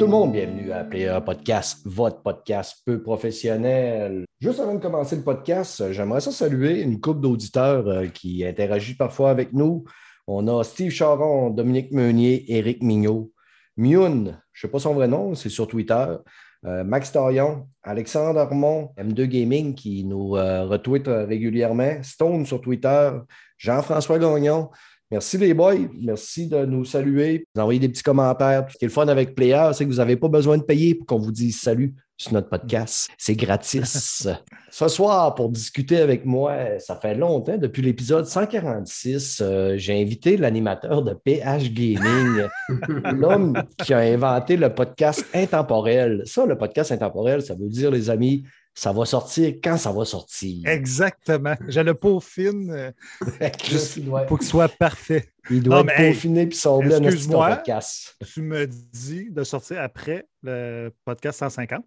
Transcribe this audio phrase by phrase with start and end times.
[0.00, 4.24] Tout le monde, bienvenue à Player Podcast, votre podcast peu professionnel.
[4.40, 9.28] Juste avant de commencer le podcast, j'aimerais saluer une couple d'auditeurs euh, qui interagissent parfois
[9.28, 9.84] avec nous.
[10.26, 13.30] On a Steve Charon, Dominique Meunier, Éric Mignot,
[13.76, 16.16] Mune, je ne sais pas son vrai nom, c'est sur Twitter.
[16.64, 23.10] Euh, Max Torion, Alexandre Armand, M2 Gaming qui nous euh, retweet régulièrement, Stone sur Twitter,
[23.58, 24.70] Jean-François Gagnon,
[25.12, 25.88] Merci les boys.
[26.00, 28.66] Merci de nous saluer, d'envoyer des petits commentaires.
[28.70, 30.94] Ce qui est le fun avec Player, c'est que vous n'avez pas besoin de payer
[30.94, 33.08] pour qu'on vous dise salut sur notre podcast.
[33.18, 34.28] C'est gratis.
[34.70, 40.36] Ce soir, pour discuter avec moi, ça fait longtemps, depuis l'épisode 146, euh, j'ai invité
[40.36, 42.46] l'animateur de PH Gaming,
[43.12, 46.22] l'homme qui a inventé le podcast intemporel.
[46.24, 48.44] Ça, le podcast intemporel, ça veut dire, les amis,
[48.80, 50.66] ça va sortir quand ça va sortir?
[50.66, 51.54] Exactement.
[51.68, 52.90] J'ai le peaufine euh,
[53.68, 55.28] Juste, pour qu'il soit parfait.
[55.50, 57.56] Il doit Ah, être mais, peaufiné puis petit excuse-moi.
[57.56, 58.16] podcast?
[58.32, 61.84] Tu me dis de sortir après le podcast 150.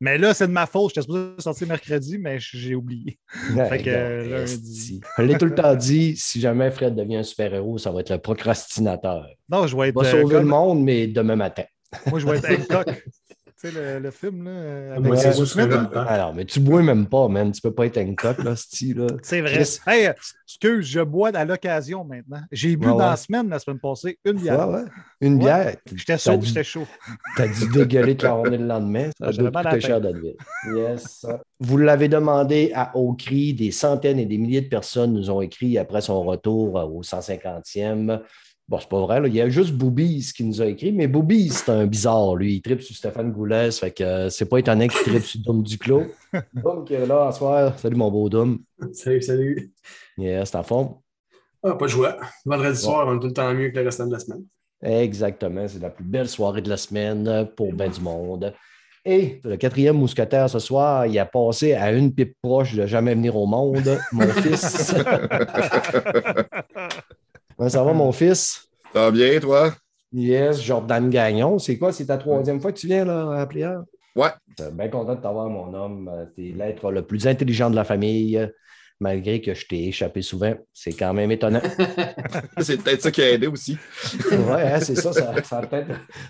[0.00, 0.90] Mais là, c'est de ma faute.
[0.90, 3.18] J'étais supposé sortir mercredi, mais j'ai oublié.
[3.68, 4.52] Fait que, Ouais, lundi.
[4.52, 5.00] esti.
[5.18, 8.10] Je l'ai tout le temps dit, si jamais Fred devient un super-héros, ça va être
[8.10, 9.26] le procrastinateur.
[9.48, 10.00] Non, je vais Il être.
[10.00, 11.64] va euh, sauver le monde, mais demain matin.
[12.06, 13.04] Moi, je vais être Hancock.
[13.62, 15.70] tu sais, le, le film, là, avec Ouais, Will c'est Smith.
[15.94, 17.52] Alors, mais tu bois même pas, man.
[17.52, 19.06] Tu peux pas être Hancock, là, sti, là.
[19.22, 19.52] C'est vrai.
[19.54, 19.78] Chris.
[19.86, 20.10] Hey,
[20.46, 22.42] excuse, je bois à l'occasion maintenant.
[22.50, 23.04] J'ai bu Ouais, dans ouais.
[23.06, 24.68] la semaine, la semaine passée, une bière.
[24.68, 24.82] ouais.
[25.20, 25.38] Une Ouais.
[25.40, 25.76] bière.
[25.94, 26.86] J'étais chaud, dû- j'étais chaud.
[27.36, 29.10] T'as dû dégueuler de la journée le lendemain.
[29.18, 30.12] Ça Ah, à coûter la cher tête.
[30.12, 30.34] David.
[30.74, 31.26] Yes.
[31.60, 33.54] Vous l'avez demandé à haut cri.
[33.54, 38.20] Des centaines et des milliers de personnes nous ont écrit après son retour au 150e.
[38.68, 39.20] Bon, c'est pas vrai.
[39.20, 39.28] là.
[39.28, 42.54] Il y a juste Boobies qui nous a écrit, mais Boobies, c'est un bizarre, lui.
[42.54, 45.62] Il tripe sur Stéphane Goulès, fait que euh, c'est pas étonnant qu'il tripe sur Dom
[45.62, 46.04] Duclos.
[46.54, 47.78] Dom qui est là ce soir.
[47.78, 48.60] Salut mon beau Dom.
[48.92, 49.72] Salut, salut.
[50.16, 50.94] Yes, c'est en forme?
[51.62, 52.16] Ah, pas de joie.
[52.44, 54.44] Vendredi soir, on est tout le temps mieux que le restant de la semaine.
[54.82, 58.52] Exactement, c'est la plus belle soirée de la semaine pour ben du monde.
[59.04, 63.14] Et le quatrième mousquetaire ce soir, il a passé à une pipe proche de jamais
[63.14, 64.94] venir au monde, mon fils.
[67.62, 68.66] Comment ça va, mon fils?
[68.92, 69.72] Ça va bien, toi?
[70.12, 71.60] Yes, Jordan Gagnon.
[71.60, 71.92] C'est quoi?
[71.92, 73.76] C'est ta troisième fois que tu viens là, à Player?
[74.16, 74.30] Ouais.
[74.60, 76.10] Euh, Bien content de t'avoir, mon homme.
[76.34, 78.50] Tu es l'être le plus intelligent de la famille,
[78.98, 80.54] malgré que je t'ai échappé souvent.
[80.72, 81.62] C'est quand même étonnant.
[82.58, 83.78] C'est peut-être ça qui a aidé aussi.
[84.32, 85.86] ouais, hein, c'est ça, ça, ça va peut-être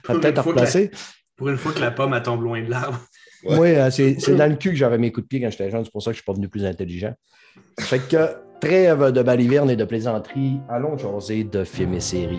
[0.06, 0.90] ça va Pour une fois que la- replacer.
[1.34, 3.00] Pour une fois que la pomme elle tombe loin de l'arbre.
[3.44, 3.58] Ouais.
[3.58, 5.70] Oui, euh, c'est c'est dans le cul que j'avais mes coups de pied quand j'étais
[5.70, 5.82] jeune.
[5.82, 7.14] C'est pour ça que je ne suis pas venu plus intelligent.
[7.80, 12.38] Fait que, trêve de baliverne et de plaisanterie, allons jaser de films et séries.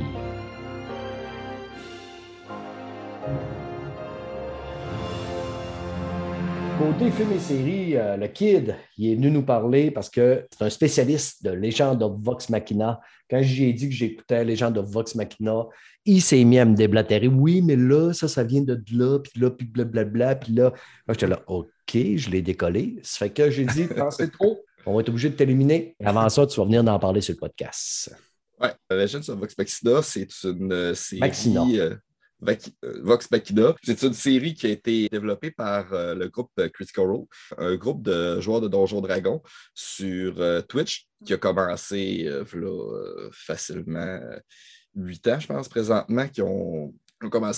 [6.79, 10.63] Côté films et séries, euh, le Kid, il est venu nous parler parce que c'est
[10.63, 13.01] un spécialiste de Légende of Vox Machina.
[13.29, 15.65] Quand j'ai dit que j'écoutais Légende of Vox Machina,
[16.05, 17.27] il s'est mis à me déblatérer.
[17.27, 20.71] Oui, mais là, ça, ça vient de là, puis là, puis blablabla, puis là.
[21.05, 22.95] Moi, j'étais là, OK, je l'ai décollé.
[23.03, 25.95] Ça fait que j'ai dit, c'est trop, on va être obligé de t'éliminer.
[26.03, 28.15] Avant ça, tu vas venir d'en parler sur le podcast.
[28.59, 28.73] Ouais.
[28.89, 31.79] Legends of Vox Machina, c'est une euh, série.
[31.79, 31.95] Euh,
[32.47, 33.75] euh, Vox Machina.
[33.83, 37.25] C'est une série qui a été développée par euh, le groupe Critical Role,
[37.57, 39.41] un groupe de joueurs de Donjons Dragons
[39.73, 42.29] sur euh, Twitch qui a commencé
[43.31, 44.19] facilement
[44.95, 46.93] huit ans, je pense, présentement, qui ont,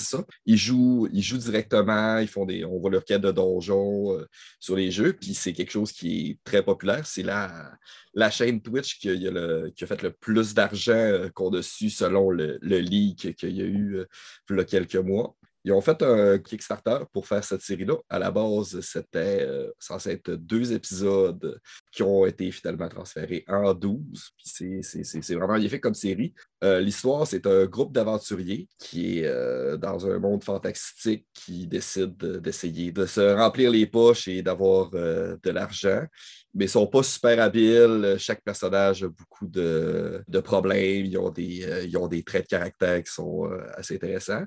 [0.06, 0.24] ça.
[0.46, 4.26] Ils jouent, directement, ils font des, on voit leur quête de donjons euh,
[4.60, 7.06] sur les jeux, puis c'est quelque chose qui est très populaire.
[7.06, 7.72] C'est la,
[8.14, 12.58] la chaîne Twitch qui a fait le plus d'argent euh, qu'on a su selon le,
[12.62, 14.06] le leak qu'il y a eu euh,
[14.50, 15.36] il y a quelques mois.
[15.66, 17.96] Ils ont fait un Kickstarter pour faire cette série-là.
[18.08, 21.60] À la base, c'était euh, censé être deux épisodes
[21.92, 24.30] qui ont été finalement transférés en 12.
[24.38, 26.36] Puis c'est- vraiment fait comme série.
[26.64, 32.16] Euh, L'histoire, c'est un groupe d'aventuriers qui est euh, dans un monde fantastique qui décide
[32.16, 36.06] de- d'essayer de se remplir les poches et d'avoir de l'argent
[36.54, 38.16] mais ils ne sont pas super habiles.
[38.18, 41.06] Chaque personnage a beaucoup de, de problèmes.
[41.06, 44.46] Ils ont, des, ils ont des traits de caractère qui sont assez intéressants.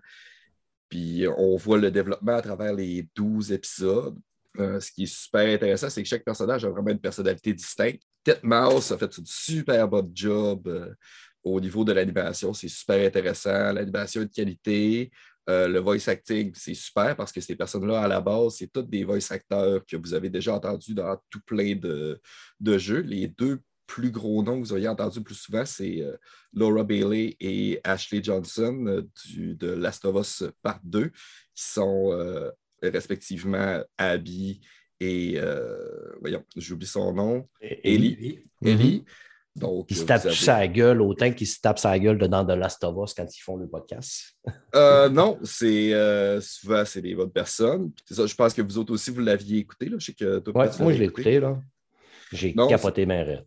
[0.88, 4.18] Puis on voit le développement à travers les 12 épisodes.
[4.58, 8.02] Euh, ce qui est super intéressant, c'est que chaque personnage a vraiment une personnalité distincte.
[8.24, 10.92] Tête Mouse a fait une super bonne job euh,
[11.44, 13.72] au niveau de l'animation, c'est super intéressant.
[13.72, 15.10] L'animation est de qualité.
[15.48, 18.82] Euh, le voice acting, c'est super parce que ces personnes-là, à la base, c'est tous
[18.82, 22.20] des voice acteurs que vous avez déjà entendus dans tout plein de,
[22.60, 23.00] de jeux.
[23.00, 26.16] Les deux plus gros noms que vous auriez entendus le plus souvent, c'est euh,
[26.52, 31.12] Laura Bailey et Ashley Johnson euh, du, de Last of Us Part 2, qui
[31.54, 32.12] sont
[32.82, 34.60] respectivement Abby
[35.00, 35.40] et,
[36.20, 38.44] voyons, j'oublie son nom, Ellie.
[38.64, 39.04] Ellie.
[39.56, 42.44] Donc, Ils se tapent vous sa avez- gueule autant qu'ils se tapent sa gueule dedans
[42.44, 44.36] de Last of Us quand ils font le podcast.
[44.74, 47.90] Euh, non, c'est euh, souvent c'est des bonnes personnes.
[48.08, 49.86] Ça, je pense que vous autres aussi, vous l'aviez écouté.
[49.88, 49.96] Là.
[49.98, 51.58] Je sais que toi, Ouais, moi, je l'ai écouté, là.
[52.32, 53.46] J'ai Non, capoté ma raide.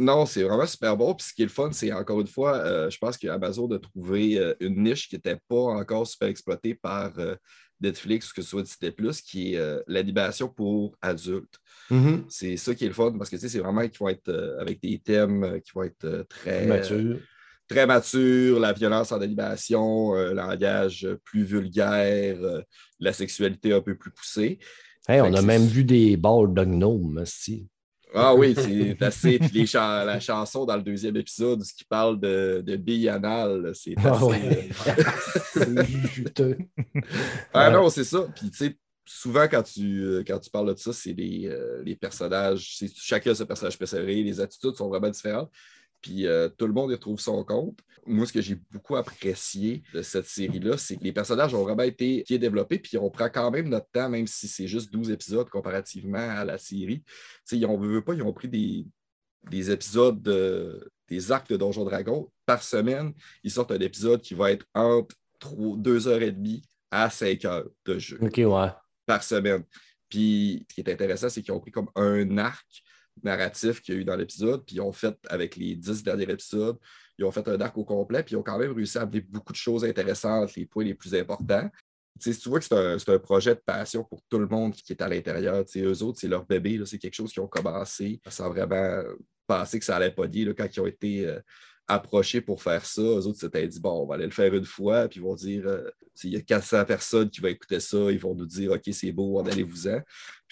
[0.00, 1.14] Non, c'est vraiment super bon.
[1.14, 3.78] Puis ce qui est le fun, c'est encore une fois, euh, je pense qu'Amazon a
[3.78, 7.36] trouvé euh, une niche qui n'était pas encore super exploitée par euh,
[7.82, 11.58] Netflix ou que ce soit Disney Plus, qui est euh, l'animation pour adultes.
[11.90, 12.24] Mhm.
[12.30, 14.56] C'est ça qui est le fun parce que tu sais, c'est vraiment qu'ils vont être
[14.58, 17.18] avec des thèmes qui vont être très, Mature.
[17.68, 22.38] très matures, la violence en animation, un langage plus vulgaire,
[23.00, 24.58] la sexualité un peu plus poussée.
[25.08, 27.68] Hey, on a même vu des balles de gnome, si.
[28.14, 29.38] Ah oui, c'est assez.
[29.38, 33.08] Puis les cha- la chanson dans le deuxième épisode, ce qui parle de, de billes
[33.08, 34.06] anales, c'est assez.
[34.06, 34.68] Ah euh, ouais.
[35.52, 36.58] C'est juteux.
[37.52, 37.72] Ah Ouais.
[37.74, 38.26] non, c'est ça.
[38.34, 41.82] Puis tu sais, souvent quand tu, euh, quand tu parles de ça, c'est les, euh,
[41.84, 45.50] les personnages, c'est chacun a son personnage préféré, les attitudes sont vraiment différentes.
[46.02, 47.78] Puis euh, tout le monde y retrouve son compte.
[48.06, 51.82] Moi, ce que j'ai beaucoup apprécié de cette série-là, c'est que les personnages ont vraiment
[51.82, 55.10] été bien développés, puis on prend quand même notre temps, même si c'est juste 12
[55.10, 57.02] épisodes comparativement à la série.
[57.02, 57.12] Tu
[57.44, 58.86] sais, ils ont, veut pas, ils ont pris des,
[59.50, 63.12] des épisodes, de- des arcs de Donjon Dragon par semaine.
[63.44, 65.14] Ils sortent un épisode qui va être entre
[65.76, 68.68] 2 heures et demie à 5 heures de jeu OK, ouais.
[69.06, 69.62] par semaine.
[70.08, 72.82] Puis, ce qui est intéressant, c'est qu'ils ont pris comme un arc
[73.24, 76.30] narratif qu'il y a eu dans l'épisode, puis ils ont fait, avec les dix derniers
[76.30, 76.78] épisodes,
[77.18, 79.20] ils ont fait un arc au complet, puis ils ont quand même réussi à amener
[79.20, 81.68] beaucoup de choses intéressantes, les points les plus importants.
[82.18, 84.92] Tu sais, tu vois que c'est un, projet de passion pour tout le monde qui
[84.92, 85.64] est à l'intérieur.
[85.76, 89.02] Eux autres, c'est leur bébé, c'est quelque chose qu'ils ont commencé sans vraiment
[89.46, 91.40] penser que ça allait pas dire quand ils ont été euh,
[91.88, 93.02] approchés pour faire ça.
[93.02, 95.34] Eux autres s'étaient dit, bon, on va aller le faire une fois, puis ils vont
[95.34, 95.90] dire, euh,
[96.24, 99.12] il y a 400 personnes qui vont écouter ça, ils vont nous dire, OK, c'est
[99.12, 100.00] beau, en allez-vous-en.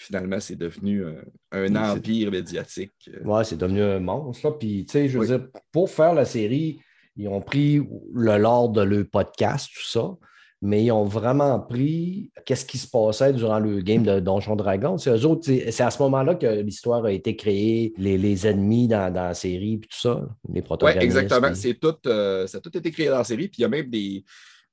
[0.01, 1.15] Finalement, c'est devenu un,
[1.51, 2.93] un Oui, empire médiatique.
[3.09, 4.47] Euh, Ouais, c'est devenu un monstre.
[4.47, 4.53] là.
[4.57, 5.27] Puis, tu sais, je veux Oui.
[5.27, 6.79] dire, pour faire la série,
[7.17, 7.81] ils ont pris
[8.13, 10.15] le lore de le podcast, tout ça,
[10.61, 14.97] mais ils ont vraiment pris qu'est-ce qui se passait durant le game de Donjon Dragon.
[14.97, 18.87] C'est eux autres, c'est à ce moment-là que l'histoire a été créée, les, les ennemis
[18.87, 21.03] dans, dans la série, puis tout ça, les Oui, protagonistes.
[21.03, 21.47] exactement.
[21.47, 23.49] puis- C'est tout, euh, ça a tout été créé dans la série.
[23.49, 24.23] Puis il y a même des,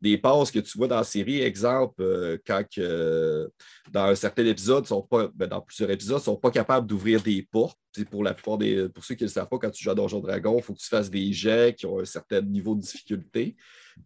[0.00, 1.40] des passes que tu vois dans la série.
[1.40, 3.48] Exemple, euh, quand euh,
[3.90, 6.86] dans un certain épisode, sont pas, ben, dans plusieurs épisodes, ils ne sont pas capables
[6.86, 7.78] d'ouvrir des portes.
[7.92, 8.88] Puis pour la plupart des.
[8.90, 10.74] Pour ceux qui ne le savent pas, quand tu joues à Donjon Dragon, il faut
[10.74, 13.56] que tu fasses des jets qui ont un certain niveau de difficulté.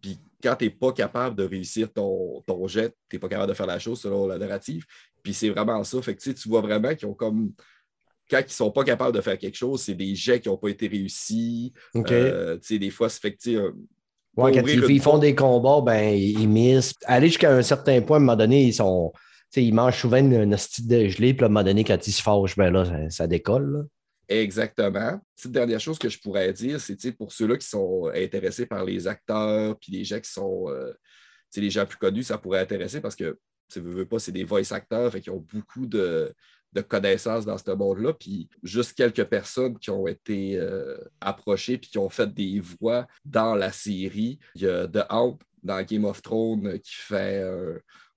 [0.01, 3.49] Puis quand tu n'es pas capable de réussir ton, ton jet, tu n'es pas capable
[3.49, 4.85] de faire la chose selon la narrative.
[5.21, 6.01] Puis c'est vraiment ça.
[6.01, 7.53] Fait que tu vois vraiment qu'ils ont comme.
[8.29, 10.57] Quand ils ne sont pas capables de faire quelque chose, c'est des jets qui n'ont
[10.57, 11.73] pas été réussis.
[11.93, 12.13] OK.
[12.13, 13.73] Euh, tu sais, des fois, ça fait que
[14.37, 16.93] Ouais, quand ils, font des combats, ben, ils missent.
[17.05, 19.11] Aller jusqu'à un certain point, à un moment donné, ils sont.
[19.55, 22.21] ils mangent souvent une, une de gelée, puis à un moment donné, quand ils se
[22.21, 23.73] fâchent, ben là, ça, ça décolle.
[23.73, 23.83] là.
[24.31, 25.19] Exactement.
[25.35, 29.05] Petite dernière chose que je pourrais dire, c'est pour ceux-là qui sont intéressés par les
[29.05, 30.93] acteurs, puis les gens qui sont euh,
[31.57, 33.37] les gens plus connus, ça pourrait intéresser parce que
[33.69, 36.33] tu veux, veux pas, c'est des voice acteurs, fait qu'ils ont beaucoup de,
[36.73, 38.13] de connaissances dans ce monde-là.
[38.13, 43.07] Puis juste quelques personnes qui ont été euh, approchées puis qui ont fait des voix
[43.25, 44.39] dans la série.
[44.55, 47.43] Il y a The Hound dans Game of Thrones qui fait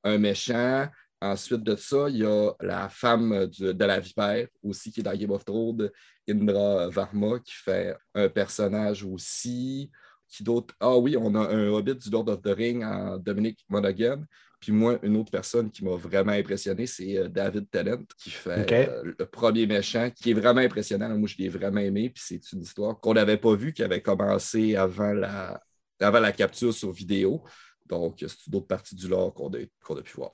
[0.05, 0.89] un méchant.
[1.21, 5.17] Ensuite de ça, il y a la femme de la vipère aussi qui est dans
[5.17, 5.91] Game of Thrones,
[6.29, 9.91] Indra Varma, qui fait un personnage aussi.
[10.29, 10.45] Qui?
[10.81, 14.25] Ah oui, on a un hobbit du Lord of the Ring en Dominic Monaghan.
[14.65, 18.89] Puis moi, une autre personne qui m'a vraiment impressionné, c'est euh, David Tennant, qui fait
[18.89, 21.11] euh, le premier méchant, qui est vraiment impressionnant.
[21.19, 22.09] Moi, je l'ai vraiment aimé.
[22.09, 25.63] Puis c'est une histoire qu'on n'avait pas vue, qui avait commencé avant la,
[26.01, 27.45] avant la capture sur vidéo.
[27.85, 30.31] Donc, c'est une autre partie du lore qu'on a, pu voir.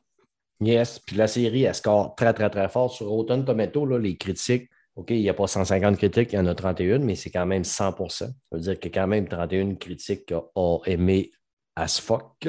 [0.60, 1.00] Yes.
[1.00, 2.92] Puis la série, elle score très, très, très fort.
[2.92, 6.38] Sur Rotten Tomato, là, les critiques, OK, il n'y a pas 150 critiques, il y
[6.38, 9.74] en a 31, mais c'est quand même 100% Ça veut dire a quand même 31
[9.74, 11.32] critiques ont aimé
[11.74, 12.48] as fuck.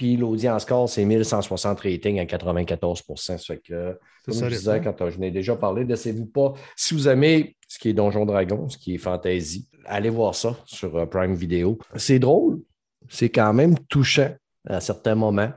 [0.00, 4.54] Puis l'audience score, c'est 1160 ratings à 94 Ça fait que, C'est comme ça, je
[4.54, 4.92] disais, points.
[4.94, 6.54] quand je n'ai déjà parlé, laissez-vous pas.
[6.74, 10.56] Si vous aimez ce qui est Donjon Dragon, ce qui est fantasy, allez voir ça
[10.64, 11.76] sur euh, Prime Video.
[11.96, 12.62] C'est drôle,
[13.10, 14.34] c'est quand même touchant
[14.66, 15.52] à certains moments.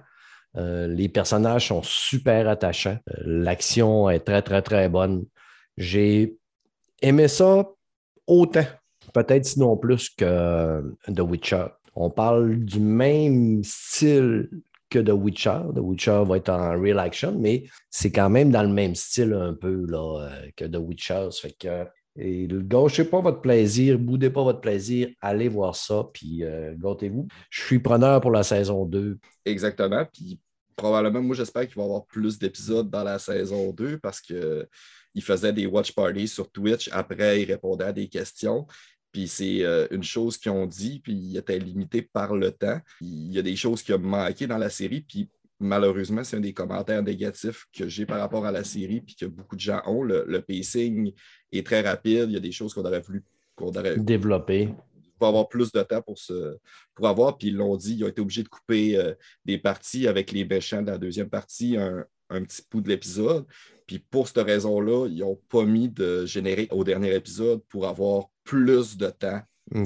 [0.58, 2.98] Euh, les personnages sont super attachants.
[3.12, 5.24] Euh, L'action est très, très, très bonne.
[5.78, 6.36] J'ai
[7.02, 7.66] aimé ça
[8.28, 8.66] autant
[9.14, 11.68] peut-être sinon plus que The Witcher.
[11.96, 14.50] On parle du même style
[14.90, 15.62] que The Witcher.
[15.76, 19.34] The Witcher va être en real action, mais c'est quand même dans le même style
[19.34, 21.30] un peu là, euh, que The Witcher.
[21.32, 21.86] Ça fait que
[22.16, 27.28] et gâchez pas votre plaisir, boudez pas votre plaisir, allez voir ça, puis euh, gâtez-vous.
[27.50, 29.18] Je suis preneur pour la saison 2.
[29.46, 30.06] Exactement.
[30.14, 30.40] Puis
[30.76, 34.68] probablement, moi, j'espère qu'il va y avoir plus d'épisodes dans la saison 2 parce qu'il
[35.22, 36.88] faisait des watch parties sur Twitch.
[36.92, 38.68] Après, il répondait à des questions.
[39.14, 42.82] Puis c'est euh, une chose qu'ils ont dit, puis il était limité par le temps.
[43.00, 45.30] Il y a des choses qui ont manqué dans la série, puis
[45.60, 49.28] malheureusement, c'est un des commentaires négatifs que j'ai par rapport à la série, puis que
[49.28, 50.02] beaucoup de gens ont.
[50.02, 51.14] Le, pacing
[51.52, 52.26] est très rapide.
[52.28, 53.24] Il y a des choses qu'on aurait voulu
[53.56, 54.70] qu'on aurait développer.
[55.20, 56.58] Pour avoir plus de temps pour, se,
[56.96, 57.38] pour avoir.
[57.38, 59.14] Puis ils l'ont dit, ils ont été obligés de couper euh,
[59.46, 63.46] des parties avec les méchants de la deuxième partie, un, un petit bout de l'épisode.
[63.86, 68.30] Puis pour cette raison-là, ils n'ont pas mis de générer au dernier épisode pour avoir
[68.44, 69.42] plus de temps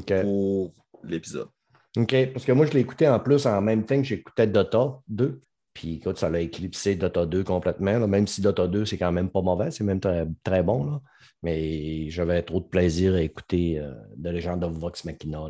[0.05, 0.73] pour
[1.03, 1.49] l'épisode.
[1.97, 4.99] OK, parce que moi, je l'ai écouté en plus en même temps que j'écoutais Dota
[5.07, 5.41] 2.
[5.73, 9.29] Puis écoute, ça l'a éclipsé Dota 2 complètement, même si Dota 2, c'est quand même
[9.29, 10.85] pas mauvais, c'est même très, bon.
[10.85, 11.01] Là.
[11.43, 15.49] Mais j'avais trop de plaisir à écouter euh, The Legend of Vox Machina.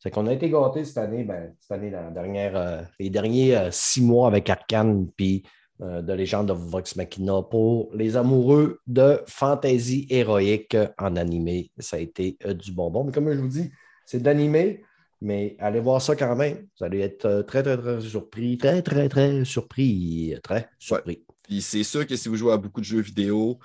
[0.00, 3.56] C'est qu'on a été gâtés cette année, ben, cette année, la dernière, euh, les derniers
[3.56, 5.44] euh, six mois avec Arkane, puis
[5.80, 11.70] de Légende of Vox Machina pour les amoureux de fantasy héroïque en animé.
[11.78, 13.04] Ça a été euh, du bonbon.
[13.04, 13.70] Mais comme je vous dis,
[14.04, 14.84] c'est d'animé,
[15.20, 16.66] mais allez voir ça quand même.
[16.78, 18.58] Vous allez être euh, très, très, très surpris.
[18.58, 20.34] Très, très, très surpris.
[20.42, 21.24] Très surpris.
[21.42, 23.58] Puis c'est sûr que si vous jouez à beaucoup de jeux vidéo,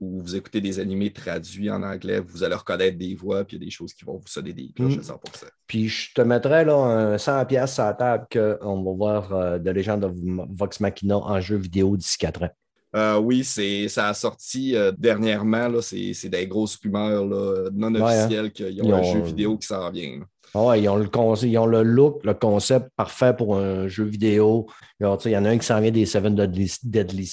[0.00, 3.60] ou vous écoutez des animés traduits en anglais, vous allez reconnaître des voix, puis il
[3.60, 5.48] y a des choses qui vont vous sonner des cloches à 100 mm.
[5.66, 9.58] Puis je te mettrais là un 100 pièces à la table qu'on va voir euh,
[9.58, 10.12] de Legend of
[10.50, 12.50] Vox Machina en jeu vidéo d'ici 4 ans.
[12.96, 15.68] Euh, oui, ça a sorti euh, dernièrement.
[15.80, 17.24] C'est des grosses rumeurs
[17.72, 18.00] non hein.
[18.00, 20.20] officielles qu'ils ont, un jeu vidéo qui s'en vient.
[20.52, 21.08] Ah ils, ont le
[21.44, 24.66] ils ont le look, le concept parfait pour un jeu vidéo.
[24.98, 27.26] Il y en a un qui s'en vient des Seven Deadly, Deadly.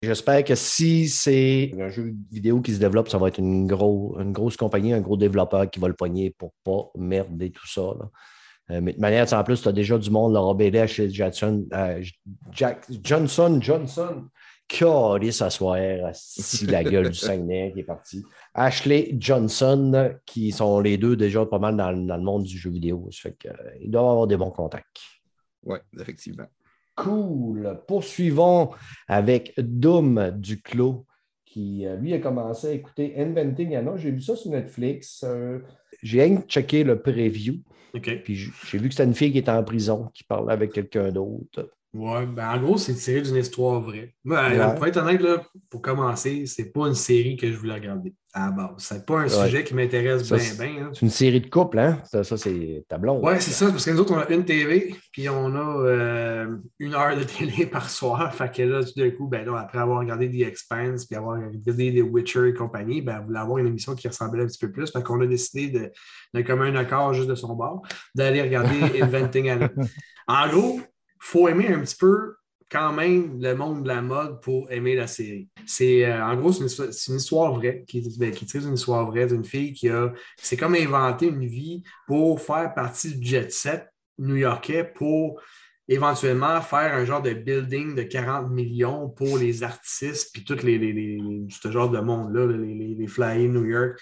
[0.00, 4.56] J'espère que si c'est un jeu vidéo qui se développe, ça va être une, grosse
[4.56, 7.96] compagnie, un gros développeur qui va le poigner pour pas merder tout ça.
[8.70, 11.66] Euh, mais de manière, en plus, tu as déjà du monde, Laura Bailey, chez Jackson,
[11.72, 12.02] euh,
[12.52, 14.28] Jack, Johnson, Johnson,
[14.68, 15.78] qui a allé s'asseoir
[16.12, 18.22] si la gueule du Saguenay qui est parti.
[18.54, 23.08] Ashley Johnson, qui sont les deux déjà pas mal dans, le monde du jeu vidéo.
[23.10, 23.54] Ça fait euh,
[23.86, 25.00] doivent avoir des bons contacts.
[25.64, 26.46] Oui, effectivement.
[26.98, 27.80] Cool.
[27.86, 28.70] Poursuivons
[29.06, 31.06] avec Doom Duclos,
[31.44, 33.96] qui euh, lui a commencé à écouter Inventing Anna.
[33.96, 35.24] J'ai vu ça sur Netflix.
[35.24, 35.60] Euh,
[36.02, 37.62] j'ai checké le preview.
[37.92, 41.10] Puis j'ai vu que c'était une fille qui était en prison, qui parlait avec quelqu'un
[41.10, 41.70] d'autre.
[41.94, 44.14] Ouais, ben en gros, c'est tiré d'une histoire vraie.
[44.22, 48.14] Ben, Pour être honnête, là, pour commencer, c'est pas une série que je voulais regarder
[48.34, 48.74] à la base.
[48.76, 50.82] C'est pas un sujet qui m'intéresse bien, bien.
[50.82, 50.90] Hein.
[50.92, 52.02] C'est une série de couple, hein?
[52.04, 53.24] Ça, c'est tablon.
[53.24, 56.56] Ouais, c'est ça, parce que nous autres, on a une TV, puis on a euh,
[56.78, 58.34] une heure de télé par soir.
[58.34, 61.38] Fait que là, tout d'un coup, ben là, après avoir regardé The Expanse, puis avoir
[61.38, 64.58] regardé The Witcher et compagnie, ben, on voulait avoir une émission qui ressemblait un petit
[64.58, 64.92] peu plus.
[64.92, 65.90] Fait qu'on a décidé
[66.34, 67.80] d'un commun accord juste de son bord,
[68.14, 69.70] d'aller regarder Inventing Anna.
[70.26, 70.80] En gros,
[71.20, 72.34] faut aimer un petit peu
[72.70, 75.48] quand même le monde de la mode pour aimer la série.
[75.66, 76.66] C'est euh, en gros, c'est
[77.08, 80.12] une, histoire vraie qui, ben, une histoire vraie d'une fille qui a.
[80.36, 85.40] C'est comme inventer une vie pour faire partie du jet set new-yorkais pour
[85.88, 91.18] éventuellement faire un genre de building de 40 millions pour les artistes, puis tout les,
[91.48, 93.98] ce genre de monde-là, les, les, flyers New York,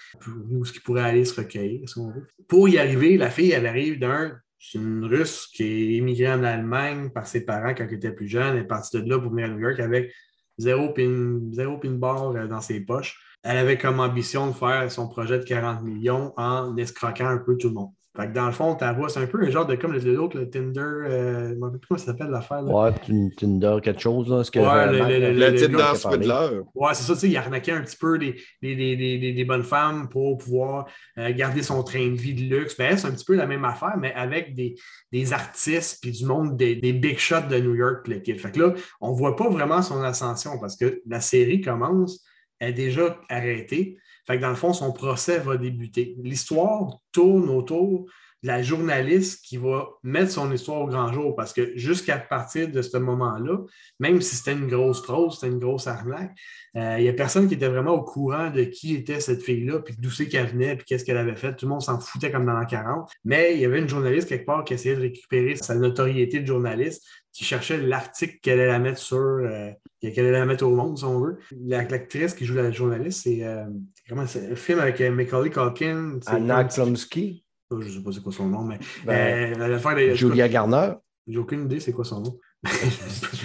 [0.51, 2.27] où ce qui pourrait aller se recueillir, si on veut.
[2.49, 6.43] Pour y arriver, la fille, elle arrive d'un c'est une Russe qui est immigrée en
[6.43, 8.55] Allemagne par ses parents quand elle était plus jeune.
[8.55, 10.13] Elle est partie de là pour venir à New York avec
[10.57, 13.19] zéro pin, zéro pin bar euh, dans ses poches.
[13.43, 17.55] Elle avait comme ambition de faire son projet de 40 millions en escroquant un peu
[17.57, 17.91] tout le monde.
[18.17, 20.39] Fait que dans le fond, ta voix, c'est un peu un genre de comme l'autre,
[20.39, 22.63] le Tinder, euh, je ne sais plus comment ça s'appelle l'affaire.
[22.63, 22.91] Ouais,
[23.37, 24.27] Tinder, quelque chose.
[24.27, 26.61] Là, ce que ouais, le, le, Tinder Swindler.
[26.73, 29.61] Ouais, c'est ça, tu sais, il arnaquait un petit peu des, des, des, des bonnes
[29.61, 30.87] femmes pour pouvoir
[31.19, 32.75] euh, garder son train de vie de luxe.
[32.75, 34.73] Ben, c'est un petit peu la même affaire, mais avec des,
[35.11, 38.07] des artistes puis du monde des, big shots de New York.
[38.07, 42.25] Fait que là, on ne voit pas vraiment son ascension parce que la série commence,
[42.59, 43.99] elle est déjà arrêtée.
[44.27, 46.15] Fait dans le fond, son procès va débuter.
[46.21, 48.07] L'histoire tourne autour
[48.43, 51.35] la journaliste qui va mettre son histoire au grand jour.
[51.35, 53.59] Parce que jusqu'à partir de ce moment-là,
[53.99, 56.37] même si c'était une grosse fraude, c'était une grosse arnaque,
[56.75, 59.79] euh, il n'y a personne qui était vraiment au courant de qui était cette fille-là,
[59.79, 61.55] puis d'où c'est qu'elle venait, puis qu'est-ce qu'elle avait fait.
[61.55, 63.09] Tout le monde s'en foutait comme dans l'an 40.
[63.25, 66.45] Mais il y avait une journaliste quelque part qui essayait de récupérer sa notoriété de
[66.45, 67.03] journaliste,
[67.37, 69.69] qui cherchait l'article qu'elle allait mettre sur, euh,
[70.01, 71.37] qu'elle allait la mettre au monde, si on veut.
[71.67, 73.65] L'actrice qui joue la journaliste, c'est euh,
[74.11, 74.25] un
[74.55, 76.17] film avec euh, Macaulay Culkin.
[76.21, 78.79] c'est Anna Klumsky, Oh, Je ne sais pas c'est quoi son nom, mais.
[79.05, 80.93] Ben, euh, l'affaire de- Julia Garner.
[81.27, 82.39] J'ai aucune idée c'est quoi son nom.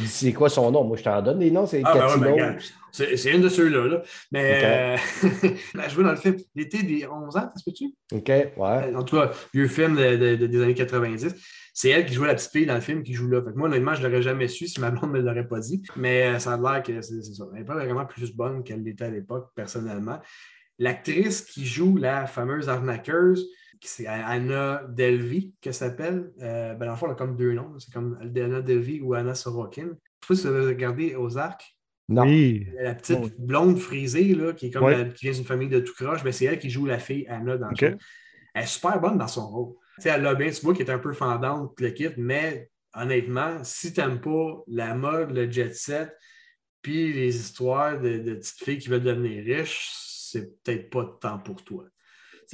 [0.06, 0.84] C'est quoi son nom?
[0.84, 1.66] Moi, je t'en donne des noms.
[1.66, 2.58] C'est Ah, ben ouais, ben,
[2.92, 3.86] c'est c'est une de ceux-là.
[3.88, 4.02] Là.
[4.30, 4.96] Mais euh,
[5.74, 7.92] elle a joué dans le film L'été des 11 ans, ça se peut-tu?
[8.12, 8.94] OK, ouais.
[8.96, 11.34] En tout cas, vieux film de- de- de- des années 90.
[11.74, 13.42] C'est elle qui jouait la petite fille dans le film qui joue là.
[13.42, 15.48] Fait que moi, honnêtement, je ne l'aurais jamais su si ma blonde ne me l'aurait
[15.48, 15.82] pas dit.
[15.96, 17.44] Mais euh, ça a l'air que c'est ça.
[17.52, 20.20] Elle n'est pas vraiment plus bonne qu'elle l'était à l'époque, personnellement.
[20.78, 23.48] L'actrice qui joue la fameuse arnaqueuse,
[23.80, 26.30] qui c'est Anna Delvey, que ça s'appelle.
[26.40, 27.78] Euh, ben, dans le fond, elle a comme deux noms.
[27.78, 29.82] C'est comme Anna Delvey ou Anna Sorokin.
[29.82, 31.76] Je ne sais pas si vous avez regardé aux arcs.
[32.08, 32.24] Non.
[32.24, 32.66] Oui.
[32.80, 34.98] La petite blonde frisée, là, qui, est comme Ouais.
[34.98, 37.26] la- qui vient d'une famille de tout croche, ben, c'est elle qui joue la fille
[37.28, 37.96] Anna dans le film.
[38.54, 39.74] Elle est super bonne dans son rôle.
[39.96, 42.70] Tu sais, elle a bien, tu vois qu'elle est un peu fendante, le kit, mais
[42.94, 46.12] honnêtement, si tu n'aimes pas la mode, le jet set,
[46.82, 51.10] puis les histoires de, de petites filles qui veulent devenir riches, c'est peut-être pas de
[51.20, 51.84] temps pour toi.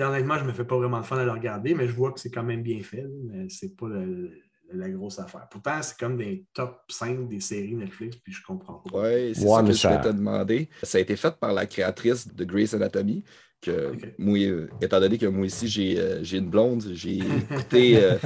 [0.01, 2.21] Honnêtement, je me fais pas vraiment de fun à le regarder, mais je vois que
[2.21, 4.31] c'est quand même bien fait, mais c'est pas le-
[4.73, 5.49] la grosse affaire.
[5.51, 8.91] Pourtant, c'est comme des top 5 des séries Netflix, puis je comprends pas.
[9.01, 10.69] Oui, c'est Ouais, ça que je ça- voulais te demander.
[10.83, 13.25] Ça a été fait par la créatrice de Grey's Anatomy.
[13.61, 14.15] Que Ok.
[14.19, 17.19] moi, euh, étant donné que moi aussi, j'ai euh, une blonde, j'ai
[17.51, 18.17] écouté euh,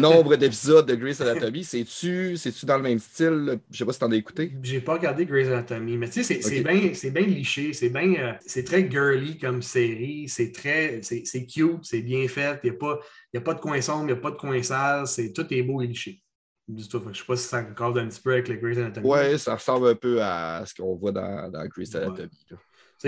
[0.00, 1.62] nombre d'épisodes de Grey's Anatomy.
[1.62, 3.60] C'est-tu c'est-tu dans le même style?
[3.70, 4.52] Je sais pas si t'en as écouté.
[4.64, 6.74] J'ai pas regardé Grey's Anatomy, mais tu sais, c'est bien
[7.12, 12.02] bien liché, c'est bien euh, c'est très girly comme série, c'est très c'est cute, c'est
[12.02, 12.98] bien fait, il n'y a, pas-
[13.32, 15.46] y a pas de coin sombre, il n'y a pas de coin sale, c'est tout
[15.54, 16.20] est beau et liché.
[16.66, 19.06] Du tout, je sais pas si ça accorde un petit peu avec le Grey's Anatomy.
[19.06, 22.28] Ouais, ça ressemble un peu à ce qu'on voit dans, dans Grey's Anatomy.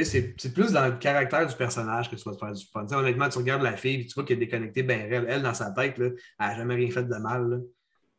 [0.04, 2.52] C'est plus dans le caractère du personnage que tu vas te faire
[2.84, 5.26] du honnêtement, tu regardes la fille et tu vois qu'elle est déconnectée bien réelle.
[5.28, 7.62] Elle, dans sa tête, là, elle n'a jamais rien fait de mal.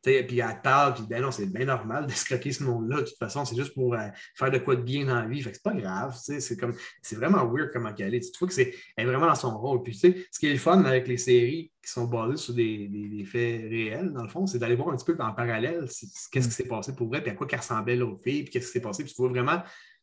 [0.04, 2.98] Puis elle parle, puis ben non, c'est bien normal de se croquer ce monde-là.
[2.98, 5.44] De toute façon, c'est juste pour euh, faire de quoi de bien dans la vie.
[5.44, 6.16] C'est pas grave.
[6.22, 8.32] C'est comme c'est vraiment weird comment elle est.
[8.32, 9.84] Tu vois que c'est elle est vraiment dans son rôle.
[9.84, 12.54] Puis tu sais, ce qui est le fun avec les séries qui sont basées sur
[12.54, 15.86] des, des- faits réels, dans le fond, c'est d'aller voir un petit peu en parallèle
[16.32, 18.68] qu'est-ce qui s'est passé pour vrai, puis à quoi qu'elle ressemblait l'autre fille, puis qu'est-ce
[18.68, 19.04] qui s'est passé.
[19.04, 19.62] Puis tu vois vraiment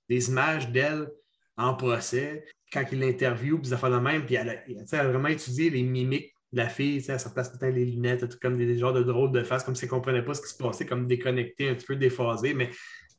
[0.09, 1.09] des images d'elle
[1.57, 5.09] en procès, quand il l'interview, puis ça fait de même, puis elle a, elle a
[5.09, 8.29] vraiment étudié les mimiques de la fille, elle se place tout le temps les lunettes,
[8.29, 10.35] tout comme des, des genres de drôles de face, comme si elle ne comprenait pas
[10.35, 12.71] ce qui se passait, comme déconnectée, un petit peu déphasée, mais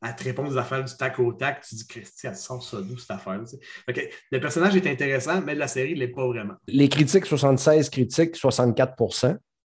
[0.02, 2.82] elle te répond des affaires du tac au tac, tu dis, Christy, elle sort ça
[2.82, 3.42] d'où cette affaire?
[4.32, 6.56] le personnage est intéressant, mais la série ne l'est pas vraiment.
[6.68, 8.96] Les critiques, 76 critiques, 64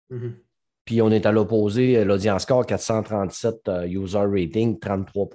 [0.08, 0.36] Mhm.
[0.84, 5.28] Puis on est à l'opposé, l'audience score 437 euh, user rating, 33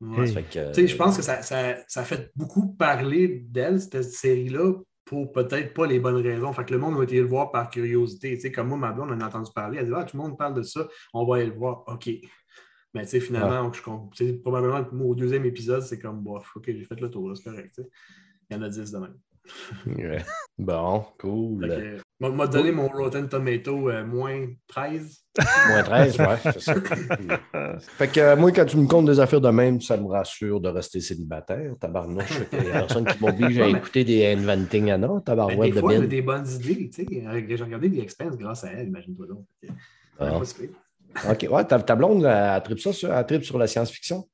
[0.00, 0.26] Ouais.
[0.50, 5.74] Que, je pense que ça, ça, ça fait beaucoup parler d'elle, cette série-là, pour peut-être
[5.74, 6.52] pas les bonnes raisons.
[6.52, 8.34] Fait que le monde a été le voir par curiosité.
[8.34, 9.78] Tu sais, comme moi, ma blonde, on en a entendu parler.
[9.78, 11.84] Elle dit Ah, tout le monde parle de ça, on va aller le voir.
[11.86, 12.08] OK.
[12.94, 13.80] Mais tu sais, finalement, je
[14.14, 17.50] sais, probablement moi, au deuxième épisode, c'est comme bof, OK, j'ai fait le tour, c'est
[17.50, 17.80] correct.
[18.48, 19.16] Il y en a 10 de même.
[19.86, 20.22] Ouais.
[20.58, 21.66] Bon, cool.
[21.68, 25.24] que, m'a- m'a donné mon Rotten Tomato euh, moins 13.
[25.68, 26.74] Moins 13, ouais, c'est ça.
[27.98, 30.60] fait que euh, moi, quand tu me comptes des affaires de même, ça me rassure
[30.60, 31.72] de rester célibataire.
[31.80, 35.72] Tabarnouche, il y a personne qui m'oblige à écouter des Inventing Anna, Mais tabarouette des
[35.72, 36.06] de fois, elle a bin.
[36.08, 36.90] des bonnes idées.
[36.90, 37.46] tu sais.
[37.56, 39.44] J'ai regardé des Expense grâce à elle, imagine-toi donc.
[40.20, 40.40] Ah.
[41.30, 44.26] OK, ouais, ta, ta blonde, elle tripe ça, sur- elle tripe sur la science-fiction?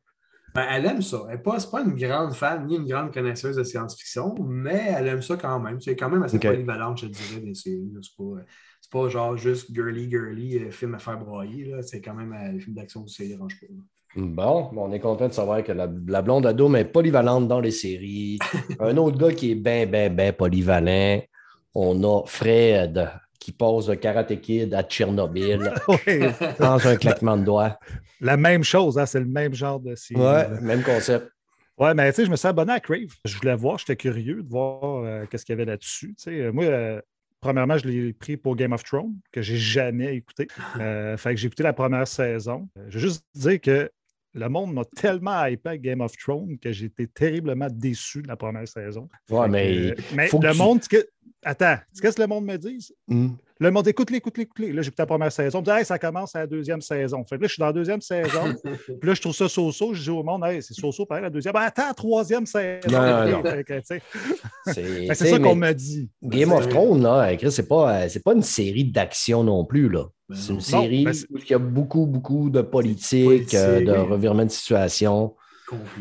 [0.54, 1.22] Ben, elle aime ça.
[1.28, 4.94] Elle n'est pas, c'est pas une grande fan ni une grande connaisseuse de science-fiction, mais
[4.96, 5.80] elle aime ça quand même.
[5.80, 7.92] C'est quand même assez polyvalente, je dirais, des séries.
[8.02, 8.40] C'est pas,
[8.90, 11.72] pas genre juste girly, girly, euh, film à faire broyer.
[11.82, 13.66] C'est quand même euh, les films d'action aussi, ça dérange pas.
[14.16, 17.60] Bon, bon, on est content de savoir que la, la blonde ado est polyvalente dans
[17.60, 18.38] les séries.
[18.80, 21.20] Un autre gars qui est bien, bien, bien polyvalent.
[21.74, 23.08] On a Fred
[23.40, 26.20] qui pose de Karate Kid à Tchernobyl Oui,
[26.60, 27.78] dans un claquement de doigts.
[28.20, 30.20] la même chose, hein, c'est le même genre de série.
[30.20, 31.28] Ouais, même concept.
[31.78, 33.16] Ouais, mais tu sais, je me suis abonné à Crave.
[33.24, 36.14] Je voulais voir, j'étais curieux de voir euh, qu'est-ce qu'il y avait là-dessus.
[36.28, 37.00] Euh, moi, euh,
[37.40, 40.46] premièrement, je l'ai pris pour Game of Thrones, que j'ai jamais écouté.
[41.16, 42.68] Fait que j'ai écouté la première saison.
[42.88, 43.90] Je veux juste dire que
[44.34, 48.36] le monde m'a tellement hypé Game of Thrones que j'ai été terriblement déçu de la
[48.36, 49.08] première saison.
[49.28, 50.80] Ouais, Fait mais que, mais que le tu- monde,
[51.42, 52.92] attends, tu sais qu'est-ce que le monde me dit?
[53.62, 54.72] Le monde écoute-les, écoute-les, écoute-les.
[54.72, 55.58] Là, j'écoute la première saison.
[55.58, 57.22] Je me dis, hey, ça commence à la deuxième saison.
[57.28, 58.54] Fait que là, je suis dans la deuxième saison.
[58.64, 59.92] puis là, je trouve ça so-so.
[59.92, 61.52] Je dis au monde, hey, c'est so-so, pareil, la deuxième.
[61.52, 62.88] Ben, attends, troisième saison.
[62.90, 63.42] Non, non.
[64.66, 66.08] C'est ça qu'on m'a dit.
[66.22, 69.88] Game of Thrones, là, Chris, c'est pas, euh, c'est pas une série d'action non plus.
[69.90, 70.04] Là.
[70.28, 70.60] Ben C'est une non.
[70.60, 74.08] série ben c'est- où il y a beaucoup, beaucoup de politique, Politique, euh, de oui.
[74.08, 75.34] revirement de situation.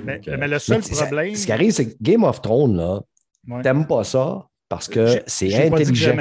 [0.04, 1.36] Mais, euh, mais le seul Mais ça- problème.
[1.36, 3.02] ce qui arrive, c'est que Game of Thrones, là,
[3.50, 3.62] Ouais.
[3.63, 6.15] t'aimes pas ça parce que J'ai- c'est j'ai pas dit que intelligent.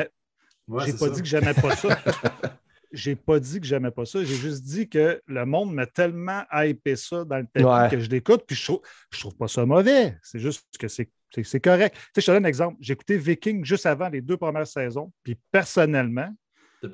[0.69, 1.11] Ouais, J'ai pas ça.
[1.11, 1.99] dit que j'aimais pas ça.
[2.93, 4.25] J'ai pas dit que j'aimais pas ça.
[4.25, 7.89] J'ai juste dit que le monde m'a tellement hypé ça dans le tapis Ouais.
[7.91, 8.81] que je l'écoute, puis je trouve,
[9.13, 10.17] je trouve pas ça mauvais.
[10.23, 11.95] C'est juste que c'est c'est- c'est correct.
[11.95, 12.79] Tu sais, je te donne un exemple.
[12.81, 16.35] J'ai écouté Viking juste avant les deux premières saisons, puis personnellement,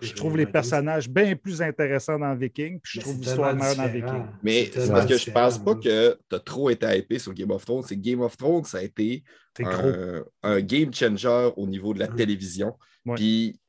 [0.02, 3.86] je trouve les personnages bien plus intéressants dans Viking, puis je trouve l'histoire meilleure dans
[3.86, 4.24] Viking.
[4.42, 7.52] Mais c'est parce que je pense pas que tu as trop été hypé sur Game
[7.52, 7.84] of Thrones.
[7.86, 9.22] C'est que Game of Thrones, ça a été
[9.60, 12.76] un, un game changer au niveau de la télévision.
[13.06, 13.14] Ouais.
[13.14, 13.60] Puis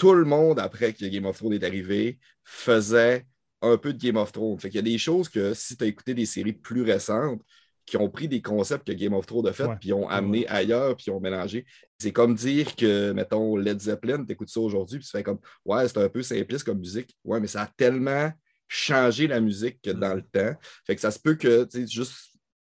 [0.00, 3.26] tout le monde, après que Game of Thrones est arrivé, faisait
[3.60, 4.58] un peu de Game of Thrones.
[4.58, 7.42] Fait qu'il y a des choses que si tu as écouté des séries plus récentes,
[7.84, 9.76] qui ont pris des concepts que Game of Thrones a fait, Ouais.
[9.78, 11.66] puis ont amené ailleurs, puis ont mélangé.
[11.98, 15.40] C'est comme dire que, mettons, Led Zeppelin, tu écoutes ça aujourd'hui, puis tu fais comme,
[15.66, 17.14] ouais, c'est un peu simpliste comme musique.
[17.24, 18.32] Ouais, mais ça a tellement
[18.68, 20.54] changé la musique que dans le temps.
[20.86, 22.29] Fait que ça se peut que, tu sais, juste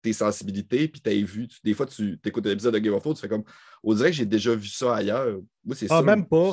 [0.02, 2.92] tes sensibilités, puis tu as vu, tu- des fois, tu écoutes un épisode de Game
[2.94, 3.44] of Thrones, tu fais comme,
[3.84, 5.38] on dirait que j'ai déjà vu ça ailleurs.
[5.64, 6.02] Moi, c'est Ah, ça.
[6.02, 6.52] même pas.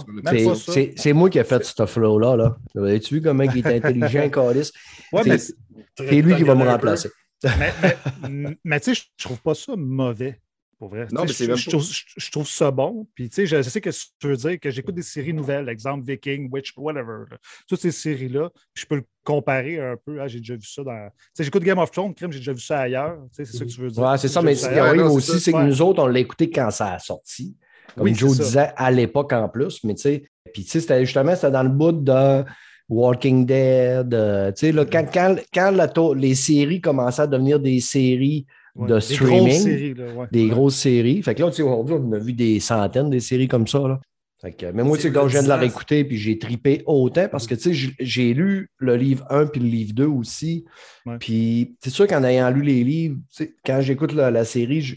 [0.95, 2.35] C'est- moi qui ai fait ce flow-là.
[2.35, 2.57] Là.
[2.87, 4.71] As-tu vu comment il est intelligent, Calis?
[5.11, 7.09] Ouais, C'est lui qui va me remplacer.
[7.43, 7.71] mais,
[8.29, 10.39] mais- mais tu sais, je trouve pas ça mauvais.
[10.79, 11.07] Pour vrai.
[11.11, 13.05] Non, mais c'est je, même je pas- trouve, je- trouve ça bon.
[13.13, 16.05] Puis, tu sais, je, sais que tu veux dire que j'écoute des séries nouvelles, exemple
[16.05, 17.25] Viking, Witch, whatever.
[17.29, 17.37] là.
[17.67, 20.21] Toutes ces séries-là, je peux le comparer un peu.
[20.21, 21.09] Ah, j'ai déjà vu ça dans.
[21.09, 23.17] Tu sais, j'écoute Game of Thrones, crime, j'ai déjà vu ça ailleurs.
[23.35, 24.01] Tu sais, c'est ça que tu veux dire.
[24.01, 26.49] Ouais, c'est ça, mais ce qui arrive aussi, c'est que nous autres, on l'a écouté
[26.49, 27.57] quand ça a sorti.
[27.95, 31.03] Comme Oui, Joe disait à l'époque en plus, mais tu sais, puis tu sais, c'était
[31.05, 32.45] justement c'était dans le bout de
[32.87, 34.13] Walking Dead.
[34.13, 38.45] euh, tu sais, là, quand, quand, quand la les séries commençaient à devenir des séries
[38.79, 40.27] Ouais, de des streaming, grosses séries, là, ouais.
[40.31, 41.21] des grosses séries.
[41.23, 43.79] Fait que là, tu sais, aujourd'hui, on a vu des centaines de séries comme ça.
[43.79, 43.99] Là.
[44.41, 46.81] Fait que, mais moi, tu sais, quand je viens de la réécouter, puis j'ai tripé
[46.85, 50.63] autant parce que, tu sais, j'ai- lu le livre 1 puis le livre 2 aussi.
[51.05, 51.17] Ouais.
[51.19, 53.17] Puis, c'est sûr qu'en ayant lu les livres,
[53.65, 54.95] quand j'écoute la, la série, je-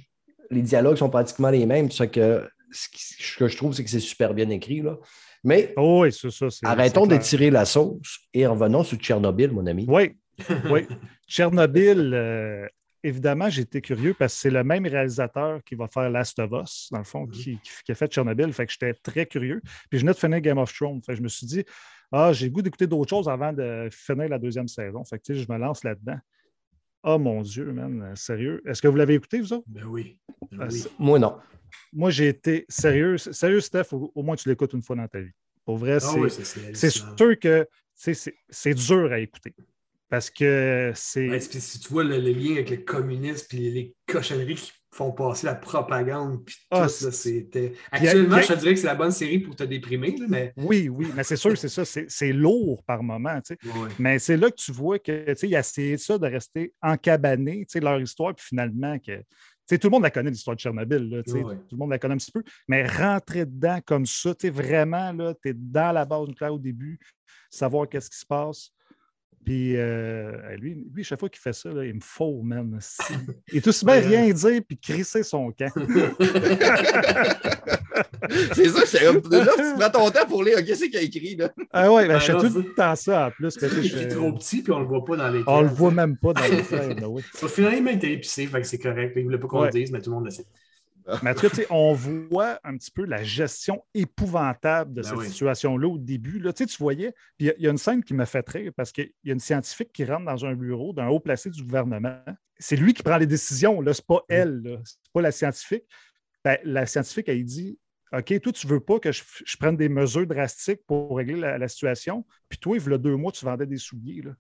[0.50, 1.88] les dialogues sont pratiquement les mêmes.
[1.88, 4.80] Que ce, qui- ce que je trouve, c'est que c'est super bien écrit.
[4.80, 4.96] Là.
[5.42, 6.28] Mais Oh, oui, ça.
[6.62, 9.86] arrêtons d'étirer la sauce et revenons sur Tchernobyl, mon ami.
[9.88, 10.12] Oui,
[10.70, 10.86] oui.
[11.26, 12.66] Tchernobyl, euh,
[13.02, 16.88] évidemment, j'étais curieux parce que c'est le même réalisateur qui va faire Last of Us,
[16.90, 18.52] dans le fond, qui, qui- qui a fait Tchernobyl.
[18.52, 19.60] Fait que j'étais très curieux.
[19.90, 21.00] Puis je venais de finir Game of Thrones.
[21.04, 21.64] Fait que je me suis dit,
[22.12, 25.02] ah, j'ai le goût d'écouter d'autres choses avant de finir la deuxième saison.
[25.04, 26.18] Fait que tu sais, je me lance là-dedans.
[27.04, 28.62] Oh mon Dieu, man, sérieux.
[28.66, 29.64] Est-ce que vous l'avez écouté, vous autres?
[29.66, 30.18] Ben oui.
[30.52, 30.84] Ben Ah, oui.
[30.98, 31.36] Moi, non.
[31.92, 33.16] Moi, j'ai été sérieux.
[33.18, 35.32] Sérieux, Steph, au, au moins tu l'écoutes une fois dans ta vie.
[35.64, 35.98] Pour vrai, Ah
[36.74, 36.90] c'est.
[36.90, 39.54] sûr que c'est dur à écouter.
[40.12, 41.26] Parce que c'est.
[41.30, 44.70] Ouais, si tu vois le, le lien avec le communisme puis les, les cochonneries qui
[44.94, 47.72] font passer la propagande, puis tout, Ah, c'est- c'était.
[47.90, 50.52] Actuellement, y a- je te dirais que c'est la bonne série pour te déprimer, mais.
[50.58, 51.82] Oui, oui, mais c'est sûr, c'est ça.
[51.86, 53.40] C'est lourd par moment.
[53.40, 53.68] tu sais.
[53.78, 53.88] Ouais.
[53.98, 56.74] Mais c'est là que tu vois que tu sais, il a essayé ça de rester
[56.82, 59.24] encabané, tu sais, leur histoire, puis finalement, que, tu
[59.64, 61.08] sais, tout le monde la connaît, l'histoire de Tchernobyl.
[61.08, 61.22] là.
[61.22, 61.32] Tout
[61.72, 62.42] le monde la connaît un petit peu.
[62.68, 66.98] Mais rentrer dedans comme ça, vraiment, tu es dans la base nucléaire au début,
[67.48, 68.68] savoir qu'est-ce qui se passe.
[69.44, 72.78] Puis euh, lui, lui, chaque fois qu'il fait ça, là, il me faut, man.
[72.80, 73.02] Si-
[73.52, 75.72] Il est aussi bien rien dire puis crisser son camp.
[78.54, 81.36] C'est ça, j'étais comme, là, tu prends ton temps pour lire, qu'est-ce qu'il a écrit,
[81.36, 81.50] là?
[81.72, 83.56] Ah ouais, ben, Ben je fais tout le temps ça en plus.
[83.56, 85.68] que, Il je- est trop petit, puis on le voit pas dans les On le
[85.68, 87.22] voit même pas dans le frame, là, oui.
[87.42, 89.12] Au final, il m'a été épicé, fait que c'est correct.
[89.16, 89.66] Il voulait pas qu'on Ouais.
[89.66, 90.46] le dise, mais tout le monde le sait.
[91.22, 95.28] Mais tu sais, on voit un petit peu la gestion épouvantable de Ben cette oui.
[95.28, 96.38] situation-là au début.
[96.38, 98.72] Là, tu voyais, il y a- il y, a une scène qui m'a fait rire
[98.76, 101.62] parce qu'il y a une scientifique qui rentre dans un bureau d'un haut placé du
[101.62, 102.18] gouvernement.
[102.58, 104.76] C'est lui qui prend les décisions, là, c'est pas elle, là.
[104.84, 105.84] c'est pas la scientifique.
[106.44, 107.78] Ben, la scientifique, elle dit
[108.12, 111.56] OK, toi, tu veux pas que je, je prenne des mesures drastiques pour régler la,
[111.56, 114.20] la situation, puis toi, il y a deux mois, tu vendais des souliers.
[114.22, 114.32] Là.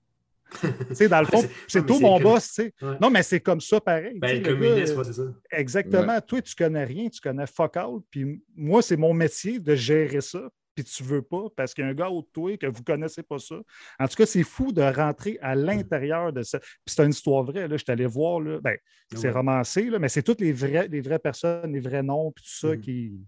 [1.08, 2.48] Dans le fond, C'est- tout mon boss.
[2.48, 2.74] tu sais.
[2.82, 2.96] Ouais.
[3.00, 4.18] Non, mais c'est comme ça pareil.
[4.18, 5.22] Ben, le communiste, c'est ça.
[5.50, 6.20] Exactement.
[6.20, 7.98] Toi, tu connais rien, tu connais fuck all.
[8.10, 10.40] Puis moi, c'est mon métier de gérer ça.
[10.74, 12.82] Puis tu veux pas parce qu'il y a un gars autour de toi que vous
[12.82, 13.56] connaissez pas ça.
[13.98, 16.58] En tout cas, c'est fou de rentrer à l'intérieur de ça.
[16.60, 17.68] Puis c'est une histoire vraie.
[17.68, 17.76] Là.
[17.76, 18.40] Je suis allé voir.
[18.40, 18.58] Là.
[18.60, 18.76] Ben,
[19.14, 19.30] c'est Ouais.
[19.30, 22.50] romancé, là, mais c'est toutes les vraies, les vraies personnes, les vrais noms, puis tout
[22.68, 22.80] ça, Mhm.
[22.80, 23.20] qui,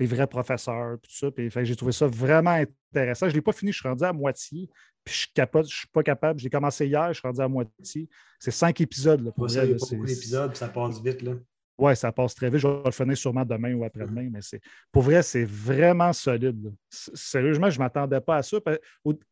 [0.00, 1.30] les vrais professeurs, puis tout ça.
[1.30, 2.50] Puis, j'ai trouvé ça vraiment
[2.92, 3.26] intéressant.
[3.26, 4.68] Je ne l'ai pas fini, je suis rendu à moitié.
[5.04, 6.38] Puis je suis capable, je suis pas capable.
[6.40, 8.08] J'ai commencé hier, je suis rendu à moitié.
[8.38, 9.20] C'est cinq épisodes.
[9.24, 11.22] Là, pour ça, il y a pas c'est- beaucoup d'épisodes, puis ça passe vite.
[11.22, 11.32] Là.
[11.78, 12.58] Ouais, ça passe très vite.
[12.58, 14.60] Je vais le finir sûrement demain ou après-demain, mais c'est
[14.90, 16.74] pour vrai, c'est vraiment solide.
[16.90, 18.56] Sérieusement, je ne m'attendais pas à ça.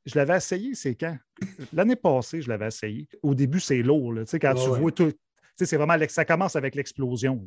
[0.05, 1.17] Je l'avais essayé, c'est quand?
[1.73, 3.09] L'année passée, je l'avais essayé.
[3.23, 4.13] Au début, c'est lourd.
[4.13, 4.25] là.
[4.25, 4.79] Tu sais, quand Ouais, tu ouais.
[4.79, 5.11] vois tout.
[5.11, 5.19] tu
[5.57, 7.45] sais, C'est vraiment ça commence avec l'explosion.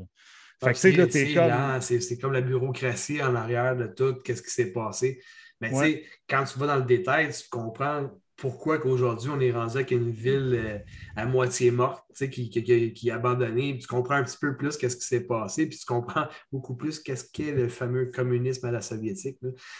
[0.61, 5.21] Ah, c'est comme- comme la bureaucratie en arrière de tout, qu'est-ce qui s'est passé.
[5.61, 5.91] Mais tu Ouais.
[5.91, 9.91] sais, quand tu vas dans le détail, tu comprends pourquoi qu'aujourd'hui, on est rendu avec
[9.91, 10.77] une ville euh,
[11.15, 13.73] à moitié morte, qui, qui, qui- est abandonnée.
[13.73, 16.75] Puis tu comprends un petit peu plus qu'est-ce qui s'est passé, puis tu comprends beaucoup
[16.75, 19.37] plus qu'est-ce qu'est le fameux communisme à la soviétique.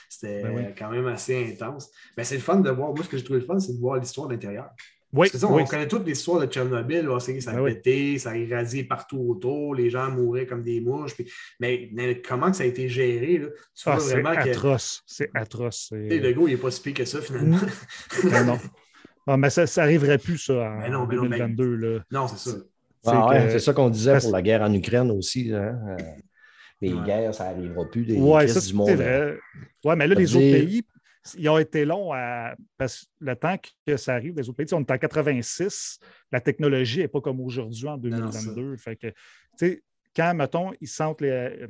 [0.10, 0.64] C'était Ben oui.
[0.78, 1.92] quand même assez intense.
[2.18, 2.94] Mais c'est le fun de voir.
[2.94, 4.70] Moi, ce que je trouve le fun, c'est de voir l'histoire de l'intérieur.
[5.12, 5.64] Oui, ça, oui.
[5.64, 7.06] on connaît toute l'histoire de Tchernobyl.
[7.06, 7.74] là, ça a Ben oui.
[7.74, 11.16] pété, ça a irradié partout autour, les gens mouraient comme des mouches.
[11.16, 11.28] puis-
[11.60, 13.40] mais, mais comment ça a été géré?
[13.40, 15.02] Là, tu Ah, c'est vraiment que atroce.
[15.08, 15.90] C'est atroce.
[15.92, 17.58] le gars, il n'est pas si pire que ça, finalement.
[18.32, 18.60] Ah, non.
[19.26, 21.76] Ah, mais ça n'arriverait plus, ça, en Ben non, ben non, ben- 2022.
[21.76, 22.00] là.
[22.12, 22.58] non, c'est ça.
[23.02, 25.52] C'est Ah ouais, que- ça qu'on disait parce- pour la guerre en Ukraine aussi.
[25.54, 25.76] hein.
[25.88, 25.96] Euh,
[26.82, 27.06] Les Ouais.
[27.06, 28.06] guerres, ça n'arrivera plus.
[28.06, 28.90] Crises ça, du monde.
[28.92, 29.38] vrai.
[29.84, 30.84] Oui, mais là, Ça les autres dire- pays,
[31.38, 32.56] ils ont été longs à.
[32.78, 36.00] Parce que le temps que ça arrive, les autres pays, on est en 86,
[36.32, 38.40] la technologie n'est pas comme aujourd'hui en non, ça.
[38.54, 38.78] 2022.
[38.78, 39.16] fait que, tu
[39.58, 39.84] sais,
[40.16, 41.30] quand, mettons, ils sentent les.
[41.30, 41.68] euh,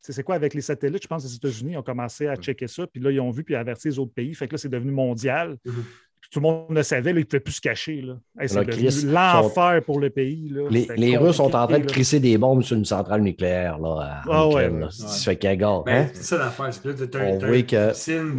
[0.00, 1.02] c'est quoi avec les satellites?
[1.02, 3.42] Je pense que les États-Unis ont commencé à checker ça, puis là, ils ont vu,
[3.42, 4.34] puis averti les autres pays.
[4.34, 5.56] Fait que là, c'est devenu mondial.
[5.64, 5.72] Mhm.
[5.74, 5.82] Puis
[6.30, 8.02] Tout le monde le savait, là, ils ne pouvaient plus se cacher.
[8.02, 8.14] Là.
[8.40, 10.48] Hey, c'est l'enfer pour le pays.
[10.50, 10.62] Là.
[10.70, 14.00] Les, les Russes sont en train de crisser des bombes sur une centrale nucléaire là,
[14.00, 14.86] à- Ah ouais, ouais.
[14.90, 15.82] Ça gars.
[15.86, 16.10] Ben, hein?
[16.14, 16.72] c'est ça l'affaire.
[16.72, 17.92] C'est que là, tu as, un voit que-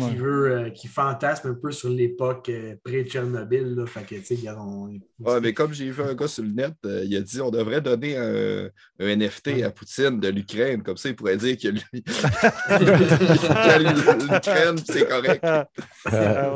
[0.10, 3.84] qui veut, euh, qui fantasme un peu sur l'époque euh, pré-Tchernobyl.
[3.88, 4.16] Fait que,
[5.20, 7.50] Ouais, mais comme j'ai vu un gars sur le net, euh, il a dit on
[7.52, 8.70] devrait donner un,
[9.00, 10.84] un NFT à Poutine de l'Ukraine.
[10.84, 12.10] Comme ça, il pourrait dire que lui- que
[14.34, 15.44] l'Ukraine, c'est correct.
[15.44, 15.68] Ah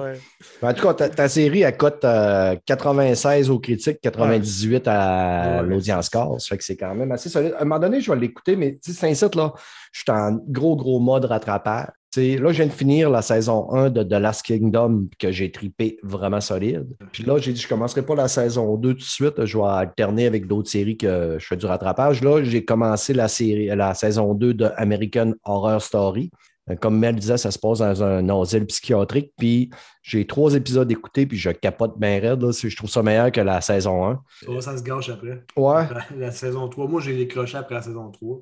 [0.01, 0.19] ouais.
[0.61, 5.67] En tout cas, ta, série, elle cote euh, 96 aux critiques, 98 à Ouais.
[5.67, 6.39] l'audience score.
[6.39, 7.53] Ça fait que c'est quand même assez solide.
[7.57, 9.53] À un moment donné, je vais l'écouter, mais tu sais, site, là,
[9.91, 11.87] je suis en gros, gros mode rattrapage.
[12.17, 15.97] Là, je viens de finir la saison 1 de The Last Kingdom que j'ai tripé
[16.03, 16.87] vraiment solide.
[17.13, 19.45] Puis là, j'ai dit, je ne commencerai pas la saison 2 tout de suite.
[19.45, 22.21] Je vais alterner avec d'autres séries que je fais du rattrapage.
[22.21, 26.31] Là, j'ai commencé la, série, la saison 2 de American Horror Story.
[26.71, 29.31] Euh, Comme Mel disait, ça se passe dans un asile psychiatrique.
[29.37, 29.69] Puis
[30.01, 32.41] j'ai trois épisodes écoutés, puis je capote bien raide.
[32.41, 34.21] Là, je trouve ça meilleur que la saison 1.
[34.45, 35.43] Ça, ça se gâche après.
[35.55, 36.87] Ouais, La, la saison 3.
[36.87, 38.39] Moi, j'ai décroché après la saison 3.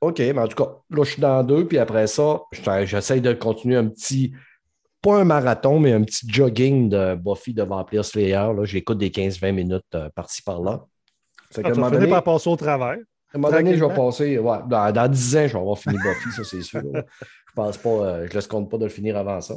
[0.00, 3.20] OK, mais en tout cas, là, je suis dans deux, puis après ça, je- j'essaie
[3.20, 4.34] de continuer un petit,
[5.00, 8.34] pas un marathon, mais un petit jogging de Buffy de Vampire Slayer.
[8.54, 10.84] Là, j'écoute des 15-20 minutes euh, par-ci par-là.
[11.52, 12.96] Fait qu'à Ah, donné, par passer au travers.
[13.34, 15.78] À un moment donné, je vais passer, ouais, dans, dans 10 ans, je vais avoir
[15.78, 16.80] fini Buffy, ça c'est sûr.
[16.82, 19.54] Je pense pas, euh, je laisse compte pas de le finir avant ça.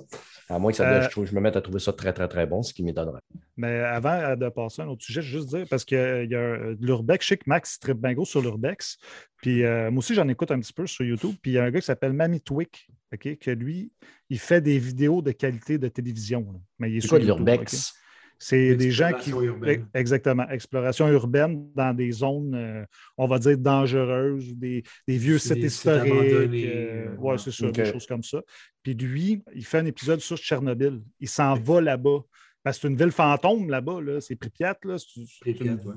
[0.49, 2.27] À moins que ça, Euh, je, trouve- je me mette à trouver ça très, très,
[2.27, 3.21] très bon, ce qui m'étonnerait.
[3.57, 5.97] Mais avant euh, de passer à un autre sujet, je veux juste dire, parce qu'il
[6.29, 8.97] y a l'Urbex, je sais que Max tripe bien gros sur l'Urbex.
[9.41, 11.35] Puis moi aussi, j'en écoute un petit peu sur YouTube.
[11.41, 13.91] Puis il y a un gars qui s'appelle Mamie Twick, OK, que lui,
[14.29, 16.41] il fait des vidéos de qualité de télévision.
[16.51, 16.59] là.
[16.79, 17.93] Mais il est C'est sur quoi l'urbex?
[18.39, 19.32] C'est des gens qui.
[19.32, 19.88] Urbaine.
[19.93, 20.47] Exactement.
[20.50, 22.86] Exploration urbaine dans des zones, euh,
[23.17, 26.13] on va dire, dangereuses, des, des vieux sites historiques.
[26.13, 27.38] euh, euh, ouais, ouais.
[27.38, 28.41] c'est ça, des choses comme ça.
[28.84, 31.02] Puis lui, il fait un épisode sur Tchernobyl.
[31.19, 32.19] Il s'en va là-bas.
[32.63, 34.02] Parce que c'est une ville fantôme là-bas.
[34.02, 34.21] Là.
[34.21, 34.78] C'est Pripyat.
[34.84, 34.97] Là.
[34.97, 35.95] C'est- c'est Pripyat, une- ouais.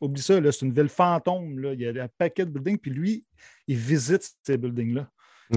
[0.00, 1.58] Oublie ça, là, c'est une ville fantôme.
[1.58, 1.72] Là.
[1.72, 2.78] Il y a un paquet de buildings.
[2.78, 3.24] Puis lui,
[3.66, 5.10] il visite ces buildings-là.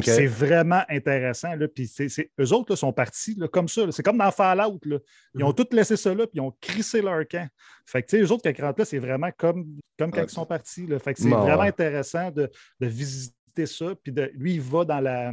[0.03, 1.55] C'est vraiment intéressant.
[1.55, 1.67] Là.
[1.67, 3.83] Puis c'est, c'est- eux autres là, sont partis là, comme ça.
[3.91, 4.79] C'est comme dans Fallout.
[4.85, 4.97] Là.
[5.35, 5.55] Ils ont Mhm.
[5.55, 7.47] tous laissé ça là, puis ils ont crissé leur camp.
[7.85, 9.65] Fait que, tu sais, eux autres, quand ils rentrent là, c'est vraiment comme,
[9.97, 10.85] comme quand ils sont partis.
[10.85, 10.99] Là.
[10.99, 11.67] Fait que c'est Bon, vraiment ouais.
[11.69, 12.49] intéressant de,
[12.79, 13.33] de visiter
[13.65, 13.87] ça.
[14.03, 15.31] Puis de, lui, il va dans la,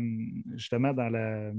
[0.54, 1.52] justement, dans la,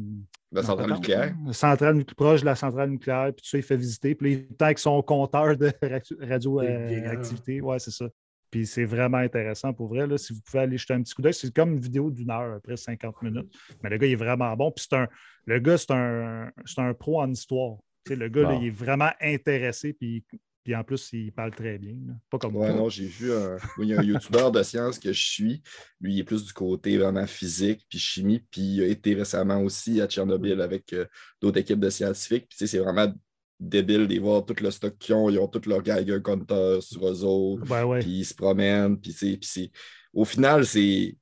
[0.51, 1.35] La centrale nucléaire.
[1.45, 4.15] la centrale nucléaire, proche de la centrale nucléaire, puis tout ça, il fait visiter.
[4.15, 5.71] Puis là, il est avec son compteur de
[6.21, 7.61] radioactivité.
[7.61, 8.05] ouais, c'est ça.
[8.51, 10.07] Puis c'est vraiment intéressant pour vrai.
[10.07, 12.29] Là, si vous pouvez aller jeter un petit coup d'œil, c'est comme une vidéo d'une
[12.31, 13.53] heure, après 50 minutes.
[13.83, 14.71] Mais le gars, il est vraiment bon.
[14.71, 15.07] Puis c'est un,
[15.45, 17.77] le gars, c'est un, c'est un pro en histoire.
[18.09, 19.91] Le gars, là, il est vraiment intéressé.
[19.93, 20.23] Puis,
[20.63, 21.93] puis en plus, il parle très bien.
[22.07, 22.13] là.
[22.29, 22.77] Pas comme Ouais, toi.
[22.77, 25.61] non, j'ai vu un, oui, il y a un YouTuber de sciences que je suis.
[25.99, 28.39] Lui, il est plus du côté vraiment physique puis chimie.
[28.51, 31.05] Puis il a été récemment aussi à Tchernobyl avec euh,
[31.41, 32.47] d'autres équipes de scientifiques.
[32.49, 33.13] Puis c'est vraiment
[33.59, 35.29] débile de voir tout le stock qu'ils ont.
[35.29, 37.85] Ils ont tout leur Geiger Counter sur eux autres.
[37.85, 37.99] Ouais.
[37.99, 38.99] Puis ils se promènent.
[38.99, 39.71] Puis, c'est...
[40.13, 41.15] Au final, c'est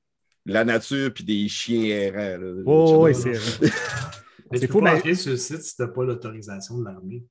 [0.45, 2.38] la nature puis des chiens errants.
[2.41, 2.62] là.
[2.65, 3.36] Oh, Tchernobyl.
[3.39, 3.69] c'est Mais
[4.52, 6.04] Mais C'est tu fou, peux pas mais- entrer sur le site si tu n'as pas
[6.04, 7.24] l'autorisation de l'armée.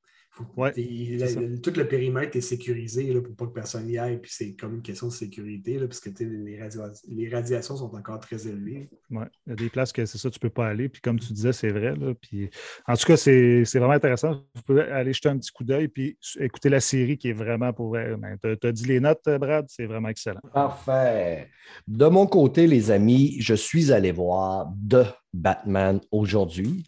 [0.56, 4.18] Ouais, tout le périmètre est sécurisé là, pour pas que personne y aille.
[4.20, 7.94] Puis c'est comme une question de sécurité, là, parce que les, radia- les radiations sont
[7.94, 8.90] encore très élevées.
[9.10, 9.26] Ouais.
[9.46, 10.88] Il y a des places que c'est ça, tu ne peux pas aller.
[10.88, 11.94] Puis comme tu disais, c'est vrai.
[11.94, 12.14] Là.
[12.20, 12.50] Puis,
[12.88, 14.44] en tout cas, c'est c'est vraiment intéressant.
[14.54, 17.72] Vous pouvez aller jeter un petit coup d'œil puis écouter la série qui est vraiment
[17.72, 18.16] pour vrai.
[18.60, 20.40] Tu as dit les notes, Brad, c'est vraiment excellent.
[20.52, 21.48] Parfait.
[21.86, 26.84] De mon côté, les amis, je suis allé voir The Batman aujourd'hui.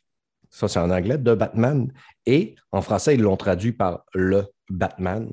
[0.56, 1.92] Ça, c'est en anglais, The Batman.
[2.24, 5.28] Et en français, ils l'ont traduit par Le Batman.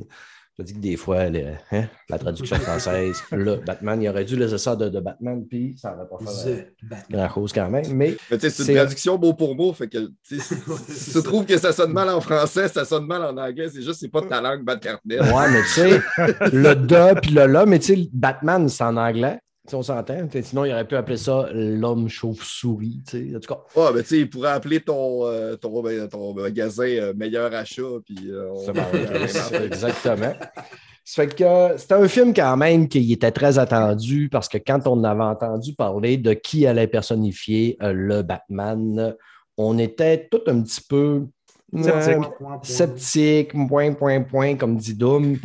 [0.59, 4.57] Je dis que des fois, hein, la traduction française, Le Batman, il aurait dû laisser
[4.57, 7.21] ça de The Batman, puis ça n'aurait pas fait The Batman.
[7.21, 7.86] grand-chose quand même.
[7.93, 9.71] Mais Mais tu sais, c'est une traduction mot pour mot.
[9.71, 10.55] Fait que si tu
[10.93, 11.21] ça.
[11.21, 13.69] trouves que ça sonne mal en français, ça sonne mal en anglais.
[13.73, 15.21] C'est juste, c'est pas de ta langue, Carnet.
[15.21, 16.01] Ouais, mais tu sais,
[16.51, 19.39] le de puis le là, mais tu sais, Batman, c'est en anglais.
[19.65, 20.28] Tu sais, on s'entend.
[20.41, 23.02] Sinon, il aurait pu appeler ça l'homme chauve-souris.
[23.08, 23.36] tu sais.
[23.36, 26.34] En tout cas, Ouais, ben tu sais, il pourrait appeler ton, euh, ton, ben, ton
[26.34, 27.82] magasin euh, meilleur achat.
[28.06, 30.34] Puis, euh, on- exactement.
[31.06, 34.88] Ça fait que c'était un film quand même qui était très attendu parce que quand
[34.88, 39.13] on avait entendu parler de qui allait personnifier le Batman,
[39.58, 41.26] on était tout un petit peu
[41.76, 41.88] Sceptique.
[42.13, 42.60] euh, Point, point, point.
[42.63, 45.38] sceptique, point, point, point, comme dit Doom.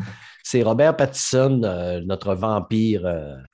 [0.44, 3.04] C'est Robert Pattinson, euh, notre vampire.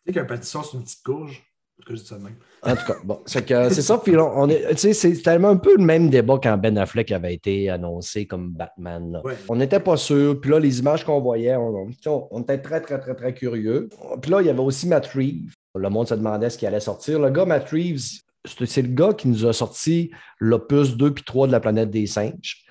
[0.06, 1.42] Euh, sais qu'un pâtisson, c'est une petite courge.
[1.76, 2.36] En tout cas, je dis ça de même.
[2.62, 3.98] En tout cas, bon, c'est que c'est ça.
[3.98, 7.34] Puis là, on est, c'est tellement un peu le même débat quand Ben Affleck avait
[7.34, 9.20] été annoncé comme Batman.
[9.24, 9.34] Ouais.
[9.48, 10.40] On n'était pas sûr.
[10.40, 13.88] Puis là, les images qu'on voyait, on, on- on était très, très, très, très curieux.
[14.22, 15.52] Puis là, il y avait aussi Matt Reeves.
[15.74, 17.18] Le monde se demandait ce qui allait sortir.
[17.18, 21.24] Le gars, Matt Reeves, c'est c'est le gars qui nous a sorti l'opus 2 puis
[21.24, 22.64] 3 de la planète des singes.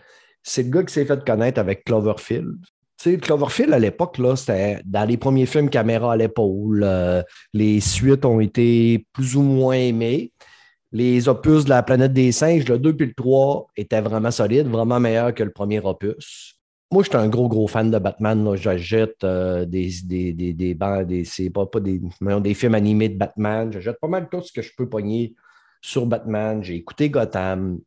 [0.44, 2.56] C'est le gars qui s'est fait connaître avec Cloverfield.
[3.04, 6.84] Sais, Cloverfield, à l'époque, là, c'était dans les premiers films caméra à l'épaule.
[6.86, 7.22] euh,
[7.54, 10.32] les suites ont été plus ou moins aimées.
[10.94, 14.68] Les opus de la planète des singes, le 2 puis le 3, étaient vraiment solides,
[14.68, 16.58] vraiment meilleurs que le premier opus.
[16.94, 18.56] Moi, j'étais un gros, gros fan de Batman.
[18.56, 22.00] J'achète euh, des, des, des, des, bandes- des- pas, pas des,
[22.42, 23.70] des films animés de Batman.
[23.74, 25.36] J'achète pas mal tout ce que je peux pogner
[25.82, 26.64] sur Batman.
[26.64, 27.80] J'ai écouté Gotham.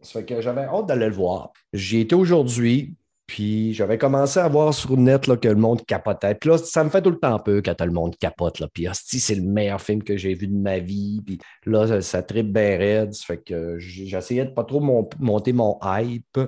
[0.00, 1.50] Ça fait que j'avais hâte d'aller le voir.
[1.72, 2.94] J'y étais aujourd'hui,
[3.26, 6.34] puis j'avais commencé à voir sur net là, que le monde capotait.
[6.34, 8.62] Puis là, ça me fait tout le temps peu quand le monde capote.
[8.72, 11.22] Puis hostie, c'est le meilleur film que j'ai vu de ma vie.
[11.24, 13.14] Puis là, ça, tripe bien raide.
[13.14, 16.38] Ça fait que j'essayais de pas trop mon- monter mon hype.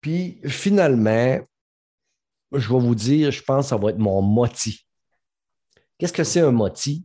[0.00, 1.38] Puis finalement,
[2.52, 4.84] je vais vous dire, je pense que ça va être mon moti.
[5.98, 7.04] Qu'est-ce que c'est un moti?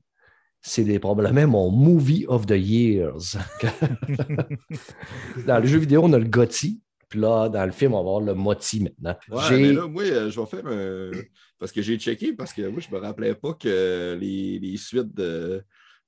[0.63, 3.35] C'est probablement mon movie of the years.
[5.47, 6.81] Dans le jeu vidéo, on a le Gotti.
[7.11, 9.17] Puis là, dans le film, on va avoir le moti maintenant.
[9.29, 11.11] Ouais, J'ai- mais là, moi, euh, je vais faire un.
[11.59, 15.13] Parce que j'ai checké, parce que moi, je me rappelais pas que les, les suites
[15.13, 15.61] de,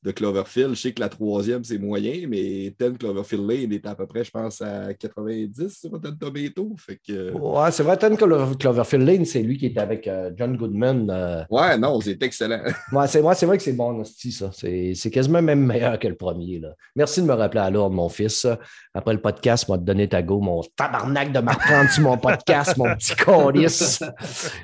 [0.04, 3.96] de Cloverfield, je sais que la troisième, c'est moyen, mais Ten Cloverfield Lane est à
[3.96, 6.76] peu près, je pense, à 90 sur Rotten Tomato.
[6.78, 7.32] Fait que.
[7.32, 11.10] Ouais, c'est vrai, Ten Clover- Cloverfield Lane, c'est lui qui est avec euh, John Goodman.
[11.10, 11.44] euh.
[11.50, 12.62] Ouais, non, c'est excellent.
[12.92, 14.50] Ouais, c'est ouais, vrai que c'est bon, hostie, ça.
[14.54, 16.60] C'est c'est quasiment même meilleur que le premier.
[16.60, 16.74] Là.
[16.96, 18.46] Merci de me rappeler à l'ordre, mon fils.
[18.94, 22.18] Après le podcast, moi, te donner ta go, mon tabarnak de me reprendre sur mon
[22.18, 24.04] podcast, mon petit calice.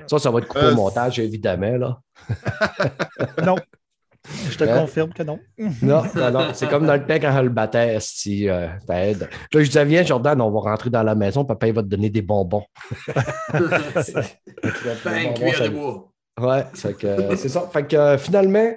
[0.08, 1.78] Ça, ça va être coupé Euh, au montage, évidemment.
[1.78, 2.00] Là.
[3.46, 3.56] Non.
[4.50, 5.40] Je te confirme que non.
[5.82, 6.48] Non, non, non.
[6.54, 9.22] C'est comme dans le temps quand elle le battait, esti, euh, t'aides.
[9.54, 11.88] Là, je disais, viens, Jordan, on va rentrer dans la maison, papa, il va te
[11.88, 12.66] donner des bonbons.
[15.06, 16.12] Ben, cuillère de bois.
[16.40, 17.68] Ouais, c'est que c'est ça.
[17.72, 18.72] Fait que euh, finalement,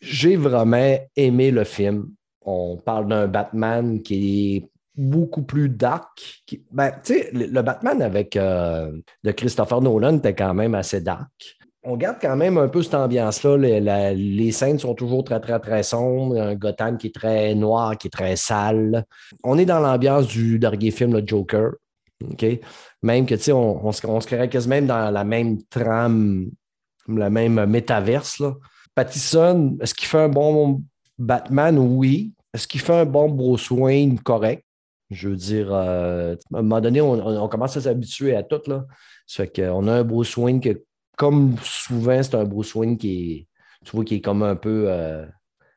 [0.00, 2.08] j'ai vraiment aimé le film.
[2.42, 6.42] On parle d'un Batman qui est beaucoup plus dark.
[6.46, 8.92] qui- Ben, tu sais, le, le Batman avec euh,
[9.24, 11.30] de Christopher Nolan était quand même assez dark.
[11.86, 13.56] On garde quand même un peu cette ambiance-là.
[14.14, 16.40] Les, scènes sont toujours très, très, très sombres.
[16.40, 19.04] Un Gotham qui est très noir, qui est très sale.
[19.42, 21.72] On est dans l'ambiance du dernier film, le Joker.
[22.22, 22.46] OK?
[23.02, 26.50] Même que, tu sais, on, se, on quasiment dans la même trame
[27.08, 28.38] la même métaverse.
[28.40, 28.54] Là.
[28.94, 30.82] Pattison, est-ce qu'il fait un bon
[31.18, 31.78] Batman?
[31.78, 32.32] Oui.
[32.52, 34.18] Est-ce qu'il fait un bon Bruce Wayne?
[34.20, 34.64] Correct.
[35.10, 38.62] Je veux dire, euh, à un moment donné, on, commence à s'habituer à tout.
[38.66, 38.84] Là.
[39.26, 40.60] Ça fait qu'on a un Bruce Wayne
[41.16, 43.48] comme souvent, c'est un Bruce Wayne qui est,
[43.84, 45.26] tu vois, qui est comme un peu euh,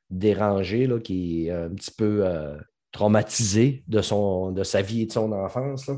[0.09, 2.57] dérangé, là, qui est un petit peu euh,
[2.91, 5.89] traumatisé de, son, de sa vie et de son enfance.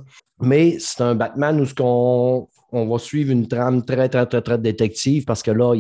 [0.42, 4.42] Mais c'est un Batman où ce qu'on on va suivre une trame très, très, très,
[4.42, 5.76] très détective parce que là,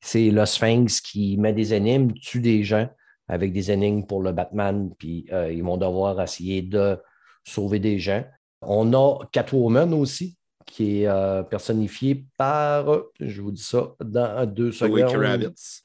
[0.00, 2.88] c'est le Sphinx qui met des énigmes, tue des gens
[3.28, 6.98] avec des énigmes pour le Batman, puis euh, ils vont devoir essayer de
[7.44, 8.24] sauver des gens.
[8.62, 10.37] On a Catwoman aussi,
[10.68, 12.86] qui est euh, personnifié par,
[13.18, 15.12] je vous dis ça, dans deux Zoe secondes.
[15.12, 15.82] Kravitz.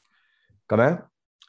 [0.67, 0.97] Comment?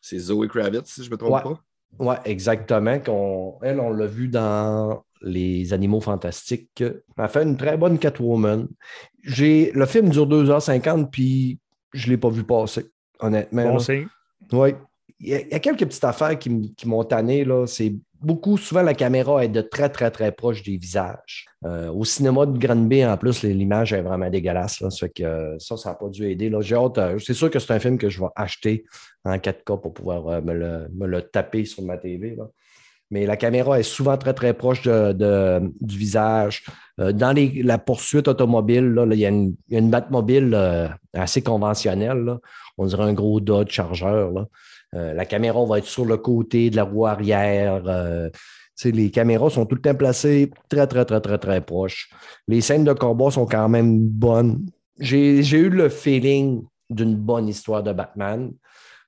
[0.00, 1.42] C'est Zoe Kravitz, si je ne me trompe Ouais.
[1.42, 1.60] pas.
[1.98, 2.98] Oui, exactement.
[3.00, 6.70] Qu'on, elle, on l'a vu dans Les Animaux Fantastiques.
[6.80, 8.68] Elle a fait une très bonne Catwoman.
[9.22, 11.58] J'ai, le film dure 2h50, puis
[11.92, 12.86] je ne l'ai pas vu passer,
[13.20, 13.64] honnêtement.
[13.74, 14.06] Bon signe.
[14.52, 14.74] Oui.
[15.20, 17.44] Il y, a, il y a quelques petites affaires qui, qui m'ont tanné.
[17.44, 17.66] Là.
[17.66, 17.94] C'est
[18.24, 21.46] beaucoup, souvent, la caméra est de très, très, très proche des visages.
[21.64, 24.80] Euh, au cinéma de Granby, en plus, l'image est vraiment dégueulasse.
[24.80, 24.90] Là.
[24.90, 26.52] Ça que ça, ça n'a pas dû aider.
[26.60, 28.84] J'ai hâte, euh, c'est sûr que c'est un film que je vais acheter
[29.24, 32.36] en 4K pour pouvoir euh, me, le, taper sur ma TV.
[33.10, 36.64] Mais la caméra est souvent très, très proche du visage.
[36.98, 42.38] Dans la poursuite automobile, il y a une, Batmobile assez conventionnelle.
[42.78, 44.28] On dirait un gros Dodge Charger.
[44.94, 47.82] Euh, la caméra va être sur le côté de la roue arrière.
[47.86, 48.30] euh,
[48.84, 52.10] les caméras sont tout le temps placées très, très, très, très, très proches.
[52.48, 54.66] Les scènes de combat sont quand même bonnes.
[54.98, 58.52] J'ai eu le feeling d'une bonne histoire de Batman.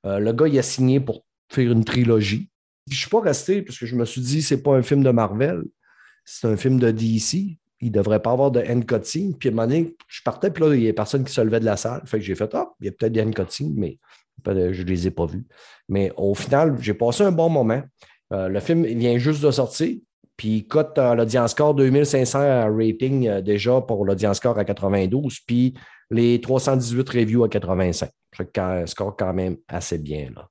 [0.04, 2.48] Euh, le gars, il a signé pour faire une trilogie.
[2.88, 5.02] Je ne suis pas resté parce que je me suis dit, c'est pas un film
[5.02, 5.64] de Marvel,
[6.24, 7.58] c'est un film de DC.
[7.80, 9.36] Il ne devrait pas avoir de end cutting.
[9.36, 11.40] Puis à un moment donné, je partais, puis là, il y a personne qui se
[11.40, 12.02] levait de la salle.
[12.06, 13.98] Fait que j'ai fait, ah, il y a peut-être des end cutting, mais
[14.44, 15.46] je ne les ai pas vus.
[15.88, 17.82] Mais au final, j'ai passé un bon moment.
[18.32, 19.96] Euh, le film il vient juste de sortir.
[20.36, 25.38] Puis il cote euh, l'audience score 2500 rating euh, déjà pour l'audience score à 92,
[25.46, 25.72] puis
[26.10, 28.10] les 318 reviews à 85.
[28.34, 30.30] Fait que, euh, score quand même assez bien.
[30.36, 30.48] Là.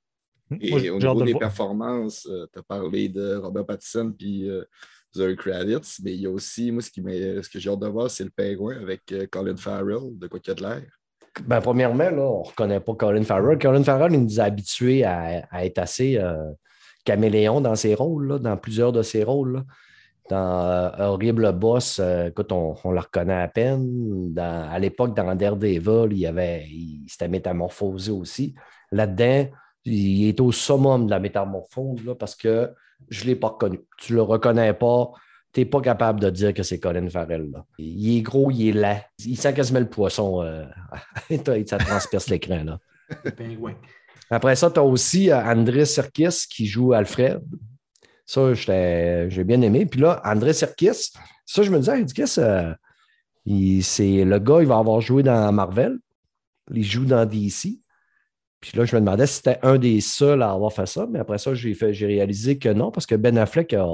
[0.60, 1.40] Et Moi, j'ai au niveau de des voir.
[1.40, 4.64] performances, tu as parlé de Robert Pattinson puis euh,
[5.16, 7.12] Zoe Kravitz, mais il y a aussi, moi, ce, qui m'a-
[7.42, 10.40] ce que j'ai hâte de voir, c'est le pingouin avec euh, Colin Farrell, de quoi
[10.40, 10.82] qu'il y a de l'air.
[11.44, 13.58] Ben, premièrement, là, on ne reconnaît pas Colin Farrell.
[13.58, 16.50] Colin Farrell, il nous a habitués à, être assez euh,
[17.04, 19.62] caméléon dans ses rôles, là, dans plusieurs de ses rôles.
[20.30, 24.34] Dans euh, Horrible Boss, euh, écoute, on, on le reconnaît à peine.
[24.38, 28.54] À l'époque, dans Daredevil, il, avait, il s'était métamorphosé aussi.
[28.90, 29.46] Là-dedans,
[29.84, 32.72] il est au summum de la métamorphose là, parce que
[33.08, 33.80] je ne l'ai pas reconnu.
[33.98, 35.12] Tu ne le reconnais pas.
[35.56, 37.50] Tu n'es pas capable de dire que c'est Colin Farrell.
[37.50, 37.64] là.
[37.78, 39.00] Il est gros, il est laid.
[39.24, 40.42] Il sent quasiment le poisson.
[40.42, 40.66] euh,
[41.66, 42.62] ça transperce l'écran.
[42.62, 42.78] là.
[44.28, 47.40] Après ça, tu as aussi euh, André Serkis qui joue Alfred.
[48.26, 49.86] Ça, j'ai bien aimé.
[49.86, 51.10] Puis là, André Serkis,
[51.46, 52.04] ça, je me disais,
[53.46, 55.96] il- c'est le gars, il va avoir joué dans Marvel.
[56.70, 57.80] Il joue dans DC.
[58.60, 61.06] Puis là, je me demandais si c'était un des seuls à avoir fait ça.
[61.10, 63.86] Mais après ça, j'ai réalisé que non, parce que Ben Affleck a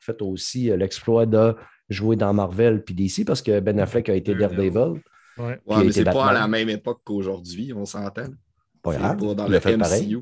[0.00, 1.54] fait aussi euh, l'exploit de
[1.88, 4.72] jouer dans Marvel puis DC, parce que Ben Affleck a été Daredevil.
[4.72, 5.02] Daredevil.
[5.38, 5.60] Ouais.
[5.66, 8.28] Mais c'est pas à la même époque qu'aujourd'hui, on s'entend.
[8.82, 9.18] Pas C'est grave.
[9.18, 9.78] pas dans le fait MCU.
[9.82, 10.16] pareil.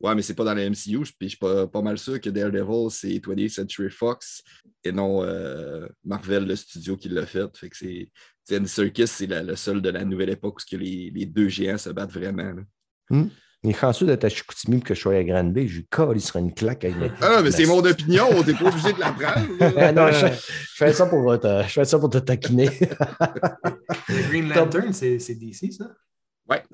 [0.00, 1.00] Ouais, mais c'est pas dans le MCU.
[1.00, 4.42] Puis je suis pas, pas mal sûr que Daredevil, c'est 20th Century Fox
[4.84, 7.56] et non euh, Marvel, le studio qui l'a fait.
[7.56, 8.10] Fait que c'est.
[8.52, 11.78] Andy Serkis, c'est le seul de la nouvelle époque où que les, les deux géants
[11.78, 12.52] se battent vraiment.
[12.52, 12.62] là.
[13.10, 15.66] Il est chanceux d'être à Chicoutimi que je sois à Grande Bay.
[15.66, 18.52] Je lui colle, il serait une claque avec mes- Ah, mais c'est mon opinion, t'es
[18.52, 19.46] pas obligé de la prendre.
[19.78, 22.68] Ah non, je, je fais ça pour te, je fais ça pour te taquiner.
[24.08, 25.90] Le Green Lantern, c'est c'est DC, ça?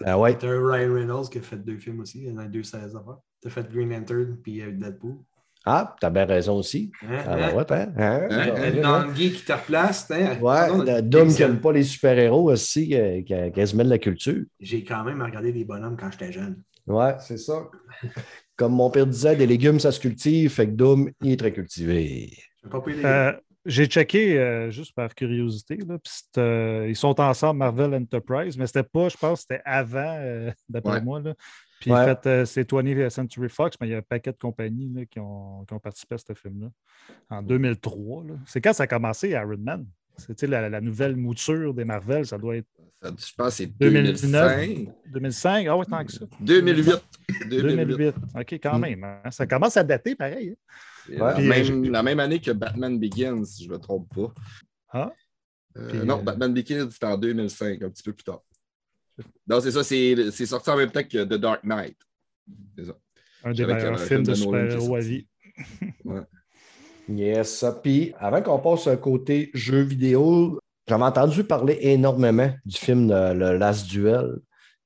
[0.05, 0.37] ah ouais.
[0.37, 2.65] T'as un Ryan Reynolds qui a fait deux films aussi, il y en a deux
[2.65, 3.23] 16 ans.
[3.41, 5.17] T'as fait Green Lantern puis euh, Deadpool.
[5.67, 6.91] Ah, t'as bien raison aussi.
[7.03, 7.17] Hein?
[7.27, 7.37] Ah, hein?
[7.37, 7.93] ben ouais, hein?
[7.97, 8.29] Hein?
[8.31, 8.85] Hein?
[8.85, 10.11] Un Nangui qui te replace.
[10.11, 10.39] Hein?
[10.41, 14.43] Ouais, Dom qui n'aime pas les super-héros aussi, euh, qui a quasiment de la culture.
[14.59, 16.63] J'ai quand même regardé des bonhommes quand j'étais jeune.
[16.87, 17.69] Ouais, c'est ça.
[18.57, 21.53] Comme mon père disait, des légumes, ça se cultive, fait que Dom, il est très
[21.53, 22.31] cultivé.
[22.63, 23.33] Je vais pas payer les Euh,
[23.67, 25.77] J'ai checké euh, juste par curiosité.
[25.87, 25.99] Là,
[26.39, 30.93] euh, ils sont ensemble, Marvel Enterprise, mais c'était pas, je pense, c'était avant, euh, d'après
[30.95, 31.01] Ouais.
[31.03, 31.21] moi.
[31.21, 31.35] Là.
[31.81, 31.99] Puis Ouais.
[31.99, 34.93] en fait, euh, c'est 20th Century Fox, mais il y a un paquet de compagnies
[34.95, 36.69] là, qui, ont, qui ont participé à ce film-là.
[37.31, 38.25] En 2003.
[38.25, 38.35] là.
[38.47, 39.87] C'est quand ça a commencé, Iron Man?
[40.19, 42.67] C'était la, la nouvelle mouture des Marvel, ça doit être
[43.03, 44.21] Ça, je pense que c'est 2009.
[44.21, 44.95] 2005.
[45.11, 45.67] 2005.
[45.69, 46.27] Ah ouais, tant que ça.
[46.41, 46.93] 2008.
[47.49, 47.77] 2008.
[47.87, 48.15] 2008.
[48.39, 48.81] OK, quand Mm.
[48.83, 49.05] même.
[49.05, 49.31] hein.
[49.31, 50.51] Ça commence à dater pareil.
[50.51, 50.75] hein.
[51.07, 51.19] C'est Ouais.
[51.19, 54.15] la, Puis, même, euh, la même année que Batman Begins, si je ne me trompe
[54.15, 54.35] pas.
[54.91, 55.13] Ah.
[55.79, 58.43] Euh, Puis, non, Batman Begins, c'était en 2005, un petit peu plus tard.
[59.47, 61.97] Non, c'est ça, c'est c'est sorti en même temps que The Dark Knight.
[62.77, 62.97] C'est ça.
[63.45, 65.01] Un des meilleurs films film de super-héros à.
[67.09, 67.65] Yes.
[67.83, 73.33] Puis, avant qu'on passe au côté jeux vidéo, j'avais entendu parler énormément du film de-
[73.33, 74.39] Le Last Duel.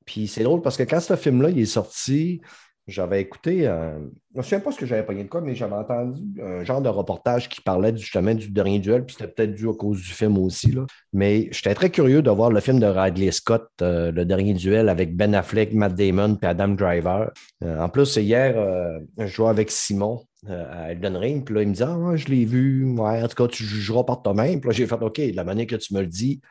[0.07, 2.41] Puis c'est drôle parce que quand ce film-là il est sorti,
[2.87, 3.99] j'avais écouté, euh, je
[4.35, 6.82] ne me souviens pas ce que j'avais pogné de quoi, mais j'avais entendu un genre
[6.82, 10.12] de reportage qui parlait justement du dernier duel, puis c'était peut-être dû à cause du
[10.12, 10.70] film aussi.
[10.70, 10.85] Là.
[11.14, 14.91] Mais j'étais très curieux de voir le film de Ridley Scott, euh, Le dernier duel,
[14.91, 17.30] avec Ben Affleck, Matt Damon et Adam Driver.
[17.62, 18.55] Euh, en plus, hier,
[19.16, 22.45] je jouais avec Simon à Elden Ring, puis là, il me dit Ah, je l'ai
[22.45, 24.61] vu, ouais, en tout cas, tu jugeras par toi-même.
[24.61, 26.43] Puis là, j'ai fait OK, de la manière que tu me le dis,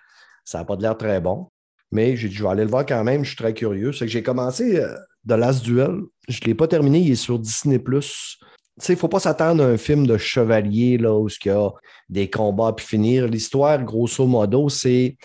[0.45, 1.49] ça n'a pas l'air très bon.
[1.91, 3.93] Mais j'ai dit, je vais aller le voir quand même, je suis très curieux.
[3.93, 4.83] C'est que j'ai commencé
[5.27, 6.01] The Last Duel.
[6.27, 7.79] Je ne l'ai pas terminé, il est sur Disney.
[7.85, 11.69] il ne faut pas s'attendre à un film de chevalier là, où il y a
[12.09, 13.27] des combats puis finir.
[13.27, 15.17] L'histoire, grosso modo, c'est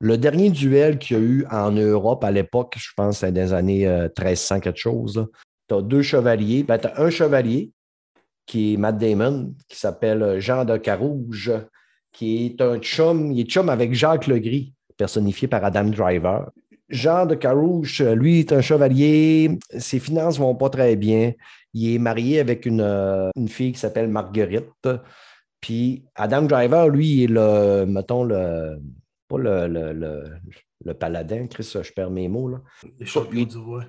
[0.00, 3.52] le dernier duel qu'il y a eu en Europe à l'époque, je pense, c'est des
[3.52, 5.26] années 1300 quelque chose.
[5.68, 6.64] Tu as deux chevaliers.
[6.64, 7.70] Ben, tu as un chevalier
[8.46, 11.52] qui est Matt Damon, qui s'appelle Jean de Carouge,
[12.12, 16.50] qui est un chum, il est chum avec Jacques Legris, personnifié par Adam Driver.
[16.92, 19.58] Jean de Carouge, lui, est un chevalier.
[19.78, 21.32] Ses finances ne vont pas très bien.
[21.72, 24.88] Il est marié avec une, euh, une fille qui s'appelle Marguerite.
[25.60, 28.78] Puis Adam Driver, lui, est le, mettons, le,
[29.26, 30.24] pas le, le,
[30.84, 32.48] le, paladin, Chris, je perds mes mots.
[32.48, 32.60] Là.
[32.98, 33.84] Le champion du roi.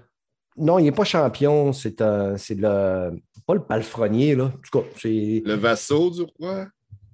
[0.56, 2.02] Non, il n'est pas champion, c'est
[2.38, 3.12] c'est le.
[3.46, 4.46] Pas le palefrenier, là.
[4.46, 5.42] En tout cas, c'est.
[5.44, 6.68] Le vassau du roi?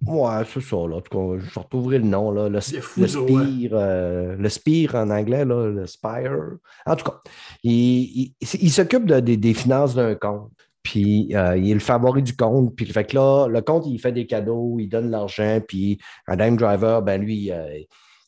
[0.05, 0.97] Ouais, c'est ça, là.
[0.97, 2.47] En tout cas, je retrouverai le nom, là.
[2.47, 6.57] Le, le spire, euh, le spire en anglais, là, le spire.
[6.85, 7.19] En tout cas,
[7.63, 10.51] il, il, s'occupe de, des finances d'un compte.
[10.83, 12.75] Puis euh, il est le favori du compte.
[12.75, 15.59] Puis fait que là, le compte, il fait des cadeaux, il donne l'argent.
[15.67, 17.67] Puis Adam Driver, ben lui, euh,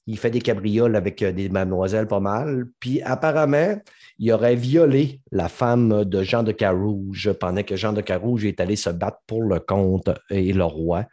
[0.07, 2.65] il fait des cabrioles avec des mademoiselles pas mal.
[2.79, 3.79] Puis apparemment,
[4.19, 8.59] il aurait violé la femme de Jean de Carouge pendant que Jean de Carouge est
[8.59, 11.05] allé se battre pour le comte et le roi.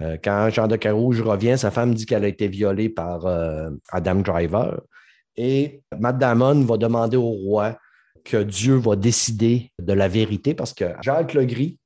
[0.00, 3.70] Euh, quand Jean de Carouge revient, sa femme dit qu'elle a été violée par euh,
[3.90, 4.80] Adam Driver.
[5.36, 7.76] Et Matt Damon va demander au roi
[8.24, 11.78] que Dieu va décider de la vérité parce que Jacques Legris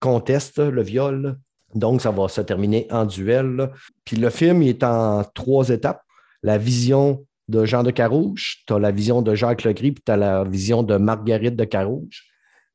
[0.00, 1.36] conteste le viol.
[1.74, 3.70] Donc, ça va se terminer en duel.
[4.04, 6.02] Puis le film est en trois étapes.
[6.42, 10.12] La vision de Jean de Carouge, tu as la vision de Jacques Legris, puis tu
[10.12, 12.24] as la vision de Marguerite de Carouge.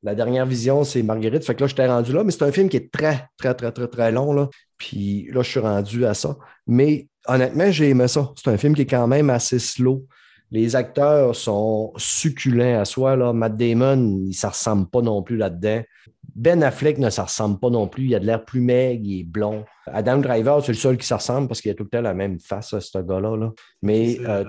[0.03, 1.45] La dernière vision, c'est Marguerite.
[1.45, 3.53] Fait que là, je t'ai rendu là, mais c'est un film qui est très, très,
[3.53, 4.49] très, très, très long.
[4.81, 6.35] Puis là, je suis rendu à ça.
[6.65, 8.31] Mais honnêtement, j'ai aimé ça.
[8.35, 10.07] C'est un film qui est quand même assez slow.
[10.49, 13.15] Les acteurs sont succulents à soi.
[13.15, 13.31] Là.
[13.31, 15.83] Matt Damon, il ne ressemble pas non plus là-dedans.
[16.33, 18.05] Ben Affleck ne s'en ressemble pas non plus.
[18.05, 19.65] Il a de l'air plus maigre, il est blond.
[19.85, 22.15] Adam Driver, c'est le seul qui s'en ressemble parce qu'il a tout le temps la
[22.15, 23.37] même face, ce gars-là.
[23.37, 23.51] Là.
[23.83, 24.43] Mais euh,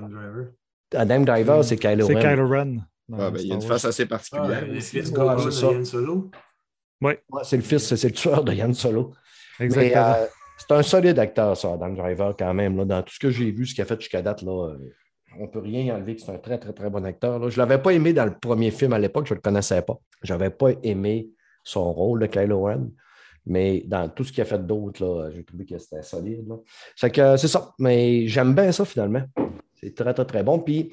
[0.94, 2.14] Adam Driver, c'est Kylo Ren.
[2.14, 2.76] C'est Kylo Ren.
[3.12, 4.64] Ah, ben, il y a une face assez particulière.
[4.66, 6.30] Ah, c'est Yann Solo.
[7.02, 7.12] Oui.
[7.42, 9.12] c'est le fils, c'est le tueur de Yann Solo.
[9.62, 10.26] Euh,
[10.58, 12.84] c'est un solide acteur, ça, Adam Driver, quand même.
[12.84, 14.78] Dans tout ce que j'ai vu, ce qu'il a fait jusqu'à date, là, euh,
[15.38, 17.38] on ne peut rien enlever que c'est un très, très, très bon acteur.
[17.38, 17.48] Là.
[17.48, 19.82] Je ne l'avais pas aimé dans le premier film à l'époque, je ne le connaissais
[19.82, 19.98] pas.
[20.22, 21.28] Je n'avais pas aimé
[21.64, 22.90] son rôle de Kylo Ren.
[23.44, 26.46] Mais dans tout ce qu'il a fait d'autre, j'ai trouvé que c'était solide.
[26.94, 27.72] C'est que c'est ça.
[27.78, 29.22] Mais j'aime bien ça finalement.
[29.80, 30.60] C'est très, très, très bon.
[30.60, 30.92] Puis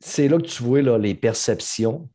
[0.00, 2.08] c'est là que tu vois les perceptions.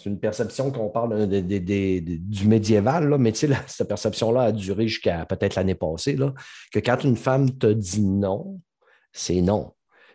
[0.00, 5.56] C'est une perception qu'on parle du médiéval, là, mais cette perception-là a duré jusqu'à peut-être
[5.56, 6.32] l'année passée, là,
[6.72, 8.60] que quand une femme te dit non,
[9.12, 9.74] c'est non.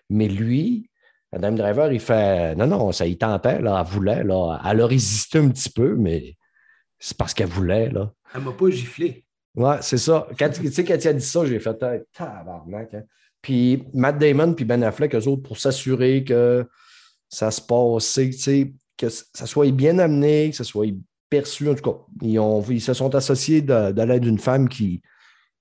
[0.09, 0.89] Mais lui,
[1.31, 4.87] Madame Driver, il fait non, non, ça y tentait, là, elle voulait, là, elle a
[4.87, 6.35] résisté un petit peu, mais
[6.97, 7.89] c'est parce qu'elle voulait.
[7.89, 8.11] Là.
[8.33, 9.23] Elle m'a pas giflé.
[9.55, 10.27] Ouais, c'est ça.
[10.37, 11.77] Quand, tu sais, quand tu as dit ça, j'ai fait
[12.11, 12.93] tabarnak.
[12.93, 13.03] Hein.
[13.41, 16.67] Puis Matt Damon puis Ben Affleck, eux autres, pour s'assurer que
[17.29, 18.19] ça se passe,
[18.97, 20.93] que ça soit bien amené, que ça soit
[21.29, 21.69] perçu.
[21.69, 25.01] En tout cas, ils, ont, ils se sont associés de, l'aide d'une femme qui,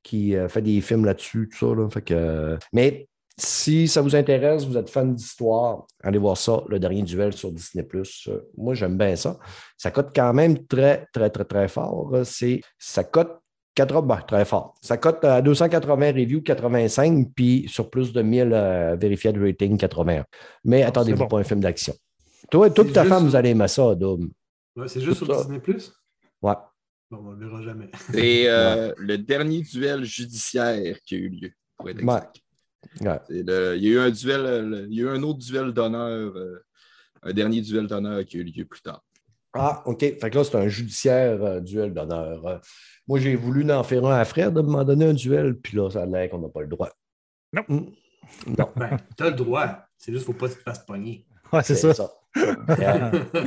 [0.03, 1.75] qui euh, fait des films là-dessus, tout ça.
[1.75, 1.89] Là.
[1.91, 6.79] Fait que, mais si ça vous intéresse, vous êtes fan d'histoire, allez voir ça, le
[6.79, 7.87] dernier duel sur Disney.
[8.57, 9.39] Moi, j'aime bien ça.
[9.77, 12.13] Ça coûte quand même très, très, très, très fort.
[12.25, 13.31] C'est, ça coûte
[13.75, 14.75] 80, ben, très fort.
[14.81, 20.25] Ça cote à 280 reviews, 85, puis sur plus de 1000 euh, de rating, 81.
[20.65, 21.95] Mais ah, attendez-vous pas un film d'action.
[22.51, 24.31] Toi, toute ta femme, vous allez aimer ça, Dom.
[24.77, 25.93] Ouais, c'est juste sur Disney Plus?
[26.43, 26.55] Ouais.
[27.11, 27.91] Bon, on ne le verra jamais.
[28.13, 32.41] C'est euh, le dernier duel judiciaire qui a eu lieu, pour être exact.
[33.01, 33.19] Ouais.
[33.31, 36.65] il y a eu un duel, il y a eu un autre duel d'honneur, euh,
[37.23, 39.03] un dernier duel d'honneur qui a eu lieu plus tard.
[39.55, 40.01] Ah, OK.
[40.01, 42.61] Fait que là, c'est un judiciaire euh, duel d'honneur.
[43.07, 46.03] Moi, j'ai voulu en faire un à Fred, m'en donner un duel, puis là, ça
[46.03, 46.91] a l'air qu'on n'a pas le droit.
[47.53, 47.63] Non.
[47.69, 47.87] Hmm.
[48.59, 48.69] Non.
[48.75, 49.87] Ben, t'as le droit.
[49.97, 51.25] C'est juste qu'il ne faut pas que tu te fasses pogner.
[51.55, 51.95] Ouais, c'est ça.
[51.95, 52.11] ça.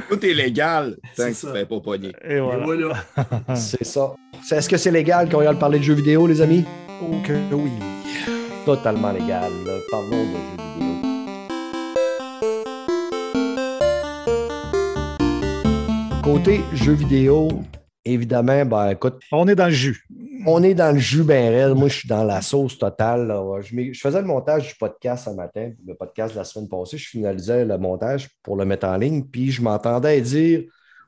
[0.09, 2.13] Tout est légal tant que tu ne fais pas pogner.
[2.23, 2.95] Et voilà.
[3.55, 4.13] c'est ça.
[4.49, 6.63] Est-ce que c'est légal qu'on regarde parler de jeux vidéo, les amis?
[7.01, 7.71] Ok, oui.
[8.65, 9.51] Totalement légal.
[9.91, 10.87] Parlons de jeux vidéo.
[16.23, 17.49] Côté jeux vidéo,
[18.13, 19.21] évidemment, ben écoute.
[19.31, 20.05] On est dans le jus.
[20.45, 21.73] On est dans le jus bien réel.
[21.73, 23.33] Moi, je suis dans la sauce totale.
[23.61, 26.97] Je, faisais le montage du podcast ce matin, le podcast de la semaine passée.
[26.97, 30.63] Je finalisais le montage pour le mettre en ligne, puis je m'entendais dire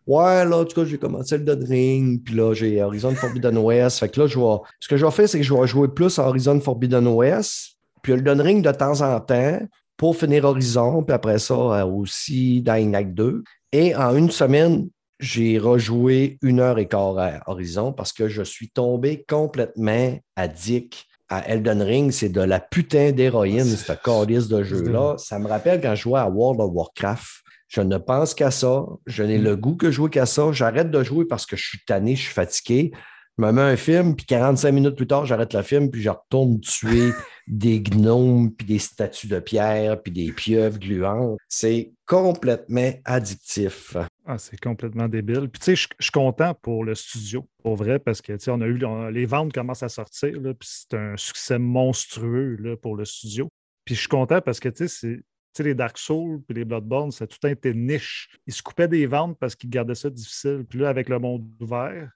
[0.08, 3.58] Ouais, là, en tout cas, j'ai commencé le Dead Ring, puis là, j'ai Horizon Forbidden
[3.60, 4.00] West.
[4.00, 4.40] Fait que là, je
[4.80, 7.78] ce que je vais faire, c'est que je vais jouer plus à Horizon Forbidden West,
[8.02, 9.60] puis le Dead Ring de temps en temps
[9.98, 13.44] pour finir Horizon, puis après ça, euh, aussi Dying Light 2.
[13.72, 14.90] Et en une semaine,
[15.20, 21.06] j'ai rejoué une heure et quart à Horizon parce que je suis tombé complètement addict
[21.28, 22.12] à Elden Ring.
[22.12, 25.16] C'est de la putain d'héroïne, cette calice de jeu-là.
[25.18, 27.28] Ça me rappelle quand je jouais à World of Warcraft.
[27.68, 28.86] Je ne pense qu'à ça.
[29.06, 30.52] Je n'ai le goût que jouer qu'à ça.
[30.52, 32.92] J'arrête de jouer parce que je suis tanné, je suis fatigué.
[33.40, 36.10] Je me mets un film, puis 45 minutes plus tard, j'arrête le film, puis je
[36.10, 37.12] retourne tuer
[37.48, 41.38] des gnomes, puis des statues de pierre, puis des pieuvres gluantes.
[41.48, 43.96] C'est complètement addictif.
[44.26, 45.48] Ah, c'est complètement débile.
[45.48, 48.52] Puis, tu sais, je suis content pour le studio, pour vrai, parce que, tu sais,
[48.52, 52.58] on a eu, on- les ventes commencent à sortir, là, puis c'est un succès monstrueux
[52.60, 53.48] là, pour le studio.
[53.86, 55.24] Puis, je suis content parce que, tu sais, c'est- tu
[55.54, 58.38] sais, les Dark Souls puis les Bloodborne, ça a tout été niche.
[58.48, 60.66] Ils se coupaient des ventes parce qu'ils gardaient ça difficile.
[60.70, 62.12] Puis là, avec le monde ouvert,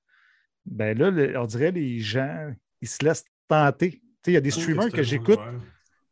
[0.65, 2.51] ben là, le- on dirait les gens,
[2.81, 3.91] ils se laissent tenter.
[3.91, 5.39] Tu sais, il y a des streamers que j'écoute,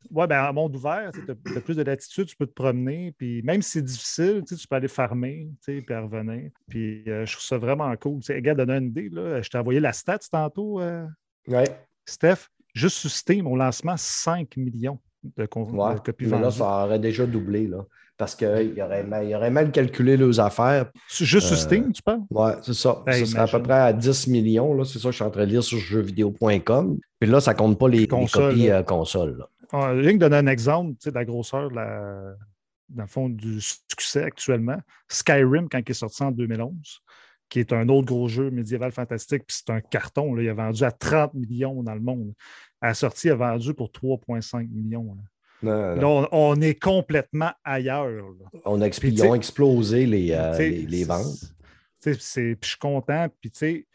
[0.10, 3.14] Ouais, ben, en monde ouvert, tu as, plus de latitude, tu peux te promener.
[3.18, 6.50] Puis même si c'est difficile, tu peux aller farmer, tu sais, puis revenir.
[6.68, 8.20] Puis euh, je trouve ça vraiment cool.
[8.20, 11.06] Tu sais, regarde, donner une idée, là, je t'ai envoyé la stat tantôt, euh,
[11.48, 11.64] Ouais.
[12.06, 12.50] Steph.
[12.74, 15.94] Juste sur Steam, au lancement, 5 millions de, Ouais.
[15.96, 16.58] de copies Mais là, vendues.
[16.58, 17.86] ça aurait déjà doublé, là.
[18.22, 18.48] Parce qu'il
[18.84, 20.92] aurait, mal- il aurait mal calculé leurs affaires.
[21.10, 22.20] Juste sur euh, Steam, tu parles?
[22.30, 23.02] Ouais, c'est ça.
[23.08, 24.84] Hey, ça serait à peu près à 10 millions.
[24.84, 27.00] C'est ça, je suis en train de lire sur jeuxvideo.com.
[27.20, 28.78] Puis là, ça compte pas les, copies là.
[28.78, 29.40] euh, console.
[29.40, 29.50] là.
[29.72, 32.36] Ah, Rien que donner un exemple de la grosseur, la-
[32.90, 34.78] dans le fond, du succès actuellement.
[35.08, 37.00] Skyrim, quand il est sorti en 2011,
[37.50, 40.36] qui est un autre gros jeu médiéval fantastique, puis c'est un carton.
[40.36, 42.34] Là, il a vendu à 30 millions dans le monde.
[42.82, 45.16] À la sortie, il a vendu pour 3,5 millions.
[45.18, 45.24] là.
[45.64, 45.96] Non, non.
[45.96, 48.08] Là, on, on est complètement ailleurs.
[48.10, 48.60] là.
[48.66, 51.54] On a expl- Puis, ils ont explosé les, euh, les, les ventes.
[52.02, 53.28] Puis je suis content.
[53.42, 53.88] Puis, tu sais,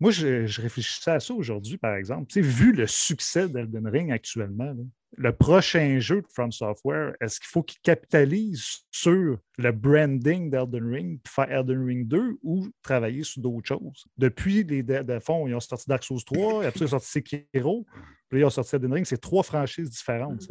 [0.00, 2.26] moi, je, je réfléchissais à ça aujourd'hui, par exemple.
[2.26, 4.82] Tu sais, vu le succès d'Elden Ring actuellement, là,
[5.16, 10.92] le prochain jeu de From Software, est-ce qu'il faut qu'il capitalise sur le branding d'Elden
[10.92, 14.04] Ring pour faire Elden Ring 2 ou travailler sur d'autres choses?
[14.18, 17.10] Depuis, les, de, de fond, ils ont sorti Dark Souls 3, après, ils ont sorti
[17.12, 17.86] Sekiro,
[18.28, 19.06] puis là, ils ont sorti Elden Ring.
[19.06, 20.42] C'est trois franchises différentes.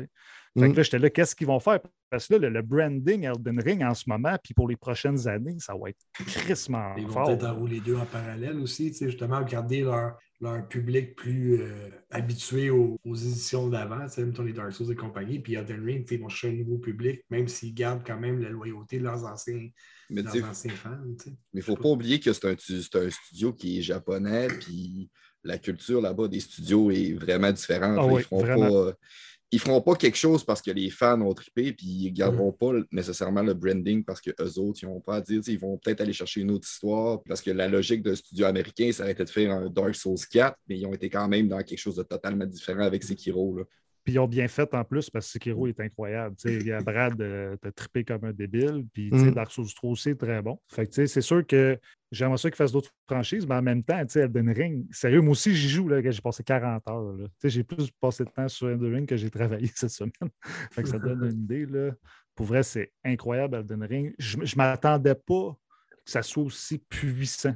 [0.57, 0.71] Fait Mm.
[0.71, 1.79] que là, j'étais là, qu'est-ce qu'ils vont faire?
[2.11, 5.27] Parce que là, le, le branding Elden Ring en ce moment, puis pour les prochaines
[5.27, 8.97] années, ça va être crissement Ils vont peut-être enrouler les deux en parallèle aussi, tu
[8.97, 14.53] sais, justement, garder leur, leur public plus euh, habitué aux, aux éditions d'avant, mettons les
[14.53, 17.73] Dark Souls et compagnie, puis Elden Ring, ils vont chercher un nouveau public, même s'ils
[17.73, 19.69] gardent quand même la loyauté de leurs anciens,
[20.11, 20.99] Mais de tu sais, leurs anciens fans.
[21.25, 22.51] Mais il ne faut pas oublier que c'est un,
[23.01, 25.09] un studio qui est japonais, puis
[25.43, 27.97] la culture là-bas des studios est vraiment différente.
[27.99, 28.69] Ah oui, ils feront vraiment.
[28.69, 28.93] pas.
[29.53, 32.51] Ils feront pas quelque chose parce que les fans ont trippé, puis ils ne garderont
[32.51, 35.41] pas nécessairement le branding parce qu'eux autres, ils n'ont pas à dire.
[35.45, 38.91] Ils vont peut-être aller chercher une autre histoire parce que la logique d'un studio américain,
[38.91, 41.47] ça aurait été de faire un Dark Souls 4, mais ils ont été quand même
[41.49, 43.57] dans quelque chose de totalement différent avec Sekiro.
[43.57, 43.63] Là.
[44.03, 46.35] Puis ils ont bien fait en plus parce que Sekiro est incroyable.
[46.35, 48.85] Tu sais, il y a Brad euh, t'as trippé comme un débile.
[48.93, 49.33] Puis tu sais, Mm.
[49.33, 50.59] Dark Souls 3 aussi est très bon.
[50.67, 51.79] Fait que tu sais, c'est sûr que
[52.11, 55.21] j'aimerais ça qu'ils fassent d'autres franchises, mais en même temps, tu sais, Elden Ring, sérieux,
[55.21, 57.01] moi aussi j'y joue, j'ai passé 40 heures.
[57.13, 57.25] là.
[57.27, 60.11] Tu sais, j'ai plus passé de temps sur Elden Ring que j'ai travaillé cette semaine.
[60.71, 61.65] fait que ça donne une idée.
[61.65, 61.91] Là.
[62.35, 64.13] Pour vrai, c'est incroyable Elden Ring.
[64.19, 65.55] Je ne m'attendais pas
[66.05, 67.55] que ça soit aussi puissant.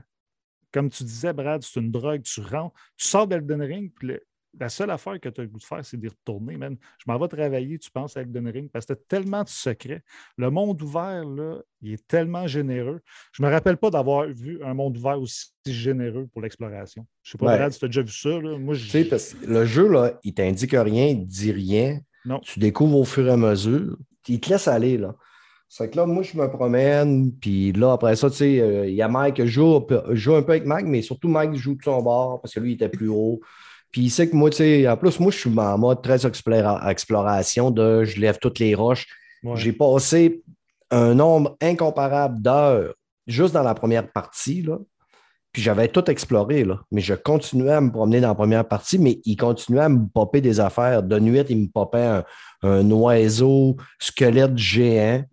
[0.72, 4.24] Comme tu disais, Brad, c'est une drogue, tu rentres, tu sors d'Elden Ring, puis le-
[4.60, 6.76] la seule affaire que tu as le goût de faire, c'est d'y retourner, man.
[7.00, 10.02] Je m'en vais travailler, tu penses, avec Elden Ring, parce que tu tellement de secrets.
[10.38, 13.02] Le monde ouvert, là, il est tellement généreux.
[13.34, 17.06] Je me rappelle pas d'avoir vu un monde ouvert aussi généreux pour l'exploration.
[17.24, 17.58] Je sais pas, Ouais.
[17.58, 18.30] Brad, si tu as déjà vu ça.
[18.30, 18.58] Là.
[18.58, 19.10] Moi, Tu sais, je...
[19.10, 22.00] parce que le jeu, là, il t'indique rien, il ne dit rien.
[22.26, 22.40] Non.
[22.40, 23.96] Tu découvres au fur et à mesure.
[24.28, 25.16] Il te laisse aller, là.
[25.70, 28.96] C'est que là, moi, je me promène, puis là, après ça, tu sais, euh, il
[28.96, 31.28] y a Mike, je joue, un peu- je joue un peu avec Mike, mais surtout
[31.28, 33.42] Mike joue de son bord parce que lui, il était plus haut.
[33.92, 36.26] Puis il sait que moi, tu sais, en plus, moi, je suis en mode très
[36.26, 39.08] explora- exploration de je lève toutes les roches.
[39.44, 39.56] Ouais.
[39.56, 40.44] J'ai passé
[40.92, 42.94] un nombre incomparable d'heures
[43.28, 44.78] juste dans la première partie, là.
[45.54, 46.82] Puis j'avais tout exploré, là.
[46.92, 50.06] Mais je continuais à me promener dans la première partie, mais il continuait à me
[50.08, 51.02] popper des affaires.
[51.02, 52.24] De nuit, il me popait un,
[52.64, 55.24] un oiseau squelette géant.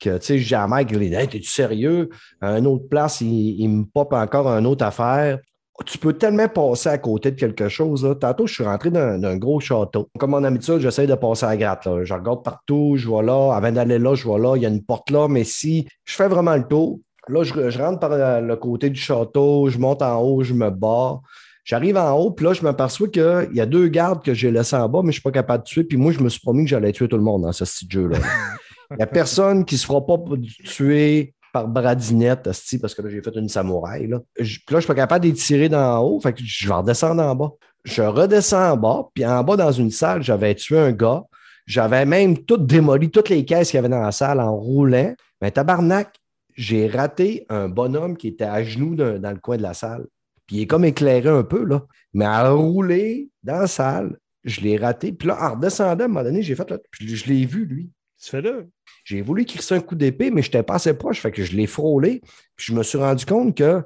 [0.00, 2.08] Que, tu sais, Mike, il dit Hey, T'es-tu sérieux?
[2.40, 5.38] À une autre place, il, il me pop encore une autre affaire.
[5.84, 8.04] Tu peux tellement passer à côté de quelque chose.
[8.04, 8.14] Là.
[8.14, 10.08] Tantôt, je suis rentré dans d'un gros château.
[10.18, 11.84] Comme mon habitude, j'essaie de passer à la gratte.
[11.84, 12.02] Là.
[12.02, 13.52] Je regarde partout, je vois là.
[13.54, 14.56] Avant d'aller là, je vois là.
[14.56, 15.28] Il y a une porte là.
[15.28, 18.88] Mais si je fais vraiment le tour, là, je, je rentre par euh, le côté
[18.88, 21.20] du château, je monte en haut, je me bats.
[21.64, 24.76] J'arrive en haut, puis là, je m'aperçois qu'il y a deux gardes que j'ai laissés
[24.76, 25.84] en bas, mais je ne suis pas capable de tuer.
[25.84, 27.88] Puis moi, je me suis promis que j'allais tuer tout le monde dans ce petit
[27.90, 28.18] jeu-là.
[28.92, 30.16] Il n'y a personne qui ne se fera pas
[30.64, 34.06] tuer par Bradinette, parce que là, j'ai fait une samouraï.
[34.08, 34.20] Là.
[34.38, 37.22] Je, là, je suis pas capable d'y tirer d'en haut, fait que je vais redescendre
[37.22, 37.52] en bas.
[37.84, 41.22] Je redescends en bas, puis en bas, dans une salle, j'avais tué un gars.
[41.66, 45.14] J'avais même tout démoli, toutes les caisses qu'il y avait dans la salle en roulant.
[45.40, 46.14] Mais tabarnak,
[46.54, 50.06] j'ai raté un bonhomme qui était à genoux dans, dans le coin de la salle.
[50.46, 51.82] Puis il est comme éclairé un peu, là.
[52.12, 55.12] Mais à rouler dans la salle, je l'ai raté.
[55.12, 57.64] Puis là, en redescendant, à un moment donné, j'ai fait là, puis je l'ai vu,
[57.64, 57.90] lui.
[58.22, 58.60] Tu fais là.
[59.06, 61.20] J'ai voulu crisser un coup d'épée, mais je n'étais pas assez proche.
[61.20, 62.22] Fait que je l'ai frôlé.
[62.56, 63.80] Puis je me suis rendu compte que,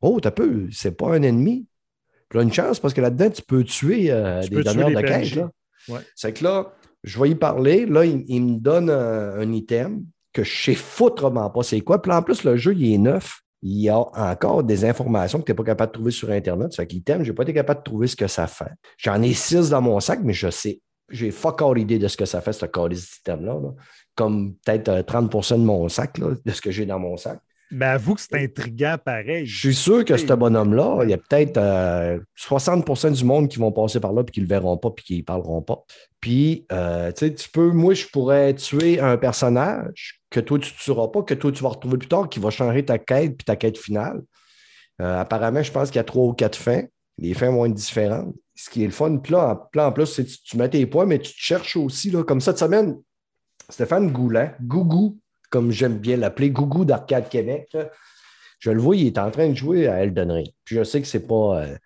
[0.00, 1.66] oh, t'as peu, c'est pas un ennemi.
[2.30, 4.88] Puis là, une chance, parce que là-dedans, tu peux tuer euh, Tu des peux donneurs
[4.88, 5.38] de.
[5.38, 5.50] Là.
[5.88, 6.00] Ouais.
[6.16, 7.84] C'est que là, je vais y parler.
[7.84, 10.02] Là, il, il me donne un, un item
[10.32, 12.00] que je sais foutrement pas c'est quoi.
[12.00, 13.40] Puis là, en plus, le jeu, il est neuf.
[13.60, 16.74] Il y a encore des informations que tu n'es pas capable de trouver sur Internet.
[16.74, 18.72] Fait que l'item, je n'ai pas été capable de trouver ce que ça fait.
[18.96, 20.80] J'en ai six dans mon sac, mais je sais.
[21.10, 23.60] J'ai fuck all idée de ce que ça fait, ce calice item-là.
[23.60, 23.74] là.
[24.14, 27.40] Comme peut-être euh, 30% de mon sac, là, de ce que j'ai dans mon sac.
[27.70, 29.46] Mais avoue que c'est intriguant pareil.
[29.46, 33.58] Je suis sûr que ce bonhomme-là, il y a peut-être euh, 60% du monde qui
[33.58, 35.84] vont passer par là puis qui ne le verront pas puis qui ne parleront pas.
[36.20, 40.72] Puis, euh, tu sais, tu peux, moi, je pourrais tuer un personnage que toi, tu
[40.72, 43.36] ne tueras pas, que toi, tu vas retrouver plus tard, qui va changer ta quête
[43.36, 44.22] puis ta quête finale.
[45.00, 46.82] Euh, apparemment, je pense qu'il y a trois ou quatre fins.
[47.18, 48.34] Les fins vont être différentes.
[48.54, 49.16] Ce qui est le fun.
[49.16, 51.32] Puis là, en, là, en plus, c'est que tu, tu mets tes points, mais tu
[51.32, 52.10] te cherches aussi.
[52.10, 52.96] Là, comme cette semaine,
[53.68, 55.18] Stéphane Goulan, Gougou,
[55.50, 57.76] comme j'aime bien l'appeler, Gougou d'Arcade Québec,
[58.58, 60.48] je le vois, il est en train de jouer à Elden Ring.
[60.64, 61.76] Puis je sais que c'est pas, euh,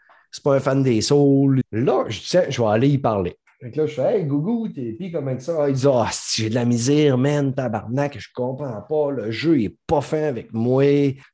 [0.45, 1.61] pas un fan des Souls.
[1.73, 3.37] Là, je disais, je vais aller y parler.
[3.61, 5.69] Là, je fais Hey, Gougou, t'es pis comme ça?
[5.69, 9.11] Il dit Ah, j'ai de la misère, man, tabarnak, je comprends pas.
[9.11, 10.85] Le jeu est pas fin avec moi.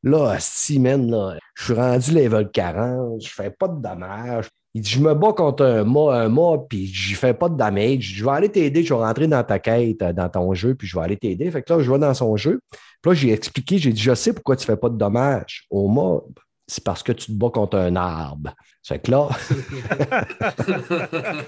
[0.03, 4.49] Là, si, man, là, je suis rendu level 40, je fais pas de dommages.
[4.75, 7.57] Il dit Je me bats contre un mob, un mob puis j'y fais pas de
[7.57, 8.03] damage.
[8.03, 10.89] Je vais aller t'aider, je vais rentrer dans ta quête, euh, dans ton jeu, puis
[10.89, 11.51] je vais aller t'aider.
[11.51, 12.61] Fait que là, je vais dans son jeu.
[13.01, 15.89] Puis là, j'ai expliqué, j'ai dit Je sais pourquoi tu fais pas de dommages au
[15.89, 16.33] mob.
[16.67, 18.55] C'est parce que tu te bats contre un arbre.
[18.83, 19.29] Fait que là,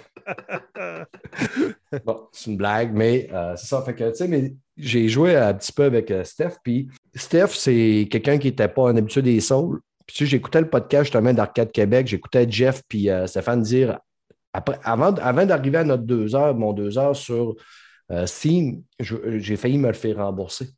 [2.04, 3.82] Bon, c'est une blague, mais euh, c'est ça.
[3.82, 6.56] Fait que, tu sais, mais j'ai joué un petit peu avec euh, Steph.
[6.62, 9.80] Puis Steph, c'est quelqu'un qui n'était pas un habitué des Souls.
[10.06, 12.06] Puis tu sais, j'écoutais le podcast justement d'Arcade Québec.
[12.06, 13.98] J'écoutais Jeff puis euh, Stéphane dire
[14.52, 17.56] après, avant, avant d'arriver à notre deux heures, mon deux heures sur
[18.12, 18.26] euh,
[19.00, 20.68] j'ai failli me le faire rembourser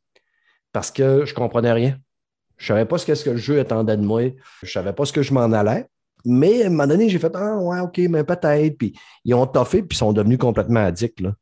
[0.71, 1.97] parce que je ne comprenais rien.
[2.57, 4.23] Je ne savais pas ce que, ce que le jeu attendait de moi.
[4.63, 5.85] Je ne savais pas ce que je m'en allais.
[6.25, 8.77] Mais à un moment donné, j'ai fait Ah, ouais, OK, mais peut-être.
[8.77, 11.21] Puis ils ont toffé, puis ils sont devenus complètement addicts.
[11.21, 11.33] là.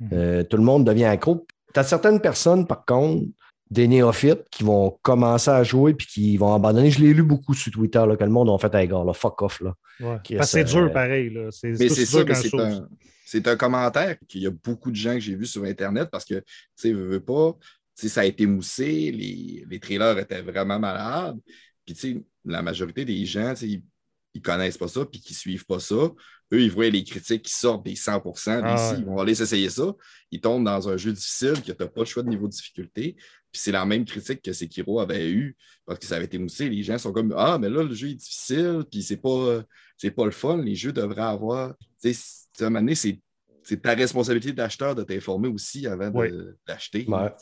[0.00, 0.08] Mhm.
[0.12, 1.46] Euh, tout le monde devient accro.
[1.72, 3.24] Tu as certaines personnes, par contre,
[3.70, 6.90] des néophytes qui vont commencer à jouer puis qui vont abandonner.
[6.90, 9.12] Je l'ai lu beaucoup sur Twitter, là, que le monde a fait un gars, là,
[9.12, 9.60] fuck off.
[9.60, 9.74] Là.
[10.00, 10.18] Ouais.
[10.22, 11.30] Chris, Parce que c'est euh, dur pareil.
[11.30, 11.48] Là.
[11.50, 12.88] C'est Mais c'est ça c'est un,
[13.24, 16.24] c'est un commentaire qu'il y a beaucoup de gens que j'ai vus sur Internet parce
[16.24, 16.44] que, tu
[16.76, 17.56] sais, veux, pas,
[17.96, 21.38] tu sais, ça a été moussé, les, les trailers étaient vraiment malades.
[21.84, 23.82] Puis, tu sais, la majorité des gens, tu sais, ils,
[24.36, 25.94] ils connaissent pas ça puis qui suivent pas ça.
[26.52, 28.98] Eux, ils voient les critiques qui sortent des 100 des Ah ici, ouais.
[29.00, 29.92] ils vont aller s'essayer ça.
[30.30, 32.52] Ils tombent dans un jeu difficile que tu n'as pas le choix de niveau de
[32.52, 33.16] difficulté.
[33.58, 36.68] C'est la même critique que Sekiro avait eu parce que ça avait été moussé.
[36.68, 39.62] Les gens sont comme Ah, mais là, le jeu est difficile, puis c'est pas,
[39.96, 40.58] c'est pas le fun.
[40.58, 41.74] Les jeux devraient avoir.
[42.02, 42.20] Tu sais,
[42.52, 43.20] c'est- à un moment donné, c'est
[43.68, 46.28] c'est ta responsabilité d'acheteur de t'informer aussi avant Oui.
[46.68, 47.04] d'acheter.
[47.08, 47.32] Ouais.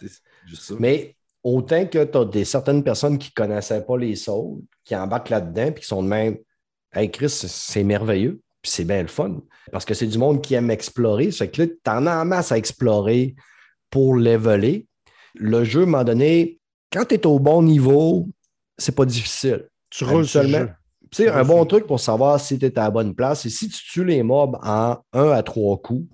[0.78, 4.96] Mais autant que tu as des, certaines personnes qui ne connaissaient pas les Souls, qui
[4.96, 6.38] embarquent là-dedans puis qui sont de même
[6.94, 9.42] Hey Chris, c'est- c'est merveilleux, puis c'est bien le fun.
[9.70, 11.30] Parce que c'est du monde qui aime explorer.
[11.30, 13.34] Ça fait que là, tu en as en masse à explorer
[13.90, 14.86] pour leveler.
[15.35, 16.59] Le jeu, à un moment donné,
[16.93, 18.28] quand tu es au bon niveau,
[18.78, 19.68] c'est pas difficile.
[19.91, 20.26] Tu roules.
[21.11, 23.14] Tu sais, Ouais, un bon c'est- truc pour savoir si tu es à la bonne
[23.14, 26.09] place, c'est si tu tues les mobs en 1 à 3 coups,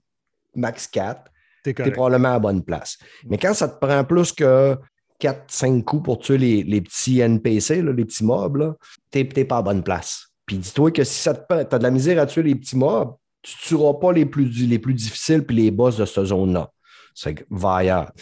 [0.55, 1.31] max 4,
[1.63, 2.99] T'es tu es probablement à la bonne place.
[3.27, 4.77] Mais quand ça te prend plus que
[5.19, 8.75] 4-5 coups pour tuer les, les petits NPC, là, les petits mobs,
[9.11, 10.29] tu n'es pas à la bonne place.
[10.47, 12.77] Puis dis-toi que si ça te prend, as de la misère à tuer les petits
[12.77, 16.25] mobs, tu ne tueras pas les plus, les plus difficiles puis les boss de cette
[16.25, 16.71] zone-là.
[17.15, 18.13] C'est va ailleurs.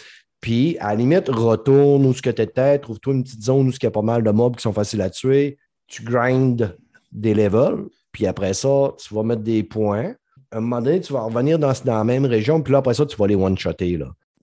[0.41, 3.71] Puis, à la limite, retourne où ce que tu étais, trouve-toi une petite zone où
[3.71, 5.57] il y a pas mal de mobs qui sont faciles à tuer.
[5.87, 6.77] Tu grindes
[7.11, 10.13] des levels, puis après ça, tu vas mettre des points.
[10.51, 12.93] À un moment donné, tu vas revenir dans, dans la même région, puis là, après
[12.93, 13.99] ça, tu vas les one-shotter.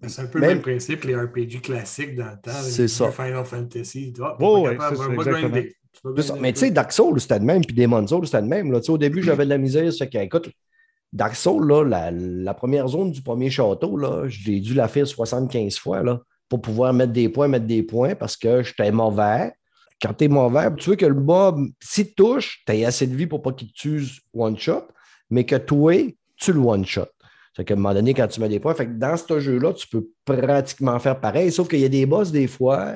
[0.06, 2.50] C'est un peu Même- le même principe, les RPG classiques dans le temps.
[2.62, 3.10] C'est ça.
[3.10, 4.12] Final Fantasy.
[4.12, 6.70] Tu vois, Oh, ouais, ça, Mais tu sais.
[6.70, 8.70] Dark Souls, c'était le même, puis Demon's Souls, c'était le même.
[8.70, 8.80] Là.
[8.86, 9.90] Au début, j'avais de la misère.
[9.92, 10.50] Ça fait que, écoute,
[11.12, 11.36] Dark
[11.84, 13.96] la, première zone du premier château,
[14.46, 18.14] l'ai dû la faire 75 fois là, pour pouvoir mettre des points, mettre des points,
[18.14, 19.52] parce que j'étais mauvais.
[20.02, 23.06] Quand tu es mauvais, tu veux que le mob, s'il te touche, tu as assez
[23.06, 24.02] de vie pour pas qu'il te tue
[24.34, 24.88] one-shot,
[25.30, 25.94] mais que toi,
[26.36, 27.08] tu le one-shot.
[27.56, 29.72] Fait qu'à un moment donné, quand tu mets des points, fait que dans ce jeu-là,
[29.72, 32.92] tu peux pratiquement faire pareil, sauf qu'il y a des boss des fois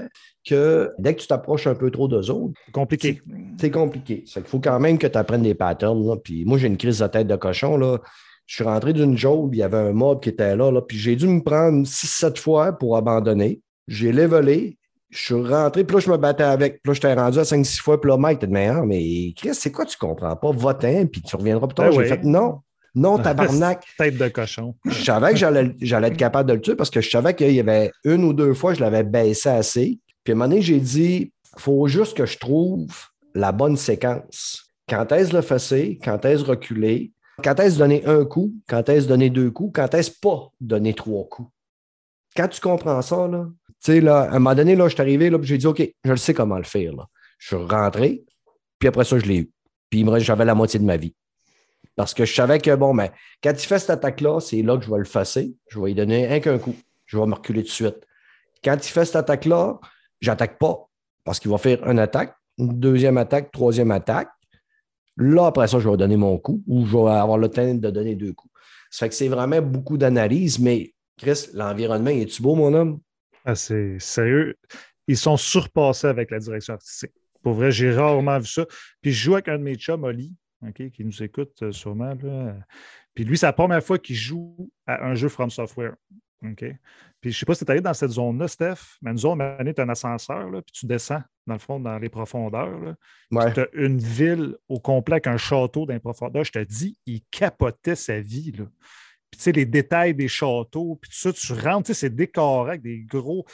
[0.47, 3.23] que dès que tu t'approches un peu trop d'eux autres, Compliqué.
[3.59, 4.25] c'est compliqué.
[4.37, 6.07] Il faut quand même que tu apprennes des patterns.
[6.07, 6.17] là.
[6.23, 7.79] Puis moi, j'ai une crise de tête de cochon.
[7.79, 7.99] Là.
[8.47, 10.99] Je suis rentré d'une job, il y avait un mob qui était là, là puis
[10.99, 13.61] j'ai dû me prendre 6-7 fois pour abandonner.
[13.89, 14.77] J'ai levelé,
[15.09, 16.83] je suis rentré, puis là, je me battais avec.
[16.83, 18.85] Puis là, j'étais rendu à 5-6 fois, puis là, Mike, t'es de meilleur.
[18.85, 20.51] Mais Chris, c'est quoi, tu comprends pas?
[20.53, 21.87] Vote-un, puis tu reviendras plus tard.
[21.87, 22.09] Ben J'ai oui.
[22.09, 22.59] fait non.
[22.95, 23.85] Non, tabarnak.
[23.99, 24.75] Tête de cochon.
[24.85, 27.61] je savais que j'allais être capable de le tuer parce que je savais qu'il y
[27.61, 29.99] avait une ou deux fois, je l'avais baissé assez.
[30.25, 32.89] Puis à un moment donné, j'ai dit, faut juste que je trouve
[33.35, 34.65] la bonne séquence.
[34.89, 35.99] Quand est-ce le fesser?
[36.03, 37.13] Quand est-ce reculer?
[37.45, 38.53] Quand est-ce donner un coup?
[38.69, 39.73] Quand est-ce donner deux coups?
[39.75, 41.49] Quand est-ce pas donner trois coups?
[42.37, 45.01] Quand tu comprends ça, là, tu sais, là, à un moment donné, là, je suis
[45.01, 46.93] arrivé, là, j'ai dit, OK, je le sais comment le faire.
[46.95, 47.07] Là.
[47.39, 48.25] Je suis rentré,
[48.79, 49.51] puis après ça, je l'ai eu.
[49.89, 51.15] Puis il me reste- j'avais la moitié de ma vie.
[52.01, 54.85] Parce que je savais que, bon, mais quand il fait cette attaque-là, c'est là que
[54.87, 55.55] je vais le fasser.
[55.69, 56.75] Je vais lui donner un qu'un coup.
[57.05, 58.07] Je vais me reculer de suite.
[58.65, 59.79] Quand il fait cette attaque-là,
[60.23, 60.89] j'attaque pas.
[61.25, 64.31] Parce qu'il va faire une attaque, une deuxième attaque, troisième attaque.
[65.19, 67.91] Là, après ça, je vais donner mon coup ou je vais avoir le temps de
[67.91, 68.51] donner deux coups.
[68.91, 73.01] Ça fait que c'est vraiment beaucoup d'analyse, mais Chris, l'environnement, est-tu beau, mon homme?
[73.45, 74.57] Ah, c'est sérieux.
[75.07, 77.13] Ils sont surpassés avec la direction artistique.
[77.43, 78.65] Pour vrai, j'ai rarement vu ça.
[79.03, 80.33] Puis je joue avec un de mes chums, Oli,
[80.75, 82.15] Qui nous écoute euh, sûrement.
[82.23, 82.55] Là.
[83.15, 85.95] Puis lui, c'est la première fois qu'il joue à un jeu From Software.
[86.43, 86.77] Puis
[87.23, 89.43] je ne sais pas si tu es allé dans cette zone-là, Steph, mais nous autres,
[89.61, 92.95] on est un ascenseur, là, puis tu descends, dans le fond, dans les profondeurs.
[93.31, 93.53] Ouais.
[93.53, 96.45] Tu as une ville au complet avec un château dans les profondeurs.
[96.45, 98.53] Je te dis, il capotait sa vie.
[98.53, 98.65] Là.
[99.31, 102.15] Puis, tu sais, les détails des châteaux, puis tout ça, tu rentres, tu sais, c'est
[102.15, 103.47] décoré avec des gros,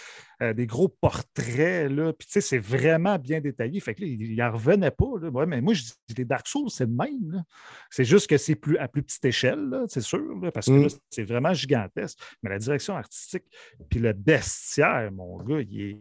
[0.43, 2.13] euh, des gros portraits, là.
[2.15, 3.79] Puis, tu sais, c'est vraiment bien détaillé.
[3.81, 5.29] Fait que là, il n'en revenait pas, là.
[5.29, 7.45] Ouais, mais moi, je dis, les Dark Souls, c'est le même.
[7.91, 10.83] C'est juste que c'est plus, à plus petite échelle, c'est sûr, là, parce que Mm.
[10.85, 12.19] là, c'est vraiment gigantesque.
[12.43, 13.45] Mais la direction artistique,
[13.91, 16.01] puis le bestiaire, mon gars, il est.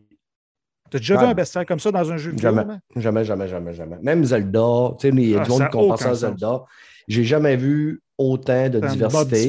[0.90, 2.44] T'as déjà vu un bestiaire comme ça dans un jeu vidéo?
[2.52, 2.64] Jamais.
[2.64, 2.80] man?
[2.96, 3.98] Jamais, jamais, jamais, jamais.
[4.04, 6.10] Même Zelda, tu sais, il y a Ah, du monde ça a qui compare ça
[6.12, 6.14] à.
[6.14, 6.64] Zelda.
[7.08, 9.48] J'ai jamais vu autant de diversité.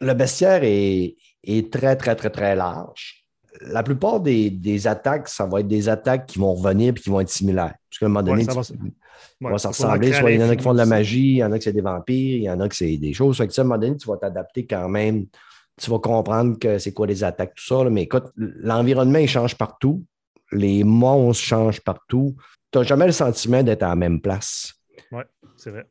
[0.00, 3.24] Le bestiaire est, est très, très, très, très large.
[3.60, 7.10] La plupart des, des attaques, ça va être des attaques qui vont revenir et qui
[7.10, 7.74] vont être similaires.
[7.88, 8.74] Parce qu'à un moment donné, Ouais, ça tu- va ça
[9.40, 10.12] Ouais, en ressembler.
[10.12, 11.64] Soit il y en a qui font de la magie, il y en a que
[11.64, 13.36] c'est des vampires, il y en a que c'est des choses.
[13.38, 15.26] Tu sais, à un moment donné, tu vas t'adapter quand même.
[15.80, 17.84] Tu vas comprendre que c'est quoi les attaques, tout ça.
[17.84, 17.90] là.
[17.90, 20.04] Mais écoute, l'environnement, il change partout.
[20.50, 22.34] Les monstres changent partout.
[22.70, 24.74] Tu n'as jamais le sentiment d'être à la même place.
[25.56, 25.86] C'est vrai.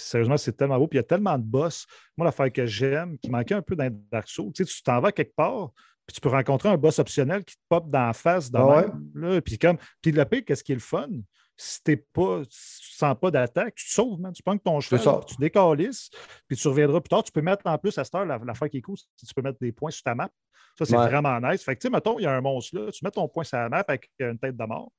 [0.00, 0.86] Sérieusement, c'est tellement beau.
[0.86, 1.86] Puis il y a tellement de boss.
[2.16, 5.00] Moi, l'affaire que j'aime, qui manquait un peu dans Dark Souls, tu sais, tu t'en
[5.00, 5.70] vas quelque part,
[6.06, 8.66] puis tu peux rencontrer un boss optionnel qui te pop dans la face de Ah
[8.66, 8.86] ouais?
[8.86, 9.76] même, là, puis comme.
[10.00, 11.08] Puis le pire, qu'est-ce qui est le fun?
[11.60, 14.32] Si t'es pas, si tu sens pas d'attaque, tu te sauves, man.
[14.32, 16.08] Tu prends ton cheval, tu décalisses,
[16.46, 17.24] puis tu reviendras plus tard.
[17.24, 19.42] Tu peux mettre en plus à cette heure, la- l'affaire qui est cool, tu peux
[19.42, 20.30] mettre des points sur ta map.
[20.78, 21.08] Ça, c'est Ouais.
[21.08, 21.64] vraiment nice.
[21.64, 23.42] Fait que, tu sais, mettons, il y a un monstre là, tu mets ton point
[23.42, 24.92] sur la map avec une tête de mort.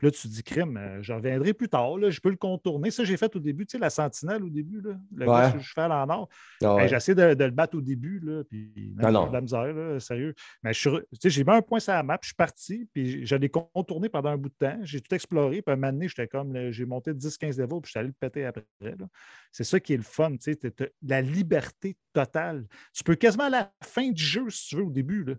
[0.00, 2.36] Puis là, tu te dis, crime, euh, je reviendrai plus tard, là, je peux le
[2.36, 2.90] contourner.
[2.90, 5.32] Ça, j'ai fait au début, tu sais, la sentinelle au début, là, le Ouais.
[5.36, 6.28] gars sur le cheval en or.
[6.64, 6.88] Ah ouais.
[6.88, 9.26] j'ai essayé de, de le battre au début, là, puis non.
[9.28, 10.34] de la misère, là, sérieux.
[10.62, 12.34] Mais je suis re- tu sais, j'ai mis un point sur la map, je suis
[12.34, 14.78] parti, puis je l'ai contourné pendant un bout de temps.
[14.84, 17.90] J'ai tout exploré, puis un moment donné, j'étais comme, j'ai monté 10-15 levels, puis je
[17.90, 18.64] suis allé le péter après.
[18.80, 19.06] là.
[19.52, 20.58] C'est ça qui est le fun, tu sais,
[21.06, 22.66] la liberté totale.
[22.94, 25.34] Tu peux quasiment à la fin du jeu, si tu veux, au début, là.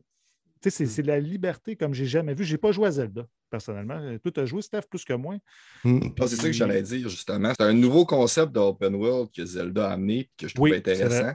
[0.62, 2.44] Tu sais, c'est c'est la liberté comme j'ai jamais vu.
[2.44, 4.18] Je n'ai pas joué à Zelda, personnellement.
[4.20, 5.36] Toi, tu as joué, Steph, plus que moi.
[5.84, 6.00] Hmm.
[6.20, 7.54] Ah, c'est ça que j'allais dire, justement.
[7.60, 11.34] C'est un nouveau concept d'open world que Zelda a amené, que je trouvais Oui, intéressant,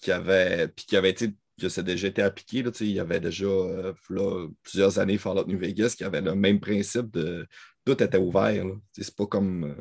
[0.00, 2.62] qui avait, puis qui avait été, que ça a déjà été appliqué.
[2.62, 6.04] Là, tu sais, il y avait déjà euh, là, plusieurs années Fallout New Vegas qui
[6.04, 7.46] avait le même principe de
[7.84, 8.64] tout était ouvert.
[8.92, 9.74] C'est pas comme euh,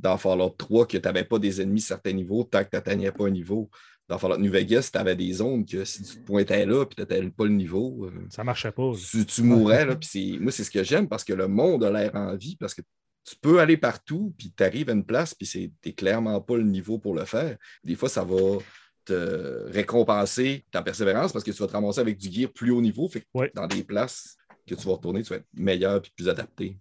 [0.00, 2.76] dans Fallout 3 que tu n'avais pas des ennemis à certains niveaux tant que tu
[2.76, 3.70] n'atteignais pas un niveau.
[4.08, 6.94] Dans Fallout New Vegas, tu avais des zones que si tu te pointais là et
[6.94, 8.92] tu n'atteignais pas le niveau, euh, Ça ne marchait pas.
[9.10, 9.86] tu, tu mourrais.
[9.86, 12.56] Là, puis moi, c'est ce que j'aime parce que le monde a l'air en vie,
[12.56, 12.82] parce que
[13.24, 16.56] tu peux aller partout, puis tu arrives à une place, puis tu n'es clairement pas
[16.56, 17.56] le niveau pour le faire.
[17.84, 18.58] Des fois, ça va
[19.04, 22.80] te récompenser ta persévérance parce que tu vas te ramasser avec du gear plus haut
[22.82, 23.08] niveau.
[23.08, 23.50] Fait que Ouais.
[23.54, 24.36] dans des places
[24.66, 26.78] que tu vas retourner, tu vas être meilleur et plus adapté.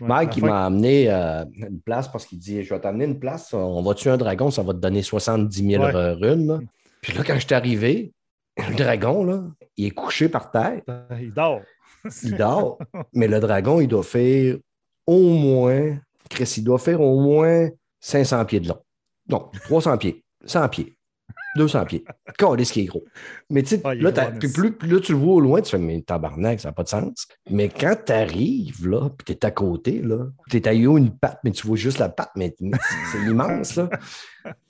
[0.00, 3.18] Ouais, Mike, il m'a amené euh, une place parce qu'il dit Je vais t'amener une
[3.18, 6.12] place, on va tuer un dragon, ça va te donner 70 000 Ouais.
[6.12, 6.66] runes.
[7.02, 8.12] Puis là, quand je suis arrivé,
[8.56, 9.42] le dragon, là,
[9.76, 10.80] il est couché par terre,
[11.20, 11.60] Il dort.
[12.22, 12.78] il dort,
[13.12, 14.56] mais le dragon, il doit faire
[15.06, 15.98] au moins,
[16.28, 17.68] Chris, il doit faire au moins
[18.00, 18.78] 500 pieds de long.
[19.28, 20.94] Non, 300 pieds, 100 pieds,
[21.56, 22.04] 200 pieds.
[22.38, 23.04] ce qui est gros.
[23.48, 25.70] Mais tu sais, Ah, là, puis plus, plus là, tu le vois au loin, tu
[25.70, 27.26] fais, mais tabarnak, ça n'a pas de sens.
[27.50, 30.98] Mais quand tu arrives, là, puis tu es à côté, là, tu es à haut
[30.98, 32.54] une patte, mais tu vois juste la patte, mais,
[33.12, 33.88] c'est immense, là.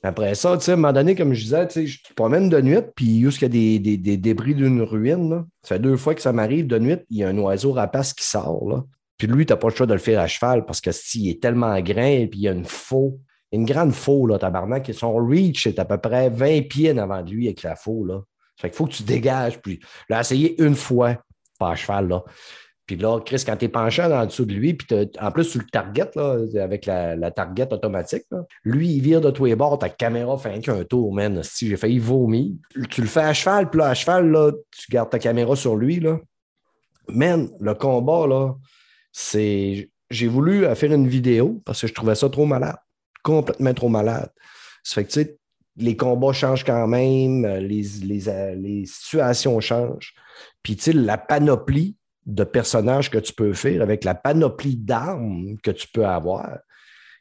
[0.02, 2.14] Après ça, tu sais, à un moment donné, comme je disais, tu sais, je te
[2.14, 5.46] promène de nuit, puis jusqu'à des, des, des débris d'une ruine, là.
[5.62, 8.14] Ça fait deux fois que ça m'arrive de nuit, il y a un oiseau rapace
[8.14, 8.84] qui sort, là.
[9.20, 11.28] Puis lui, tu n'as pas le choix de le faire à cheval parce que s'il
[11.28, 13.20] est tellement grand, puis il y a une faux,
[13.52, 17.22] une grande faux, là, tabarnak, son reach est à peu près 20 pieds en avant
[17.22, 18.20] de lui avec la faux, là.
[18.56, 19.60] Fait qu'il faut que tu dégages.
[19.60, 21.16] Puis, là, essayé une fois,
[21.58, 22.24] pas à cheval, là.
[22.86, 25.60] Puis là, Chris, quand tu es penché en dessous de lui, puis en plus, sur
[25.60, 29.54] le target, là, avec la, la target automatique, là, lui, il vire de tous les
[29.54, 31.40] bords, ta caméra fait un tour, man.
[31.44, 32.52] Si j'ai failli vomir.
[32.90, 35.76] Tu le fais à cheval, puis là, à cheval, là, tu gardes ta caméra sur
[35.76, 36.18] lui, là.
[37.08, 38.54] Man, le combat, là,
[39.12, 39.88] c'est.
[40.10, 42.76] J'ai voulu faire une vidéo parce que je trouvais ça trop malade.
[43.22, 44.30] Complètement trop malade.
[44.82, 45.38] Ça fait que, tu sais,
[45.76, 50.14] les combats changent quand même, euh, les, les, euh, les situations changent.
[50.62, 51.96] Puis, tu sais, la panoplie
[52.26, 56.58] de personnages que tu peux faire avec la panoplie d'armes que tu peux avoir,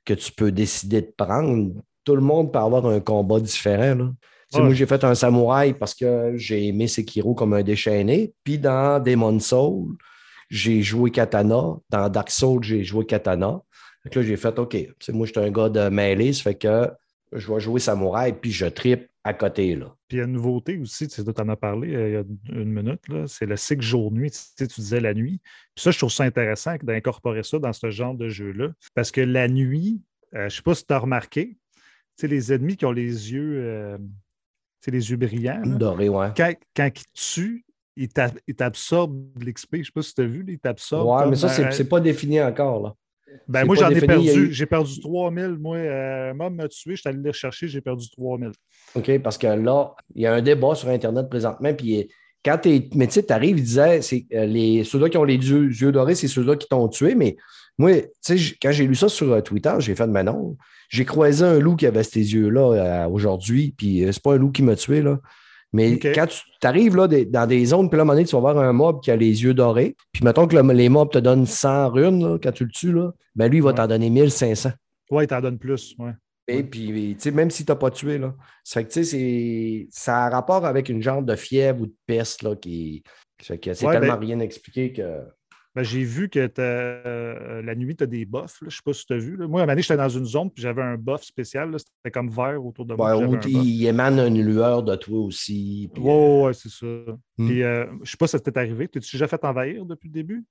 [0.06, 1.72] que tu peux décider de prendre,
[2.04, 3.96] tout le monde peut avoir un combat différent.
[3.96, 4.12] là.
[4.54, 4.62] Ouais.
[4.62, 8.34] Moi, j'ai fait un samouraï parce que j'ai aimé Sekiro comme un déchaîné.
[8.44, 9.96] Puis dans Demon Soul,
[10.50, 11.78] j'ai joué katana.
[11.90, 13.62] Dans Dark Souls, j'ai joué katana.
[14.10, 14.76] Fait que là, j'ai fait OK.
[15.10, 16.90] Moi, j'étais un gars de mêlée, ça fait que
[17.32, 19.76] je vais jouer samouraï, puis je tripe à côté.
[19.76, 19.96] Là.
[20.08, 22.58] Puis il y a une nouveauté aussi, tu sais, en as parlé euh, il y
[22.58, 24.32] a une minute, là, c'est le cycle jour-nuit.
[24.32, 25.40] Tu, sais, tu disais la nuit.
[25.76, 28.70] Puis ça, je trouve ça intéressant d'incorporer ça dans ce genre de jeu-là.
[28.96, 30.02] Parce que la nuit,
[30.34, 31.82] euh, je ne sais pas si tu as remarqué, tu
[32.22, 33.98] sais, les ennemis qui ont les yeux, euh,
[34.88, 36.30] les yeux brillants, là, Doré, ouais.
[36.36, 39.76] quand, quand ils tuent, ils t'a- ils t'absorbent de l'XP.
[39.76, 41.22] Je ne sais pas si tu as vu, ils t'absorbent.
[41.22, 42.82] Ouais, mais ça, c'est un- pas défini encore.
[42.82, 42.96] Là.
[43.48, 44.28] Ben, moi, j'en ai perdu.
[44.50, 45.58] eu- J'ai perdu 3000.
[45.60, 48.52] Moi, euh, un mob m'a tué, je suis allé le chercher, j'ai perdu 3000.
[48.96, 49.20] OK?
[49.20, 52.10] Parce que là, il y a un débat sur Internet présentement, puis
[52.44, 52.70] quand tu.
[52.96, 55.66] Mais tu sais, tu arrives, il disait, c'est euh, les ceux-là qui ont les yeux,
[55.70, 57.14] yeux dorés, c'est ceux-là qui t'ont tué.
[57.16, 57.36] Mais
[57.78, 57.92] moi,
[58.24, 60.56] tu sais, quand j'ai lu ça sur euh, Twitter, j'ai fait, mais non,
[60.90, 64.52] j'ai croisé un loup qui avait ces yeux-là euh, aujourd'hui, puis c'est pas un loup
[64.52, 65.20] qui m'a tué, là.
[65.72, 68.26] Mais quand tu arrives là, des- dans des zones, puis là, à un moment donné,
[68.26, 70.90] tu vas voir un mob qui a les yeux dorés, puis mettons que le- les
[70.90, 73.70] mobs te donnent 100 runes là, quand tu le tues, là, ben lui, il va
[73.70, 73.76] Ouais.
[73.76, 74.72] t'en donner 1500.
[75.12, 75.96] Ouais, il t'en donne plus.
[76.00, 76.12] Ouais.
[76.48, 78.34] Et puis, tu sais, même si tu n'as pas tué, là.
[78.64, 81.86] Ça fait que, tu sais, c'est- ça a rapport avec une genre de fièvre ou
[81.86, 83.04] de peste, là, qui.
[83.40, 85.04] ça fait que c'est Ouais, tellement ben- rien expliqué que.
[85.76, 88.58] Ben, j'ai vu que euh, la nuit, tu as des buffs.
[88.62, 89.38] Je ne sais pas si tu as vu.
[89.38, 89.48] là.
[89.48, 91.72] Moi, à un moment donné, j'étais dans une zone puis j'avais un buff spécial.
[91.78, 93.16] C'était comme vert autour de moi.
[93.18, 95.90] Ouais, il émane une lueur de toi aussi.
[95.94, 96.86] puis, Ouais, ouais, c'est ça.
[97.38, 97.48] Hmm.
[97.48, 98.88] Puis, euh, je sais pas si ça t'est arrivé.
[98.88, 100.46] T'es-tu déjà fait envahir depuis le début?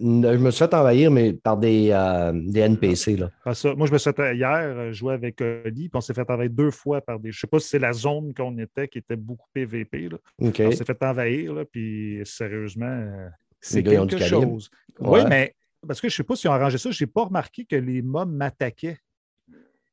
[0.00, 3.30] euh, je me suis fait envahir, mais par des, euh, des NPC, là.
[3.44, 3.74] Ah, ça.
[3.74, 6.50] Moi, je me suis fait hier euh, jouer avec Oli, puis on s'est fait envahir
[6.50, 7.30] deux fois par des.
[7.32, 10.08] Je sais pas si c'est la zone qu'on était qui était beaucoup PVP.
[10.08, 10.16] Là.
[10.38, 13.28] On s'est fait envahir, là, puis sérieusement, euh,
[13.62, 14.68] c'est quelque chose.
[15.00, 15.28] Oui, Ouais.
[15.28, 15.54] mais
[15.88, 17.76] parce que je ne sais pas si on arrangé ça, je n'ai pas remarqué que
[17.76, 18.98] les mobs m'attaquaient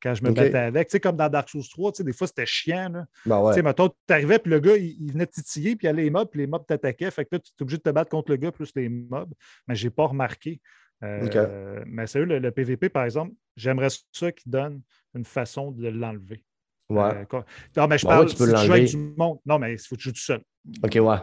[0.02, 0.88] quand je me battais avec.
[0.88, 2.88] Tu sais, comme dans Dark Souls 3, tu sais, des fois, c'était chiant.
[2.90, 3.06] Là.
[3.26, 3.54] Ben Tu ouais.
[3.54, 6.02] sais, mettons, tu arrivais, puis le gars, il, il venait titiller, puis il y avait
[6.02, 7.10] les mobs, puis les mobs t'attaquaient.
[7.10, 9.32] Fait que là, tu es obligé de te battre contre le gars plus les mobs.
[9.68, 10.60] Mais je n'ai pas remarqué.
[11.02, 11.82] Euh.
[11.86, 14.82] Mais sérieux, le, le PVP, par exemple, j'aimerais ça qui donne
[15.14, 16.44] une façon de l'enlever.
[16.88, 17.26] Ouais.
[17.32, 17.42] Euh,
[17.76, 18.72] non, mais je Ben ouais, parle tu peux si tu joues l'enlever.
[18.80, 19.38] avec du monde.
[19.46, 20.42] Non, mais il faut que tu joues tout seul.
[20.84, 21.16] OK, ouais.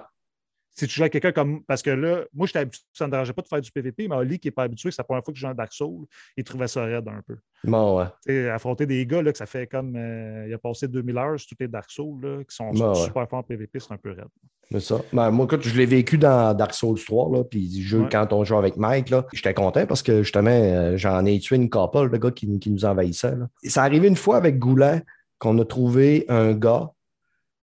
[0.80, 1.64] Si tu joues avec quelqu'un comme.
[1.64, 4.08] Parce que là, moi, j'étais habitué, ça ne me dérangeait pas de faire du PVP,
[4.08, 5.74] mais Oli, qui n'est pas habitué, c'est la première fois que je joue en Dark
[5.74, 6.06] Souls,
[6.38, 7.36] il trouvait ça raide un peu.
[7.64, 8.06] Bon, ouais.
[8.28, 9.96] Tu sais, affronter des gars là, que ça fait comme.
[9.96, 12.96] euh, il a passé 2000 heures sur tous les Dark Souls, là, qui sont ouais.
[12.96, 14.28] super forts en PVP, c'est un peu raide.
[14.70, 15.02] C'est ça.
[15.14, 18.10] Ben, moi, écoute, je l'ai vécu dans Dark Souls 3, là, puis je- Ouais.
[18.12, 21.56] quand on joue avec Mike, là, j'étais content parce que justement, euh, j'en ai tué
[21.56, 23.36] une couple de gars qui, qui nous envahissaient.
[23.36, 23.48] Là.
[23.64, 25.02] Et ça arrivé une fois avec Goulet
[25.40, 26.92] qu'on a trouvé un gars.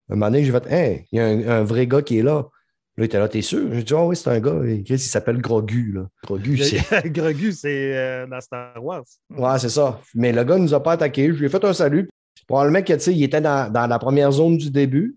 [0.10, 2.24] Un moment donné, j'ai fait Hey, il y a un, un vrai gars qui est
[2.24, 2.48] là.
[2.96, 3.74] Là, il était là, t'es sûr?
[3.74, 4.60] J'ai dit, ah oui, c'est un gars.
[4.86, 5.94] Chris, il s'appelle Grogu.
[5.94, 6.08] Là.
[6.26, 7.06] Grogu, c'est.
[7.12, 9.04] Grogu, c'est euh, dans Star Wars.
[9.32, 10.00] Ouais, c'est ça.
[10.14, 11.28] Mais le gars ne nous a pas attaqué.
[11.28, 12.08] Je lui ai fait un salut.
[12.48, 15.16] Probablement que, il était dans, dans la première zone du début.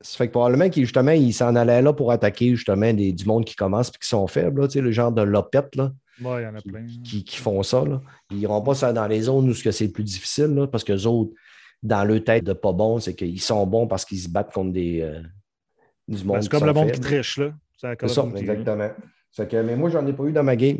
[0.00, 3.24] Ça fait que probablement qu'il justement, il s'en allait là pour attaquer justement des, du
[3.26, 5.92] monde qui commence et qui sont faibles, là, tu sais, le genre de lopette là,
[6.22, 6.86] Ouais, il y en a plein.
[7.04, 7.84] qui, qui font ça.
[7.84, 8.00] Là.
[8.30, 10.92] Ils n'iront pas ça dans les zones où c'est le plus difficile, là, parce que
[10.92, 11.32] les autres,
[11.82, 14.72] dans leur tête de pas bons, c'est qu'ils sont bons parce qu'ils se battent contre
[14.72, 15.20] des, euh,
[16.08, 16.36] du monde.
[16.36, 17.52] Ben, c'est comme le monde qui triche, là.
[17.76, 18.90] C'est ça, exactement.
[19.36, 20.78] Que, mais moi, j'en ai pas eu dans ma game.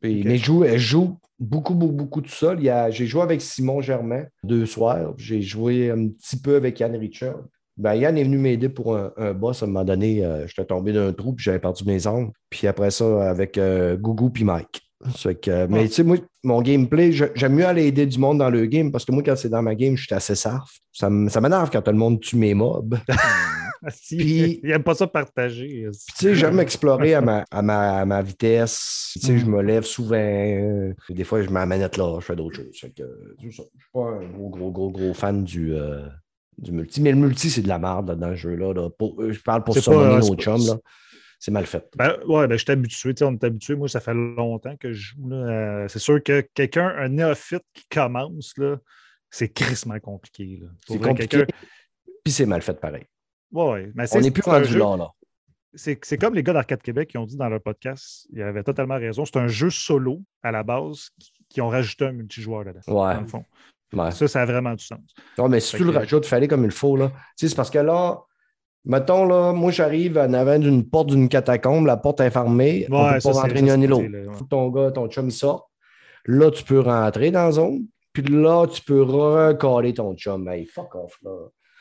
[0.00, 0.22] Puis-.
[0.24, 2.58] Mais je joue, je joue beaucoup, beaucoup, beaucoup tout seul.
[2.90, 5.14] J'ai joué avec Simon Germain deux soirs.
[5.16, 7.36] J'ai joué un petit peu avec Yann Richard.
[7.76, 9.62] Ben, Yann est venu m'aider pour un, un boss.
[9.62, 12.32] À un moment donné, euh, j'étais tombé d'un trou puis j'avais perdu mes armes.
[12.50, 14.82] Puis après ça, avec euh, Gougou puis Mike.
[15.24, 15.86] Que, euh, mais Ah.
[15.86, 19.04] tu sais, moi, mon gameplay, j'aime mieux aller aider du monde dans le game parce
[19.04, 20.70] que moi, quand c'est dans ma game, je suis assez sarf.
[20.92, 22.98] Ça m'énerve quand tout le monde tue mes mobs.
[24.08, 25.86] Puis- Il n'aime pas ça partager.
[25.90, 29.10] Tu sais, j'aime explorer à ma, à ma, à ma vitesse.
[29.14, 30.92] Tu sais, je me lève souvent.
[31.08, 32.78] Des fois, je manette là, je fais d'autres choses.
[32.80, 33.02] Fait que.
[33.42, 33.62] Je suis
[33.92, 36.06] pas un gros, gros, gros, gros fan du, euh,
[36.58, 37.00] du multi.
[37.00, 38.72] Mais le multi, c'est de la merde là, dans le jeu-là.
[38.72, 38.90] là.
[38.90, 40.66] Pour- euh, je parle pour pas- nos chums.
[40.66, 40.76] là.
[41.38, 41.86] C'est mal fait.
[41.96, 43.12] Ben, ouais, ben, je suis habitué.
[43.20, 43.76] On est habitué.
[43.76, 45.28] Moi, ça fait longtemps que je joue.
[45.28, 45.36] là.
[45.36, 48.76] Euh, c'est sûr que quelqu'un, un néophyte qui commence, là,
[49.30, 50.60] c'est crissement compliqué.
[50.62, 50.68] là.
[50.88, 51.44] C'est compliqué.
[52.24, 53.04] Puis c'est mal fait pareil.
[53.64, 54.96] Ouais, mais On c'est- n'est plus rendu jeu- là.
[54.96, 55.08] là.
[55.74, 58.94] c'est comme les gars d'Arcade Québec qui ont dit dans leur podcast, ils avaient totalement
[58.96, 59.24] raison.
[59.24, 63.14] C'est un jeu solo à la base qui, qui ont rajouté un multijoueur là-dedans, Ouais.
[63.14, 63.44] dans le fond.
[63.92, 64.10] ouais.
[64.10, 65.00] Ça, ça a vraiment du sens.
[65.38, 67.08] Non, mais si Fait tu le rajoutes, fallait comme il faut, là.
[67.08, 68.20] Tu sais, c'est parce que là,
[68.84, 73.04] mettons, là, moi, j'arrive en avant d'une porte d'une catacombe, la porte est fermée, on
[73.04, 74.48] Ouais, peut ça, pas rentrer ni un ni l'autre.
[74.48, 75.70] ton gars, ton chum, il sort.
[76.24, 80.48] Là, tu peux rentrer dans la zone, puis là, tu peux recaler ton chum.
[80.48, 81.30] Hey, fuck off, là.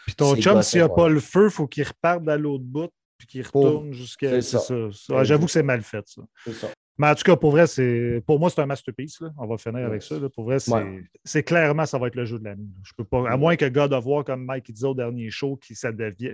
[0.06, 0.95] Puis ton chum, s'il n'a ouais.
[0.95, 4.41] pas le feu, il faut qu'il reparte à l'autre bout, puis qu'il retourne jusqu'à.
[4.41, 4.76] c'est ça.
[5.10, 6.22] Ouais, J'avoue que c'est mal fait, ça.
[6.43, 6.68] C'est ça.
[6.97, 9.20] Mais en tout cas, pour vrai, c'est pour moi, c'est un masterpiece.
[9.20, 9.30] là.
[9.38, 10.18] On va finir avec ça.
[10.18, 10.30] là.
[10.30, 11.43] Pour vrai, c'est Ouais.
[11.43, 12.70] clairement, ça va être le jeu de l'année.
[12.84, 13.30] Je peux pas.
[13.30, 16.34] À moins que God of War, comme Mike disait au dernier show, qui ça devient.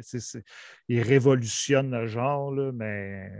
[0.88, 3.32] Il révolutionne le genre, là, mais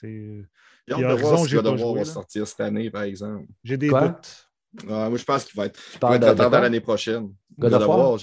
[0.00, 0.48] sais,
[0.88, 2.04] J'ai hâte de voir si God of War joué, va là.
[2.06, 3.44] sortir cette année, par exemple.
[3.62, 4.08] j'ai des Quoi?
[4.08, 4.48] doutes.
[4.84, 7.34] Ouais, moi, je pense qu'il va être, Tu il va être l'année prochaine.
[7.58, 8.18] God of War?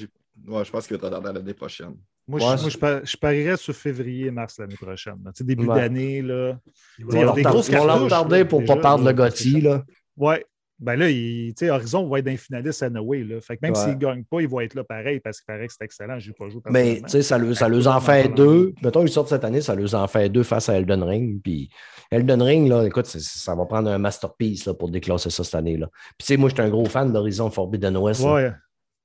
[0.47, 1.95] Ouais, je pense qu'il va être attendant l'année prochaine.
[2.27, 5.17] Moi, Ouais, je, moi, je, par- je parierais sur février, mars l'année prochaine.
[5.25, 5.31] là.
[5.39, 5.75] Début Ouais.
[5.75, 6.59] d'année, là.
[6.99, 8.59] Il Ils vont a leur des tar- grosses ils vont leur cartouches, tarder là, pour
[8.59, 9.83] déjà, pas perdre le Gotti, là.
[10.17, 10.45] Ouais.
[10.81, 13.23] Ben là, il, tu sais, Horizon va être d'un finaliste anyway.
[13.25, 13.41] Là.
[13.41, 13.79] Fait que même Ouais.
[13.81, 16.17] s'il ne gagne pas, il va être là pareil parce qu'il paraît que c'est excellent.
[16.19, 17.05] Je n'ai pas joué Mais personnellement.
[17.07, 18.73] tu sais, ça, le- ça leur en fait deux.
[18.81, 21.41] Mettons, ils sortent cette année, ça leur en fait deux face à Elden Ring.
[21.43, 21.69] Puis
[22.11, 25.75] Elden Ring, là, écoute, ça va prendre un masterpiece là, pour déclasser ça cette année.
[25.75, 25.87] là
[26.17, 28.23] Puis tu sais, moi, j'étais un gros fan d'Horizon Forbidden West.
[28.23, 28.55] là.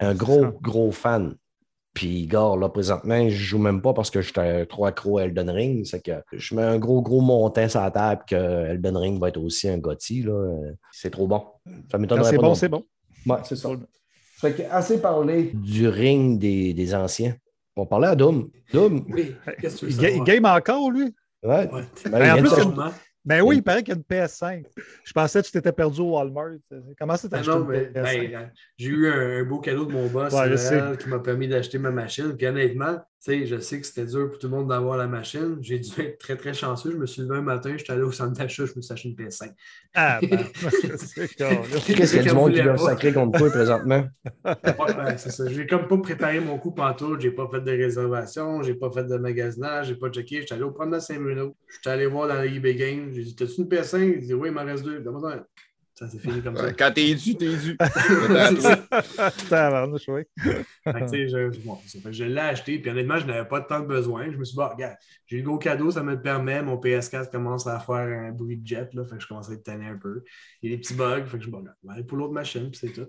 [0.05, 1.34] Un gros, gros fan.
[1.94, 5.48] Puis, gars, là, présentement, je joue même pas parce que j'étais trop accro à Elden
[5.48, 5.86] Ring.
[5.86, 9.28] C'est que je mets un gros, gros montant sur la table que Elden Ring va
[9.28, 10.22] être aussi un Gotti.
[10.22, 10.57] là.
[10.90, 11.44] C'est trop bon.
[11.92, 12.84] Ça m'étonnerait c'est bon, c'est bon.
[13.26, 13.68] Ouais, c'est ça.
[14.38, 17.34] Fait que assez parlé du ring des, des anciens.
[17.76, 18.50] On parlait à Doom.
[18.72, 21.14] Doom, Oui, qu'est-ce que tu veux Il, game encore, lui?
[21.44, 21.70] ouais.
[21.72, 21.82] Ouais.
[22.11, 22.50] Ben, en plus,
[23.27, 23.41] Sûrement.
[23.41, 24.64] Ben oui, il paraît qu'il y a une PS5.
[25.05, 26.57] Je pensais que tu t'étais perdu au Walmart.
[26.99, 28.31] Comment ça, t'as Ah acheté non, une mais, PS5?
[28.33, 31.91] ben, j'ai eu un, beau cadeau de mon boss Ouais, qui m'a permis d'acheter ma
[31.91, 32.37] machine.
[32.37, 35.57] Puis honnêtement, sais, je sais que c'était dur pour tout le monde d'avoir la machine.
[35.62, 36.91] J'ai dû être très, très chanceux.
[36.91, 38.93] Je me suis levé un matin, je suis allé au centre d'achat, je me suis
[38.93, 39.53] acheté une PS5.
[39.95, 40.45] Ah, ben,
[40.99, 41.35] c'est.
[41.35, 42.77] Qu'est-ce qu'il y a du monde qui pas.
[42.77, 44.05] sacrer contre toi présentement?
[44.45, 45.49] Ouais, ben, c'est ça.
[45.49, 49.05] J'ai comme pas préparé mon coup pantoute, j'ai pas fait de réservation, j'ai pas fait
[49.05, 50.43] de magasinage, j'ai pas checké.
[50.43, 51.57] Je suis allé au promenade Saint-Bruno.
[51.68, 53.11] Je suis allé voir dans le eBay Game.
[53.12, 55.01] J'ai dit T'as-tu une PS5 Il dit Oui, il m'en reste deux.
[55.01, 55.47] Donne-moi
[56.07, 56.12] ça.
[56.12, 56.72] S'est fini comme ça.
[56.72, 57.76] Quand t'es dû, t'es dû.
[57.96, 59.30] C'est ça.
[59.48, 60.22] Tabarnouche, oui.
[60.86, 61.78] Je, bon,
[62.11, 64.30] je l'ai acheté, puis honnêtement, je n'avais pas tant de besoin.
[64.30, 64.96] Je me suis dit, bon, regarde,
[65.26, 66.62] j'ai le gros cadeau, ça me le permet.
[66.62, 69.55] Mon PS4 commence à faire un bruit de jet, là, fait que je commence à
[69.55, 70.22] être tanné un peu.
[70.62, 72.80] Il y a des petits bugs, fait que je bon, aller pour l'autre machine, puis
[72.80, 73.09] c'est tout.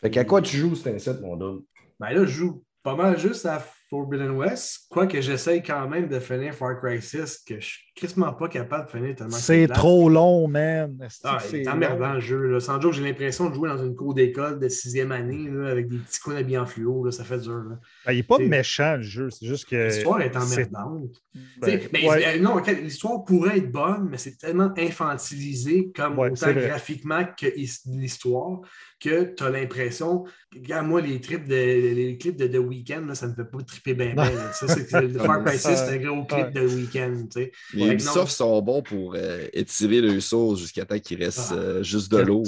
[0.00, 1.62] Fait qu'à quoi tu joues, c'est un set, mon Doom?
[1.98, 6.18] Ben là, je joue pas mal juste à Forbidden West, quoique j'essaye quand même de
[6.18, 10.08] finir Far Cry 6, que je suis quasiment pas capable de finir tellement C'est trop
[10.08, 10.96] long, man.
[11.24, 12.42] Ah, c'est emmerdant le jeu.
[12.52, 12.60] Là.
[12.60, 15.88] Sans joke, j'ai l'impression de jouer dans une cour d'école de sixième année là, avec
[15.88, 17.04] des petits coins habillés en fluo.
[17.04, 17.54] Là, ça fait dur.
[17.68, 17.78] là.
[18.06, 19.28] Ben, il n'est pas méchant, le jeu.
[19.30, 19.86] C'est juste que.
[19.86, 21.22] L'histoire est emmerdante.
[21.60, 22.26] ben, mais ouais.
[22.36, 27.46] euh, non, l'histoire pourrait être bonne, mais c'est tellement infantilisé comme Ouais, autant graphiquement que
[27.56, 28.60] his- l'histoire
[29.02, 30.24] que tu as l'impression.
[30.54, 33.58] Regarde, moi, les, trips de, les clips de The Weeknd, là, ça me fait pas
[33.62, 34.12] triper bien.
[34.14, 34.30] bien.
[34.52, 34.88] Ça, c'est
[35.18, 36.50] Far Cry 6, c'est un gros clip Ouais.
[36.50, 37.26] de Weeknd.
[37.32, 37.52] tu sais.
[37.90, 41.54] Les Ubisoft sont bons pour euh, étirer le sauce jusqu'à temps qu'il reste Ah.
[41.56, 42.42] euh, juste de l'eau.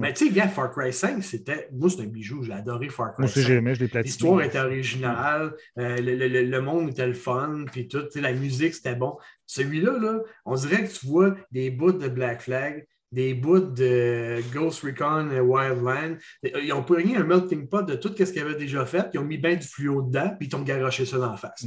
[0.00, 1.68] Mais tu sais, regarde, Far Cry 5, c'était.
[1.72, 2.42] Moi, c'est un bijou.
[2.42, 3.46] J'ai adoré Far Cry Moi aussi, 5.
[3.48, 4.08] j'ai aimé, je l'ai platiné.
[4.10, 8.10] L'histoire était originale, euh, le, le- le- le monde était le fun, puis tout, tu
[8.12, 9.16] sais, la musique c'était bon.
[9.46, 14.40] Celui-là, là, on dirait que tu vois des bouts de Black Flag, des bouts de
[14.52, 16.16] Ghost Recon et Wildland.
[16.42, 19.24] Ils ont pris un melting pot de tout ce qu'ils avaient déjà fait, ils ont
[19.24, 21.64] mis bien du fluo dedans, puis ils t'ont garoché ça dans la face.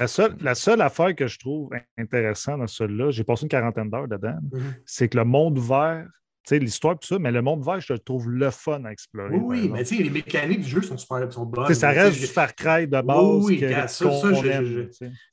[0.00, 3.90] La seule, la seule affaire que je trouve intéressante dans celui-là, j'ai passé une quarantaine
[3.90, 4.74] d'heures dedans, Mhm.
[4.84, 6.06] c'est que le monde vert,
[6.44, 8.92] tu sais, l'histoire, tout ça, mais le monde vert, je le trouve le fun à
[8.92, 9.36] explorer.
[9.36, 11.74] Oui, oui, mais tu sais, les mécaniques du jeu sont super sont bonnes.
[11.74, 13.44] Ça reste du Far Cry de base.
[13.44, 14.32] oui, que- regarde, ça, qu'on ça,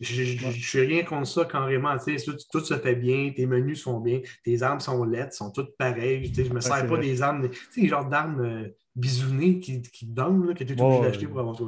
[0.01, 1.97] je- suis rien contre ça carrément.
[1.97, 5.34] tu sais, Tout, tout se fait bien, tes menus sont bien, tes armes sont lettres,
[5.34, 6.30] sont toutes pareilles.
[6.32, 7.01] tu sais, Je me sers pas vrai.
[7.01, 10.64] des armes, tu sais, les genres d'armes euh, bisounées qui, qui te donnent, là, que
[10.64, 11.08] tu es Ouais, obligé ouais.
[11.08, 11.64] d'acheter pour avoir ça.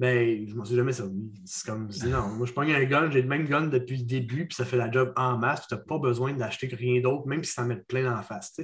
[0.00, 1.32] Mais je m'en suis jamais servi.
[1.44, 4.46] C'est comme, non, moi je prends un gun, j'ai le même gun depuis le début,
[4.46, 7.44] puis ça fait la job en masse, tu n'as pas besoin d'acheter rien d'autre, même
[7.44, 8.58] si ça met plein en face.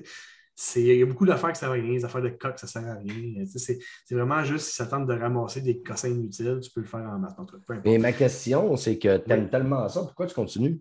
[0.77, 2.87] Il y a beaucoup d'affaires qui servent à rien, des affaires de coq, ça sert
[2.87, 3.45] à rien.
[3.47, 3.79] C'est
[4.11, 7.19] vraiment juste si ça tente de ramasser des cossins inutiles, tu peux le faire en
[7.19, 7.33] masse.
[7.85, 10.79] Et ma question, c'est que tu aimes tellement ça, pourquoi tu continues?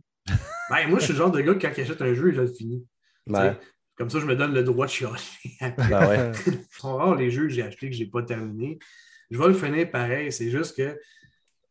[0.69, 2.47] Ben, moi, je suis le genre de gars, quand il achète un jeu, je le
[2.47, 2.85] finis.
[3.25, 3.67] Ben, Tu sais,
[3.99, 5.13] Comme ça, je me donne le droit de chialer.
[5.59, 6.31] ben ouais.
[6.47, 8.79] Ils sont rares les jeux que j'ai achetés que je n'ai pas terminé.
[9.29, 10.31] Je vais le finir pareil.
[10.31, 10.97] C'est juste que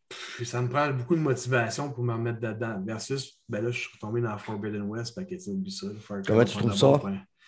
[0.09, 2.83] pff, ça me prend beaucoup de motivation pour m'en mettre dedans.
[2.85, 5.15] Versus, ben là, je suis retombé dans Forbidden West.
[5.15, 5.87] Fait que, oublie ça.
[6.27, 7.01] Comment tu trouves ça?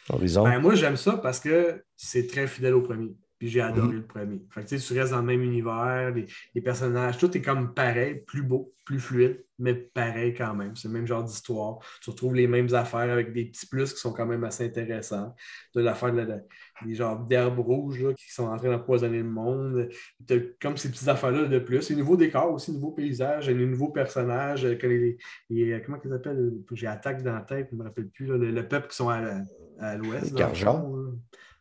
[0.09, 3.15] Ben, moi, j'aime ça parce que c'est très fidèle au premier.
[3.41, 3.97] Puis j'ai adoré Mhm.
[3.97, 4.43] le premier.
[4.51, 7.41] Fait que, tu sais, tu restes dans le même univers, les, les personnages, tout est
[7.41, 10.77] comme pareil, plus beau, plus fluide, mais pareil quand même.
[10.77, 11.79] C'est le même genre d'histoire.
[12.03, 15.35] Tu retrouves les mêmes affaires avec des petits plus qui sont quand même assez intéressants.
[15.73, 16.41] Tu as l'affaire de, la-
[16.85, 19.89] des genres d'herbes rouges là, qui sont en train d'empoisonner le monde.
[20.29, 21.89] Tu comme ces petites affaires-là de plus.
[21.89, 24.67] Les nouveaux décors aussi, nouveaux paysages, les nouveaux personnages.
[24.67, 25.17] euh, que les,
[25.49, 26.53] les- comment ils appellent?
[26.73, 28.27] J'ai attaque dans la tête, je ne me rappelle plus.
[28.27, 30.31] là, le, le peuple qui sont à l'ouest.
[30.35, 30.43] Les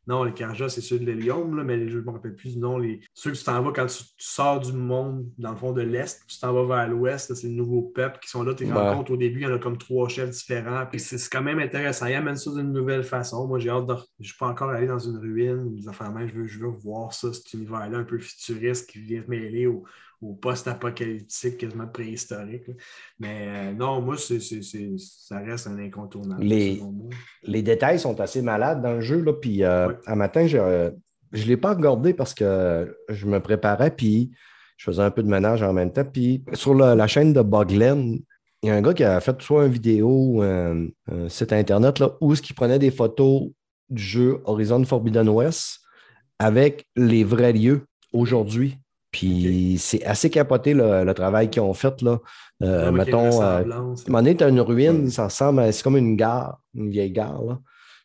[0.10, 0.16] le.
[0.16, 2.60] Non, les Karjas, c'est ceux de l'Hélium, là, mais je ne me rappelle plus du
[2.60, 2.78] nom.
[2.78, 3.00] Les...
[3.14, 5.82] Ceux que tu t'en vas quand tu, tu sors du monde, dans le fond de
[5.82, 8.54] l'Est, tu t'en vas vers l'Ouest, c'est les nouveaux peuples qui sont là.
[8.54, 8.78] Tu les Ouais.
[8.78, 10.86] rencontres au début, il y en a comme trois chefs différents.
[10.90, 12.08] Puis c'est quand même intéressant.
[12.08, 13.48] Ils amènent ça d'une nouvelle façon.
[13.48, 13.94] Moi, j'ai hâte de.
[13.94, 15.76] Je ne suis pas encore allé dans une ruine.
[15.76, 19.24] Des affaires je, veux, je veux voir ça, cet univers-là un peu futuriste qui vient
[19.28, 19.84] mêler au,
[20.22, 22.68] au post-apocalyptique, quasiment préhistorique.
[22.68, 22.74] là.
[23.20, 26.44] Mais euh, non, moi, c'est, c'est- c'est- ça reste un incontournable.
[26.44, 26.82] Les-
[27.44, 29.22] les détails sont assez malades dans le jeu.
[29.22, 29.96] Là, puis euh, Ouais.
[30.08, 30.92] un matin, je ne
[31.46, 34.32] l'ai pas regardé parce que je me préparais, puis
[34.78, 36.06] je faisais un peu de ménage en même temps.
[36.06, 38.20] Puis sur la, la chaîne de Boglen,
[38.62, 41.54] il y a un gars qui a fait soit une vidéo ou un, un site
[41.54, 43.50] internet là, où il prenait des photos
[43.90, 45.80] du jeu Horizon Forbidden West
[46.40, 48.78] avec les vrais lieux aujourd'hui.
[49.12, 52.02] Puis c'est assez capoté le, le travail qu'ils ont fait.
[52.02, 52.20] Là.
[52.62, 55.72] Euh, Ouais, qu'il y a une mettons, euh, à un une ruine, ça ressemble à.
[55.72, 57.42] C'est comme une gare, une vieille gare.
[57.44, 57.60] Là.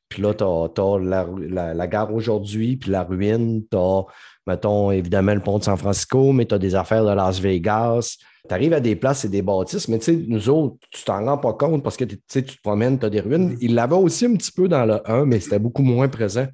[0.08, 3.62] Puis là, tu as, la, la- la gare aujourd'hui, puis la ruine.
[3.70, 4.02] Tu as,
[4.46, 8.16] mettons, évidemment, le pont de San Francisco, mais tu as des affaires de Las Vegas.
[8.48, 11.24] Tu arrives à des places et des bâtisses, mais tu sais, nous autres, tu t'en
[11.24, 13.50] rends pas compte parce que tu te promènes, tu as des ruines.
[13.52, 13.58] Mhm.
[13.62, 16.46] Ils l'avaient aussi un petit peu dans le 1, mais c'était beaucoup moins présent.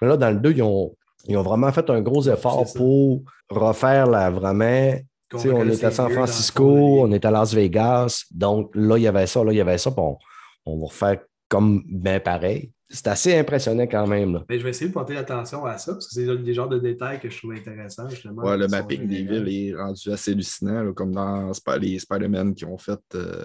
[0.00, 0.94] Mais là, dans le 2, ils ont,
[1.26, 4.94] ils ont vraiment fait un gros effort pour refaire la, vraiment
[5.30, 8.24] tu sais, on est à San Francisco, on est à Las Vegas.
[8.30, 9.90] Donc là, il y avait ça, là, il y avait ça.
[9.96, 10.18] on,
[10.66, 12.70] on va refaire comme bien pareil.
[12.90, 14.34] C'est assez impressionnant quand même.
[14.34, 14.44] là.
[14.50, 16.78] Mais je vais essayer de porter attention à ça, parce que c'est des genres de
[16.78, 18.42] détails que je trouve intéressants, justement.
[18.42, 21.50] Ouais, le mapping des villes est rendu assez hallucinant, là, comme dans
[21.80, 23.44] les Spider-Man qui ont fait euh,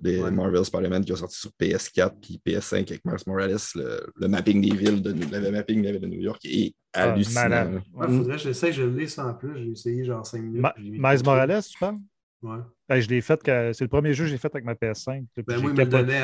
[0.00, 0.30] des Ouais.
[0.30, 3.56] Marvel Spider-Man qui ont sorti sur PS4 puis PS5 avec Miles Morales.
[3.74, 6.74] Le, le mapping des villes de, le mapping de la ville de New York est
[6.92, 7.48] Ah, hallucinant.
[7.48, 7.70] là.
[7.94, 9.56] Ouais, faudrait que j'essaie, je l'ai ça en plus.
[9.58, 10.62] J'ai essayé genre 5 minutes.
[10.62, 11.96] Ma- Miles Morales, tu parles?
[12.42, 12.58] Ouais.
[12.90, 15.22] Ben, je l'ai fait, que- c'est le premier jeu que j'ai fait avec ma PS5.
[15.32, 15.58] puis Ben,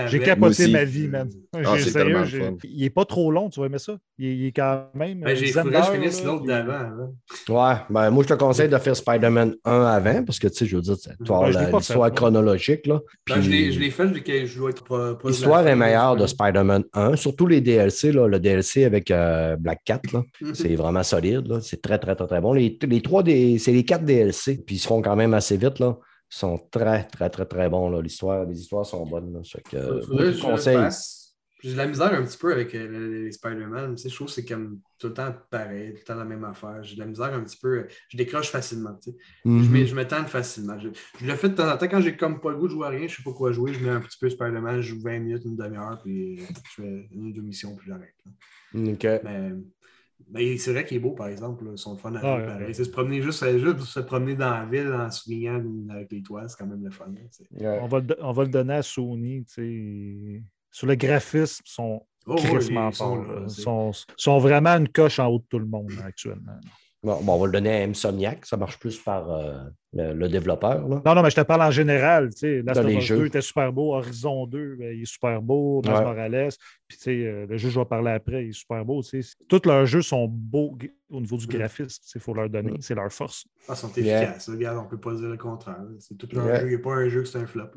[0.09, 1.31] j'ai capoté- ma vie, man.
[1.65, 2.57] Ah, sérieux, fun.
[2.65, 3.97] Il n'est pas trop long, tu vas aimer ça?
[4.19, 5.21] Il, il est quand même.
[5.21, 6.73] Ben, j'ai faudrait que je finisse l'autre d'avant.
[6.73, 7.11] hein.
[7.49, 10.67] Ouais, ben, moi, je te conseille de faire Spider-Man 1 avant parce que, tu sais,
[10.67, 12.85] je veux dire, avoir Ben, l'histoire chronologique.
[12.89, 12.99] Là,
[13.29, 15.15] Ben, je l'ai Puis je l'ai fait, je, l'ai- je dois être pas.
[15.15, 18.11] pas de la L'histoire est meilleure de Spider-Man 1, surtout les DLC.
[18.11, 20.53] Là, le DLC avec euh, Black Cat, Mhm.
[20.55, 21.47] c'est vraiment solide.
[21.47, 21.61] là.
[21.61, 22.53] C'est très, très, très, très bon.
[22.55, 25.57] Les, les trois, des- c'est les quatre DLC, puis ils se font quand même assez
[25.57, 25.79] vite.
[25.79, 25.97] Là.
[26.29, 27.89] Sont très, très, très, très bons.
[27.89, 28.01] là.
[28.03, 29.33] L'histoire, les histoires sont bonnes.
[29.33, 29.41] Là.
[29.45, 30.91] Fait que, euh, Faudrait que.
[31.63, 33.97] J'ai de la misère un petit peu avec euh, les, Spider-Man.
[33.97, 36.83] Je trouve que c'est comme tout le temps pareil, tout le temps la même affaire.
[36.85, 37.79] J'ai de la misère un petit peu.
[37.79, 38.97] euh, Je décroche facilement.
[39.05, 39.11] Je,
[39.49, 39.71] Mhm.
[39.73, 40.79] mets- je me tente facilement.
[40.79, 42.73] Je, je le fais de temps en temps quand j'ai comme pas le goût de
[42.73, 44.95] jouer à rien, je sais pas quoi jouer, je mets un petit peu Spider-Man, je
[44.95, 48.15] joue 20 minutes, une demi-heure, puis je fais une ou deux missions, puis j'arrête.
[48.27, 48.93] là.
[48.93, 49.23] OK.
[49.25, 49.53] Mais,
[50.31, 51.65] mais c'est vrai qu'il est beau, par exemple.
[51.65, 51.77] là.
[51.77, 52.75] Sont fun à Ah, ouais, ouais.
[52.75, 56.49] C'est se promener juste, juste se promener dans la ville en soulignant avec les toits,
[56.49, 57.13] c'est quand même le fun.
[57.53, 57.79] Ouais.
[57.83, 59.45] On va, le, on va le donner à Sony.
[59.45, 60.43] tu sais.
[60.71, 65.45] Sur le graphisme, ils sont Oh, ils sont là, vraiment une coche en haut de
[65.49, 66.59] tout le monde là, actuellement.
[67.03, 68.45] Bon, bon, on va le donner à Insomniac.
[68.47, 69.55] Ça marche plus par euh,
[69.93, 70.89] le, le développeur.
[70.89, 71.03] Là.
[71.05, 72.31] Non, non, mais je te parle en général.
[72.31, 73.19] Tu sais, Last Dans of les Us jeux.
[73.19, 73.95] 2 était super beau.
[73.95, 75.83] Horizon 2, ben, il est super beau.
[75.85, 76.03] Miles Ouais.
[76.03, 76.49] Morales.
[76.89, 79.03] Puis, tu sais, euh, le jeu, je vais parler après, il est super beau.
[79.03, 79.35] tu sais.
[79.49, 80.77] Tous leurs jeux sont beaux
[81.11, 82.03] au niveau du graphisme.
[82.15, 82.73] Il faut leur donner.
[82.81, 83.45] C'est leur force.
[83.69, 84.23] Ah, ils sont Yeah.
[84.23, 84.49] efficaces.
[84.49, 85.77] Regarde, on ne peut pas dire le contraire.
[86.01, 86.61] C'est tout leur Yeah.
[86.61, 86.67] jeu.
[86.67, 87.71] Il n'y a pas un jeu que c'est un flop.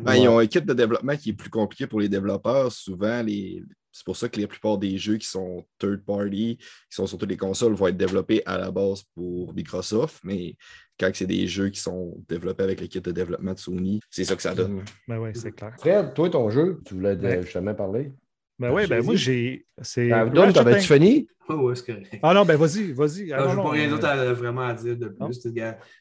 [0.00, 0.14] Ben.
[0.14, 2.70] Ils ont une équipe de développement qui est plus compliquée pour les développeurs.
[2.70, 3.64] Souvent, les...
[3.98, 7.18] c'est pour ça que la plupart des jeux qui sont third party, qui sont sur
[7.18, 10.20] toutes les consoles, vont être développés à la base pour Microsoft.
[10.22, 10.54] Mais
[11.00, 14.36] quand c'est des jeux qui sont développés avec l'équipe de développement de Sony, c'est ça
[14.36, 14.84] que ça donne.
[15.08, 15.74] Ben oui, c'est clair.
[15.78, 17.42] Fred, toi, ton jeu, tu voulais Ouais.
[17.42, 18.12] justement parler?
[18.56, 19.66] Ben oui, ben moi, j'ai.
[19.82, 21.28] c'est Ah, Dom, Ratchet t'avais-tu fini?
[21.48, 22.18] Ouais, ouais, c'est correct.
[22.22, 23.32] Ah non, ben vas-y, vas-y.
[23.32, 25.40] Ah, non, je n'ai pas rien euh, d'autre à, vraiment à dire de plus.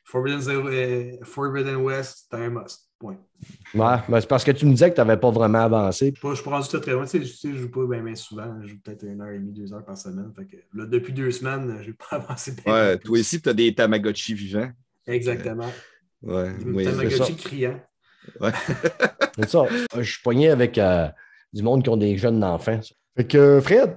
[0.04, 2.87] Forbidden, Zero- euh, Forbidden West, c'est un must.
[3.00, 3.18] Point.
[3.76, 6.12] Ouais, ben, c'est parce que tu me disais que tu n'avais pas vraiment avancé.
[6.20, 7.06] Pas- je suis pas rendu très loin.
[7.06, 8.56] Tu sais, je, je joue pas bien, bien souvent.
[8.64, 10.32] Je joue peut-être une heure et demie, deux heures par semaine.
[10.36, 12.74] Fait que, là, depuis deux semaines, je n'ai pas avancé bien.
[12.74, 14.72] Ouais, toi aussi, tu as des Tamagotchi vivants.
[15.06, 15.70] Exactement.
[16.24, 17.38] Ouais, Des oui, Tamagotchi ça.
[17.50, 17.80] criant.
[19.38, 19.66] C'est ça.
[19.96, 21.08] Je suis pogné avec euh,
[21.54, 22.80] du monde qui ont des jeunes d'enfants.
[23.16, 23.96] Fait que, Fred,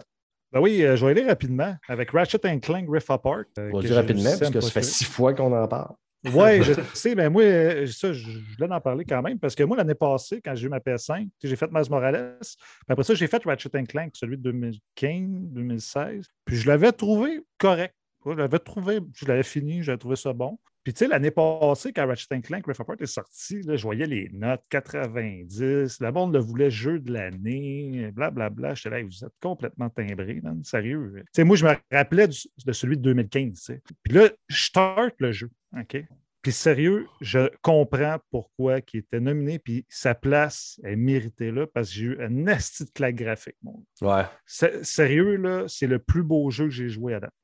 [0.53, 3.45] Ben oui, euh, je vais aller rapidement avec Ratchet Clank Rift Apart.
[3.59, 5.95] euh, vas-y que j'ai rapidement, parce que ça fait six fois qu'on en parle.
[6.25, 7.43] Oui, je sais, mais moi,
[7.87, 10.67] ça, je, je voulais en parler quand même, parce que moi, l'année passée, quand j'ai
[10.67, 12.57] eu ma PS5, tu sais, j'ai fait Miles Morales, puis
[12.89, 17.95] après ça, j'ai fait Ratchet Clank, celui de 2015, 2016, puis je l'avais trouvé correct.
[18.27, 20.59] Je l'avais trouvé, je l'avais fini, j'avais trouvé ça bon.
[20.83, 24.07] Puis, tu sais, l'année passée, quand Ratchet Clank Rift Apart est sorti, là, je voyais
[24.07, 26.01] les notes 90.
[26.01, 28.75] La bande le voulait jeu de l'année, blablabla.
[28.75, 31.13] J'étais là, vous êtes complètement timbré, man, sérieux.
[31.17, 33.59] Tu sais, moi, je me rappelais du- de celui de 2015.
[33.59, 33.83] tu sais.
[34.03, 35.51] Puis là, je start le jeu.
[35.79, 36.03] OK?
[36.43, 41.91] Puis sérieux, je comprends pourquoi il était nominé, puis sa place est méritée là, parce
[41.91, 43.57] que j'ai eu un asti de claque graphique.
[43.63, 44.25] mon Ouais.
[44.47, 47.35] Sérieux, là, c'est le plus beau jeu que j'ai joué à date.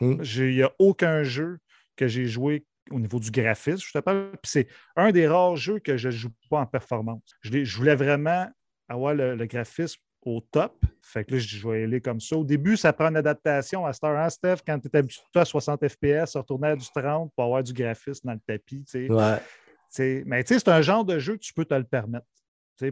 [0.00, 0.22] Hmm.
[0.22, 1.58] Il n'y a aucun jeu
[1.96, 4.30] que j'ai joué au niveau du graphisme, je te parle.
[4.42, 7.22] Puis c'est un des rares jeux que je ne joue pas en performance.
[7.40, 8.46] Je, l'ai- je voulais vraiment
[8.88, 10.84] avoir le, le graphisme au top.
[11.02, 12.36] Fait que là, je, je vais aller comme ça.
[12.36, 15.44] Au début, ça prend une adaptation à Star hein, Steph, quand tu es habitué à
[15.44, 18.84] 60 FPS, retourner à du 30 pour avoir du graphisme dans le tapis.
[18.84, 19.12] tu sais.
[19.12, 19.38] Ouais.
[19.38, 19.42] Tu
[19.90, 22.26] sais, mais tu sais, c'est un genre de jeu que tu peux te le permettre.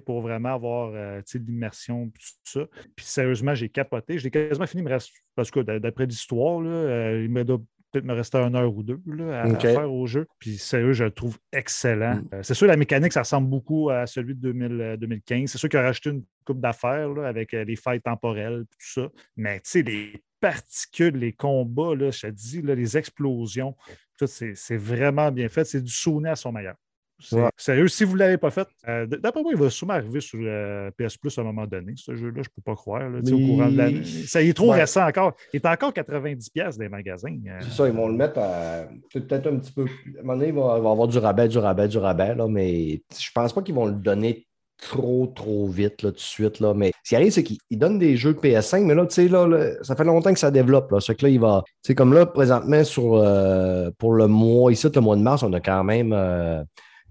[0.07, 2.61] Pour vraiment avoir euh, l'immersion, tout ça.
[2.97, 4.19] Puis sérieusement, j'ai capoté.
[4.19, 7.61] J'ai quasiment fini, me reste, parce que d'après l'histoire, euh, il me doit
[7.95, 10.27] peut-être me rester une heure ou deux là, à, faire au jeu.
[10.41, 12.17] Puis sérieux, je le trouve excellent.
[12.17, 12.29] Mm.
[12.35, 15.51] Euh, c'est sûr, la mécanique, ça ressemble beaucoup à celui de 2000, euh, 2015.
[15.51, 19.09] C'est sûr qu'il a rajouté une coupe d'affaires avec euh, les failles temporelles, tout ça.
[19.37, 23.77] Mais tu sais, les particules, les combats, là, je te dis, là, les explosions,
[24.19, 25.65] tout, c'est c'est vraiment bien fait.
[25.65, 26.75] C'est du Sony à son meilleur.
[27.21, 27.49] C'est- Ouais.
[27.57, 30.39] Sérieux, si vous ne l'avez pas fait, euh, d'après moi, il va sûrement arriver sur
[30.43, 32.43] euh, PS Plus à un moment donné, ce jeu-là.
[32.43, 33.09] Je ne peux pas croire.
[33.09, 34.05] là, tu sais, au Mais- courant de l'année.
[34.05, 34.81] Ça y est trop Ouais.
[34.81, 35.33] récent encore.
[35.53, 37.37] Il est encore 90$ dans les magasins.
[37.47, 37.59] euh.
[37.63, 39.85] C'est ça, ils vont le mettre à peut-être un petit peu.
[39.85, 42.47] À un moment donné, il va, il avoir du rabais, du rabais, du rabais, là,
[42.49, 44.47] mais je pense pas qu'ils vont le donner
[44.83, 46.59] trop, trop vite, là, tout de suite.
[46.61, 46.75] Là.
[46.75, 49.29] Mais ce qui arrive, c'est qu'ils ils donnent des jeux PS5, mais là, tu sais,
[49.29, 50.91] là, là, ça fait longtemps que ça développe.
[50.91, 51.01] Là.
[51.01, 51.63] Fait que là, il va.
[51.83, 55.53] Sais, comme là, présentement, sur, euh, pour le mois, ici, le mois de mars, on
[55.53, 56.63] a quand même euh,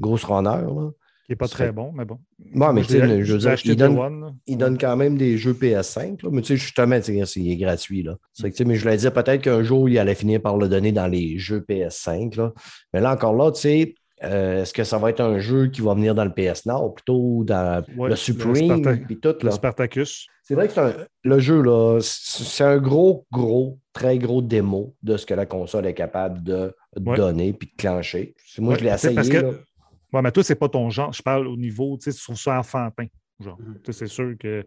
[0.03, 0.61] grosse runner.
[0.61, 0.89] Là.
[1.25, 2.19] qui n'est pas très bon, mais bon.
[2.53, 4.35] Moi, mais tu sais, je veux dire, il donne-.
[4.45, 8.03] Il donne quand même des jeux PS5, là, mais tu sais, justement, sais, c'est gratuit.
[8.03, 8.17] Là.
[8.33, 10.91] C'est que, mais je voulais dire peut-être qu'un jour, il allait finir par le donner
[10.91, 12.35] dans les jeux PS5.
[12.37, 12.51] Là.
[12.93, 15.79] Mais là, encore là, tu sais, euh, est-ce que ça va être un jeu qui
[15.81, 19.35] va venir dans le PS Now, plutôt dans Ouais, le le Supreme, Sparta- puis tout.
[19.41, 19.51] Le Là?
[19.51, 20.27] Spartacus.
[20.43, 20.93] C'est vrai que un-
[21.23, 25.85] le jeu, là, c'est un gros, gros, très gros démo de ce que la console
[25.87, 27.15] est capable de Ouais.
[27.15, 28.35] donner puis de clencher.
[28.59, 29.15] Moi, Ouais, je l'ai essayé.
[29.15, 29.51] parce que- là.
[30.13, 31.11] Ouais, mais toi, c'est pas ton genre.
[31.11, 33.07] Je parle au niveau, tu sais, trouves ça enfantin.
[33.39, 33.59] Genre.
[33.59, 33.79] Mhm.
[33.85, 34.65] Sais, C'est sûr que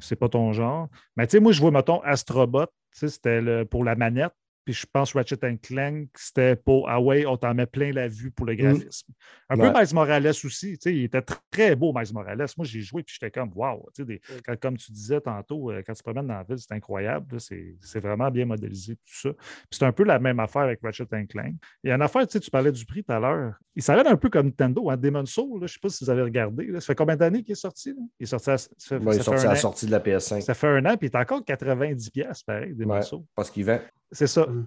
[0.00, 0.88] c'est pas ton genre.
[1.16, 4.32] Mais tu sais, moi, je vois, mettons, Astrobot, tu sais, c'était pour la manette.
[4.64, 8.30] Puis je pense Ratchet Clank, c'était pour Ah ouais, on t'en met plein la vue
[8.30, 9.12] pour le graphisme.
[9.50, 9.70] Un Ouais.
[9.72, 10.72] peu Miles Morales aussi.
[10.72, 12.46] tu sais, Il était tr- très beau, Miles Morales.
[12.56, 13.88] Moi, j'ai joué puis j'étais comme Wow.
[13.94, 16.42] tu sais, des- quand- Comme tu disais tantôt, euh, quand tu te promènes dans la
[16.44, 17.36] ville, c'est incroyable.
[17.38, 19.32] C'est vraiment bien modélisé, tout ça.
[19.32, 21.54] Puis c'est un peu la même affaire avec Ratchet Clank.
[21.82, 23.54] Il y a une affaire, tu sais, tu parlais du prix tout à l'heure.
[23.76, 25.58] Il s'arrête un peu comme Nintendo, hein, Demon's Soul.
[25.58, 26.66] Je ne sais pas si vous avez regardé.
[26.66, 26.80] là.
[26.80, 27.90] Ça fait combien d'années qu'il est sorti?
[27.90, 27.96] là?
[28.18, 30.00] Il est sorti à, ça fait- Ouais, il est sorti à la sortie de la
[30.00, 33.02] PS5 Ça fait un an, puis il est encore 90$, piastres, pareil, Demon's Ouais.
[33.02, 33.22] Soul.
[33.34, 33.80] parce qu'il vend.
[34.14, 34.46] C'est ça.
[34.46, 34.66] Mm.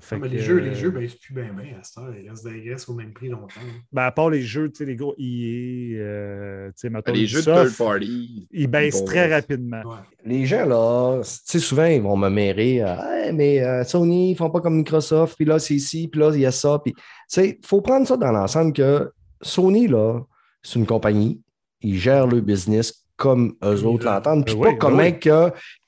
[0.00, 2.18] Fait Ah, mais que, les jeux, les euh, jeux, ben, c'est plus bien bien à.
[2.18, 3.60] Ils restent, ils restent au même prix longtemps.
[3.92, 7.26] ben, à part les jeux, tu sais, les gros EA, euh, tu sais, mettons, Les
[7.26, 8.48] jeux de third party.
[8.50, 9.82] ils baissent très rapidement.
[9.84, 9.98] Ouais.
[10.24, 12.82] Les gens, là, tu sais, souvent, ils vont me mérer.
[12.82, 12.94] euh,
[13.26, 16.30] Hey, mais euh, Sony, ils font pas comme Microsoft, puis là, c'est ici, puis là,
[16.32, 16.80] il y a ça.
[16.82, 19.10] Puis, tu sais, il faut prendre ça dans l'ensemble que
[19.42, 20.20] Sony, là,
[20.62, 21.42] c'est une compagnie.
[21.82, 24.46] Ils gèrent le business comme eux autres l'entendent.
[24.46, 25.12] Puis Ben pas oui, ben comment oui.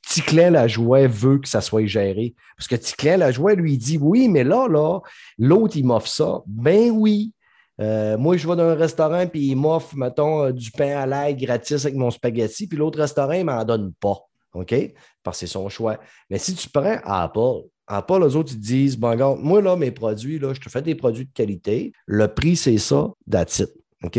[0.08, 2.34] Ticlin Lajoie veut que ça soit géré.
[2.56, 5.00] Parce que Ticlin Lajoie, lui, il dit oui, mais là, là,
[5.38, 6.42] l'autre, il m'offre ça.
[6.46, 7.32] Ben oui.
[7.80, 11.06] Euh, moi, je vais dans un restaurant, puis il m'offre, mettons, euh, du pain à
[11.06, 14.18] l'ail gratis avec mon spaghetti, puis l'autre restaurant, il ne m'en donne pas.
[14.54, 14.74] OK?
[15.22, 15.98] Parce que c'est son choix.
[16.30, 19.76] Mais si tu prends Apple, Apple, les autres, ils te disent, bon, regarde, moi, là,
[19.76, 21.92] mes produits, là, je te fais des produits de qualité.
[22.06, 23.72] Le prix, c'est ça, it.
[24.04, 24.18] OK?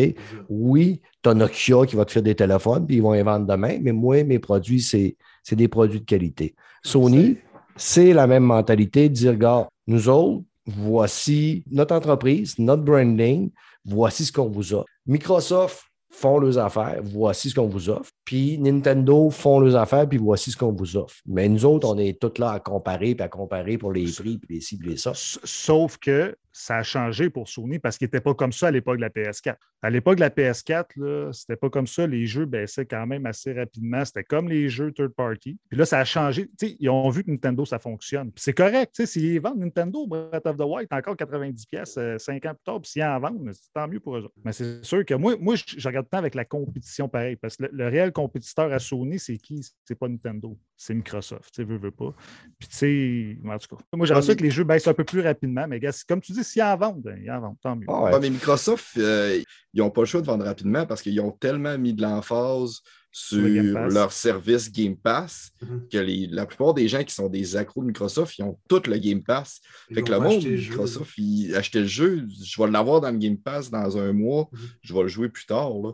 [0.50, 3.48] Oui, tu as Nokia qui va te faire des téléphones, puis ils vont les vendre
[3.48, 5.16] demain, mais moi, mes produits, c'est
[5.48, 6.56] c'est des produits de qualité.
[6.84, 7.38] Sony,
[7.78, 13.50] c'est la même mentalité de dire, regarde, nous autres, voici notre entreprise, notre branding,
[13.86, 14.90] voici ce qu'on vous offre.
[15.06, 18.12] Microsoft font leurs affaires, voici ce qu'on vous offre.
[18.26, 21.16] Puis Nintendo font leurs affaires, puis voici ce qu'on vous offre.
[21.26, 24.38] Mais nous autres, on est tous là à comparer, puis à comparer pour les prix,
[24.38, 25.14] puis les ci, puis les ça.
[25.16, 28.98] Sauf que ça a changé pour Sony parce qu'il n'était pas comme ça à l'époque
[28.98, 29.56] de la PS4.
[29.84, 32.08] À l'époque de la PS4, là, c'était pas comme ça.
[32.08, 34.04] Les jeux baissaient quand même assez rapidement.
[34.04, 35.60] C'était comme les jeux third party.
[35.70, 36.50] Puis là, ça a changé.
[36.62, 38.32] Ils ont vu que Nintendo, ça fonctionne.
[38.36, 39.06] C'est correct.
[39.06, 42.82] S'ils vendent Nintendo, Breath of the Wild, encore 90$ pièces 5 ans plus tard.
[42.82, 44.28] Puis s'ils en vendent, c'est tant mieux pour eux.
[44.44, 47.36] Mais c'est sûr que moi, moi je, je regarde tant avec la compétition pareil.
[47.36, 49.64] Parce que le, le réel compétiteur à Sony, c'est qui?
[49.86, 50.58] C'est pas Nintendo.
[50.80, 51.50] C'est Microsoft.
[51.52, 52.14] Tu sais, veux, veux pas.
[52.60, 55.04] Puis, tu sais, en tout cas, moi, j'aimerais ça que les jeux baissent un peu
[55.04, 57.76] plus rapidement, mais gars, comme tu dis, s'ils en vendent, ben, ils en vendent, tant
[57.76, 57.88] mieux.
[57.90, 58.14] Ah ouais.
[58.14, 59.42] Ouais, mais Microsoft, euh,
[59.74, 62.82] ils n'ont pas le choix de vendre rapidement parce qu'ils ont tellement mis de l'emphase
[63.12, 65.88] sur Le leur service Game Pass, Mhm.
[65.92, 68.82] que les- la plupart des gens qui sont des accros de Microsoft, ils ont tout
[68.88, 69.60] le Game Pass.
[69.90, 70.44] Ils Fait que le monde.
[70.46, 74.50] Microsoft, il achetait le jeu, je vais l'avoir dans le Game Pass dans un mois,
[74.52, 74.60] Mhm.
[74.84, 75.72] je vais le jouer plus tard.
[75.82, 75.94] Là.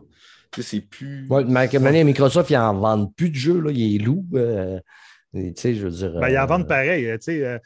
[0.52, 1.26] Tu sais, c'est plus.
[1.30, 3.70] Ouais, mais Microsoft, ils en vendent plus de jeux, là.
[3.72, 4.26] Ils les louent.
[4.34, 4.78] euh,
[5.34, 6.12] tu sais, je veux dire.
[6.20, 7.06] Ben, ils en euh, vendent pareil.
[7.06, 7.58] euh, Tu sais, euh, euh,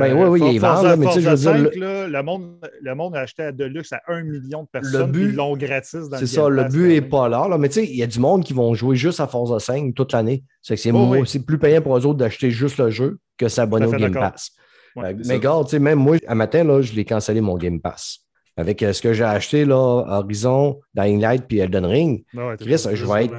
[0.00, 2.06] Ben oui, oui, Forza- vendent, là, mais tu sais, je veux Forza dire, 5, là,
[2.08, 5.28] le, monde, le monde a acheté à Deluxe à 1 million de personnes, but- puis
[5.30, 7.56] ils l'ont gratis dans C'est le ça, le but n'est pas là, là.
[7.58, 9.94] Mais tu sais, il y a du monde qui vont jouer juste à Forza 5
[9.94, 10.44] toute l'année.
[10.62, 11.22] C'est que c'est Oh, oui.
[11.26, 14.12] c'est plus payant pour eux autres d'acheter juste le jeu que s'abonner au Game.
[14.12, 14.50] Pass.
[14.96, 17.56] Ouais, Euh, mais regarde, tu sais, même moi, un matin, là, je l'ai cancellé mon
[17.56, 18.18] Game Pass.
[18.56, 22.64] Avec euh, ce que j'ai acheté, là, Horizon, Dying Light puis Elden Ring, ouais, t'es
[22.64, 23.34] Chris, vais être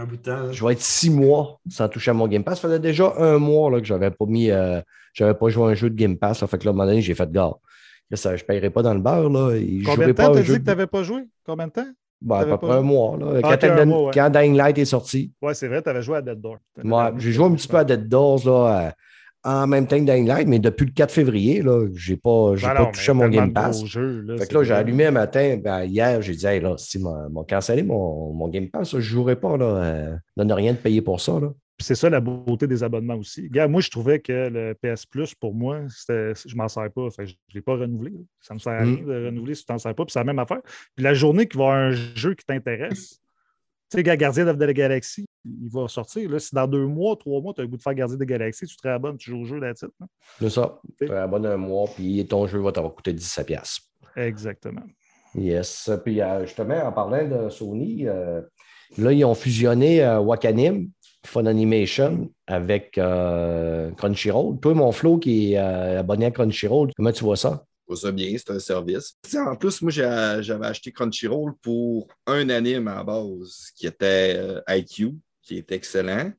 [0.52, 2.60] je vais être six mois sans toucher à mon Game Pass.
[2.62, 4.80] Ça faisait déjà un mois là, que je n'avais pas mis, euh,
[5.14, 6.42] j'avais pas joué à un jeu de Game Pass.
[6.42, 6.48] là.
[6.48, 7.30] Fait que là, à un moment donné, j'ai fait.
[7.34, 7.52] Là,
[8.14, 9.30] ça, je ne paierai pas dans le beurre.
[9.30, 11.04] Là, et je Combien jouerai de pas temps t'as jeu dit que tu n'avais pas
[11.04, 11.22] joué?
[11.46, 11.88] Combien de temps?
[12.22, 13.18] Ben, à peu près un mois.
[13.18, 13.40] Là.
[13.44, 14.12] Ah, quand, un Elden- mois, ouais.
[14.14, 16.58] quand Dying Light est sorti, Ouais, c'est vrai, tu avais joué à Dead Door.
[16.84, 18.92] moi, j'ai joué un petit peu à Dead Doors là, euh,
[19.44, 22.62] en même temps que Dying Light, mais depuis le 4 février, là, j'ai pas, Ben
[22.62, 23.82] pas non, touché à mon Game Pass.
[23.82, 26.76] là, Fait c'est que là, j'ai allumé un matin, ben, hier, j'ai dit, hey, là,
[26.78, 29.66] si m'ont cancellé mon, mon Game Pass, je ne jouerai pas, là.
[29.66, 31.48] Euh, donne rien de payer pour ça, là.
[31.82, 33.50] C'est ça la beauté des abonnements aussi.
[33.70, 37.10] Moi, je trouvais que le PS Plus, pour moi, je m'en sers pas.
[37.12, 38.14] Fait je ne l'ai pas renouvelé.
[38.40, 38.96] Ça me sert à Mm.
[38.96, 40.06] rien de renouveler si tu t'en sers pas.
[40.06, 40.62] Puis c'est la même affaire.
[40.96, 43.20] Puis la journée qu'il va y avoir un jeu qui t'intéresse,
[43.90, 46.30] tu sais, gars, Gardien of the Galaxy, il va sortir.
[46.30, 48.24] Là, si dans deux mois, trois mois, tu as le goût de faire Gardien de
[48.24, 49.92] Galaxy, tu te réabonnes, tu joues au jeu, là titre.
[50.40, 50.80] C'est ça.
[50.98, 53.44] Tu abonnes un mois, puis ton jeu va t'avoir coûté 17$.
[53.46, 53.88] piastres.
[54.16, 54.84] Exactement.
[55.36, 55.90] Yes.
[56.04, 58.42] Puis euh, justement, en parlant de Sony, euh,
[58.98, 60.90] là, ils ont fusionné euh, Wakanim,
[61.26, 64.60] Fun Animation, avec euh, Crunchyroll.
[64.60, 67.66] Toi, mon Flo, qui est euh, abonné à Crunchyroll, comment tu vois ça?
[67.82, 69.18] Je trouve ça bien, c'est un service.
[69.36, 75.16] En plus, moi, j'avais acheté Crunchyroll pour un anime à base qui était euh, IQ,
[75.42, 76.32] qui est excellent.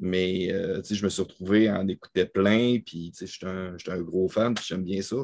[0.00, 4.00] Mais euh, je me suis retrouvé à en écouter plein, puis je suis un, un
[4.00, 5.16] gros fan, puis j'aime bien ça.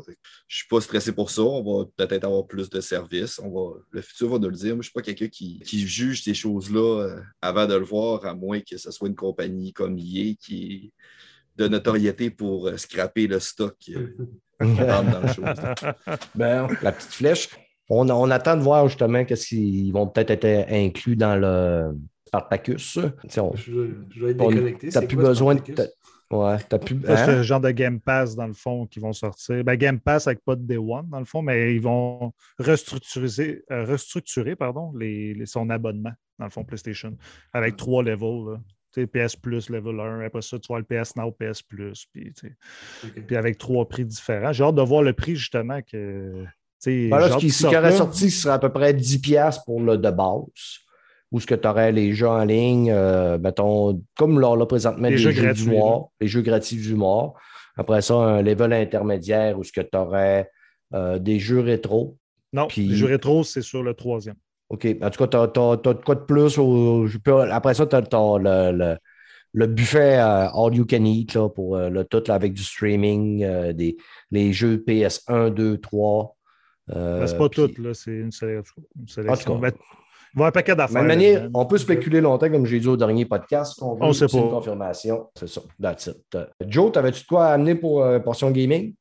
[0.48, 1.42] Je suis pas stressé pour ça.
[1.42, 3.38] On va peut-être avoir plus de services.
[3.38, 4.74] On va, le futur va nous le dire.
[4.74, 8.26] Moi, je suis pas quelqu'un qui, qui juge ces choses-là euh, avant de le voir,
[8.26, 10.92] à moins que ce soit une compagnie comme EA qui est
[11.56, 13.76] de notoriété pour euh, scraper le stock
[14.60, 15.42] dans le show.
[16.34, 17.48] Ben, la petite flèche.
[17.88, 21.94] On, on attend de voir justement qu'est-ce qu'ils vont peut-être être inclus dans le
[22.38, 22.98] Spartacus.
[23.22, 24.88] Tu sais, on- Je, être déconnecté.
[24.88, 25.62] T'as plus quoi, besoin de.
[26.30, 27.00] Ouais, t'as plus.
[27.04, 27.36] C'est hein?
[27.36, 29.62] le genre de Game Pass, dans le fond, qui vont sortir.
[29.62, 33.62] Ben, Game Pass avec pas de Day One, dans le fond, mais ils vont restructurer,
[33.70, 37.16] euh, restructurer pardon, les, les- son abonnement, dans le fond, PlayStation,
[37.52, 38.52] avec trois levels.
[38.52, 38.60] là.
[38.92, 40.20] Tu sais, PS Plus, level 1.
[40.20, 42.06] Après ça, tu vois le PS Now, PS Plus.
[42.12, 44.52] Puis, avec trois prix différents.
[44.52, 46.44] J'ai hâte de voir le prix, justement, que.
[46.86, 49.80] Ben ce qui, ce qui aurait sorti, ce serait à peu près 10$ piastres pour
[49.80, 50.83] le de base.
[51.32, 55.04] Ou ce que tu aurais les jeux en ligne, euh, mettons, comme là, là présentement,
[55.08, 57.34] Les les jeux jeux, gratuits, du mois, les jeux gratuits du mois.
[57.76, 60.48] Après ça, un level intermédiaire où ce que tu aurais
[60.94, 62.16] euh, des jeux rétro.
[62.52, 64.36] Non, Puis- les jeux rétro, c'est sur le troisième.
[64.68, 64.86] OK.
[65.02, 66.56] En tout cas, tu as, de quoi de plus.
[66.58, 67.06] au-
[67.50, 68.00] après ça, tu as,
[68.38, 68.96] le, le-
[69.56, 73.72] le buffet euh, All You Can Eat là, pour le tout là, avec du streaming,
[73.72, 73.96] des,
[74.30, 76.36] les jeux PS1, 2, 3.
[76.92, 78.82] euh, Ben, c'est pas puis- tout, c'est une sélection.
[78.96, 79.54] Une En sélection.
[79.56, 79.70] tout cas.
[80.34, 81.02] Il va y avoir un paquet d'affaires.
[81.04, 83.80] manière, on peut spéculer longtemps, comme j'ai dit au dernier podcast.
[83.80, 84.56] On, On sait c'est une pas.
[84.56, 85.28] confirmation.
[85.38, 85.60] C'est ça.
[85.80, 86.16] That's it.
[86.34, 88.94] Euh, Joe, t'avais-tu de quoi à amener pour euh, Portion Gaming?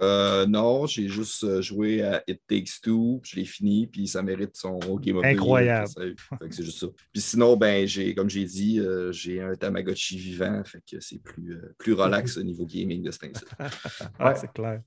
[0.00, 4.06] Euh, non, j'ai juste euh, joué à It Takes Two, puis je l'ai fini, puis
[4.06, 5.88] ça mérite son Game of the Year, Incroyable.
[5.88, 6.00] ça,
[6.40, 6.86] fait que c'est juste ça.
[7.12, 11.20] Puis sinon, ben, j'ai, comme j'ai dit, euh, j'ai un Tamagotchi vivant, fait que c'est
[11.20, 13.44] plus, euh, plus relax au niveau gaming de ce temps-ci.
[14.20, 14.34] Ah, Ouais.
[14.36, 14.80] c'est clair.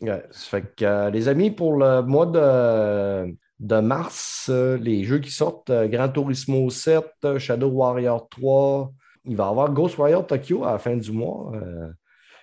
[0.00, 5.18] Ouais, fait que, euh, les amis, pour le mois de, de mars, euh, les jeux
[5.18, 8.92] qui sortent, euh, Gran Turismo 7, euh, Shadow Warrior 3,
[9.26, 11.52] il va y avoir Ghost Warrior Tokyo à la fin du mois.
[11.54, 11.90] Euh,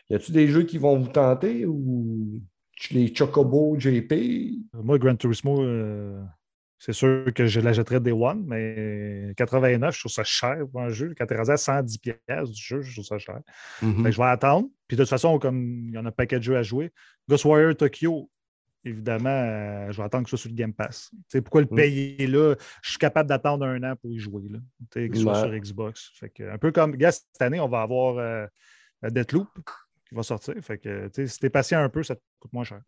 [0.10, 2.42] y a-t-il des jeux qui vont vous tenter ou
[2.92, 4.14] les Chocobo JP?
[4.74, 6.22] Moi, Gran Turismo, euh,
[6.80, 10.90] c'est sûr que je l'achèterais Day One, mais 89, je trouve ça cher pour un
[10.90, 11.14] jeu.
[11.16, 13.40] Quand tu à 110 pièces du jeu, je trouve ça cher.
[13.80, 14.68] Fait que je vais attendre.
[14.88, 16.92] Puis de toute façon, comme il y en a un paquet de jeux à jouer,
[17.30, 18.30] Ghost Warrior Tokyo,
[18.86, 21.12] évidemment, euh, je vais attendre que ce soit sur le Game Pass.
[21.44, 21.76] Pourquoi le Mm.
[21.76, 22.56] payer là?
[22.82, 24.60] Je suis capable d'attendre un an pour y jouer, là.
[25.16, 25.40] Soit Ouais.
[25.40, 26.12] sur Xbox.
[26.20, 28.46] Fait que, un peu comme, gars, cette année, on va avoir euh,
[29.10, 29.48] Deathloop
[30.08, 30.54] qui va sortir.
[30.62, 32.82] Fait que, si t'es patient un peu, ça te coûte moins cher.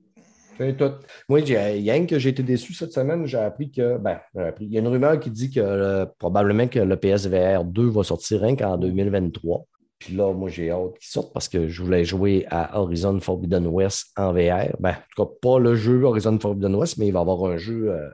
[0.78, 0.91] Tout.
[1.30, 3.98] Moi, que j'ai été déçu cette semaine, j'ai appris que.
[3.98, 7.64] Ben, appris- il y a une rumeur qui dit que euh, probablement que le PSVR
[7.64, 9.65] 2 va sortir rien qu'en 2023.
[10.03, 13.67] Puis là, moi, j'ai hâte qu'il sorte parce que je voulais jouer à Horizon Forbidden
[13.67, 14.75] West en VR.
[14.80, 17.45] Ben, en tout cas, pas le jeu Horizon Forbidden West, mais il va y avoir
[17.45, 18.09] un jeu euh,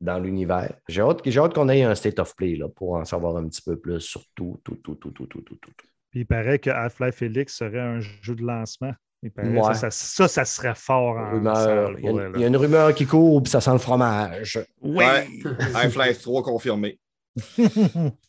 [0.00, 0.74] dans l'univers.
[0.88, 3.46] J'ai hâte, j'ai hâte qu'on ait un state of play là, pour en savoir un
[3.46, 5.70] petit peu plus sur tout, tout, tout, tout, tout, tout, tout, tout.
[6.10, 8.92] Puis il paraît que Half-Life Felix serait un jeu de lancement.
[9.22, 9.74] Il paraît, Ouais.
[9.74, 11.56] ça, ça, ça, ça serait fort en Rumeur.
[11.56, 13.50] salle Il y, a pour une, elle, il y a une rumeur qui court, puis
[13.50, 14.58] ça sent le fromage.
[14.80, 14.96] Oui!
[14.96, 15.26] Ouais.
[15.74, 16.98] Half-Life 3 confirmé.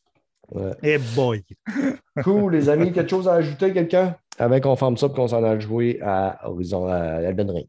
[0.52, 0.72] Ouais.
[0.84, 1.44] Eh boy!
[2.24, 2.92] Cool, les amis.
[2.92, 4.14] Quelque chose à ajouter, quelqu'un?
[4.38, 7.68] Avant qu'on forme ça et qu'on s'en aille jouer à Horizon à Elden Ring.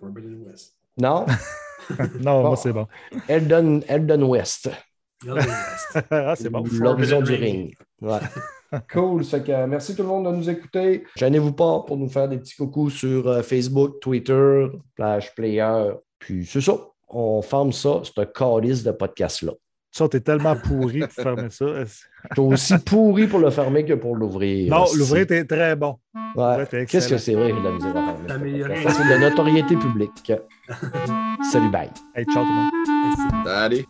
[0.00, 0.74] Forbidden West.
[1.00, 1.24] Non?
[2.20, 2.48] Non, Bon.
[2.48, 2.86] moi, c'est bon.
[3.28, 4.70] Elden, Elden West.
[5.24, 6.06] Elden West.
[6.10, 6.62] ah, c'est bon.
[6.72, 7.74] L'horizon du ring.
[8.00, 8.20] Ouais.
[8.92, 9.22] cool.
[9.26, 11.04] Que, merci tout le monde de nous écouter.
[11.16, 15.90] Gênez-vous pas pour nous faire des petits coucous sur euh, Facebook, Twitter, Flash Player.
[16.20, 16.74] Puis c'est ça.
[17.08, 19.52] On forme ça, ce calice de podcast-là.
[19.90, 21.66] Ça, t'es tellement pourri pour fermer ça.
[22.30, 24.70] Je suis aussi pourri pour le fermer que pour l'ouvrir.
[24.70, 25.96] Non, l'ouvrir, t'es très bon.
[26.34, 26.56] Ouais.
[26.56, 28.88] Ouais, t'es Qu'est-ce que c'est vrai, de la misère à.
[28.90, 30.32] Ça, c'est de la notoriété publique.
[31.52, 31.90] Salut, bye.
[32.14, 33.48] Hey, ciao tout le monde.
[33.48, 33.86] Allez.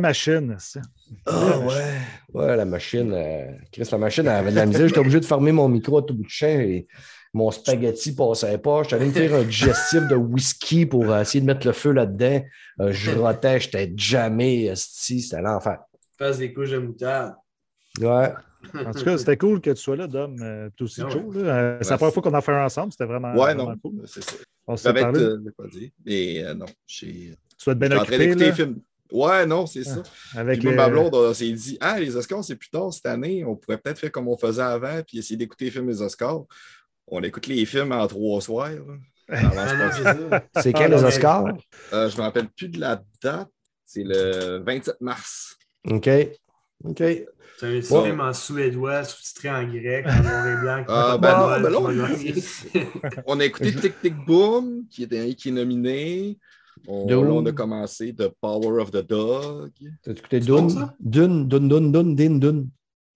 [0.00, 0.56] Machine.
[0.58, 0.80] ça.
[1.26, 1.74] Ah ouais.
[2.32, 3.12] Ouais, la machine.
[3.12, 4.86] euh, Chris, la machine elle avait de la misère.
[4.88, 6.86] J'étais obligé de fermer mon micro à tout bout de champ et
[7.32, 8.82] mon spaghetti passait pas.
[8.82, 11.92] J'étais allé me faire un digestif de whisky pour euh, essayer de mettre le feu
[11.92, 12.42] là-dedans.
[12.80, 15.78] Euh, je rotais, j'étais jamais esti, c'était l'enfer.
[16.18, 17.34] Fasse des couches de moutarde.
[18.00, 18.32] Ouais.
[18.86, 20.36] En tout cas, c'était cool que tu sois là, Dom.
[20.42, 21.42] Euh, toi aussi, Ah ouais.
[21.44, 21.54] Là.
[21.56, 22.92] Euh, c'est la première fois qu'on en fait un ensemble.
[22.92, 23.76] C'était vraiment, Ouais, vraiment non.
[23.78, 24.02] cool.
[24.06, 24.32] C'est ça.
[24.66, 25.18] On s'est parlé.
[25.20, 25.88] euh, quoi dire.
[26.04, 27.34] Mais euh, non, j'ai.
[27.58, 28.80] Tu Je bien suis en train occupé d'écouter là, les films.
[29.12, 30.02] Ouais, non, c'est ça.
[30.36, 32.92] avec Puis moi, les- ma blonde, on s'est dit, ah, les Oscars, c'est plus tard
[32.92, 33.44] cette année.
[33.44, 36.42] On pourrait peut-être faire comme on faisait avant, puis essayer d'écouter les films des Oscars.
[37.06, 38.70] On écoute les films en trois soirs.
[39.32, 39.92] Ah
[40.54, 40.60] c'est.
[40.62, 41.44] C'est quand Ah, les Oscars?
[41.92, 43.48] Euh, je ne me rappelle plus de la date.
[43.86, 45.56] C'est le 27 mars.
[45.88, 46.08] OK.
[46.84, 46.96] OK.
[47.58, 50.84] C'est un film en suédois, sous-titré en grec, en noir et blanc.
[50.88, 52.08] Ah, ben non, ben non.
[53.26, 56.38] On a écouté Tic Tic Boom, qui est, un- qui est nominé.
[56.88, 57.24] On, Dune.
[57.24, 59.70] là, on a commencé The Power of the Dog.
[60.02, 60.90] T'as écouté Dune?
[61.00, 62.68] Dune, Dune, Dune, Dune, Dune, Dune.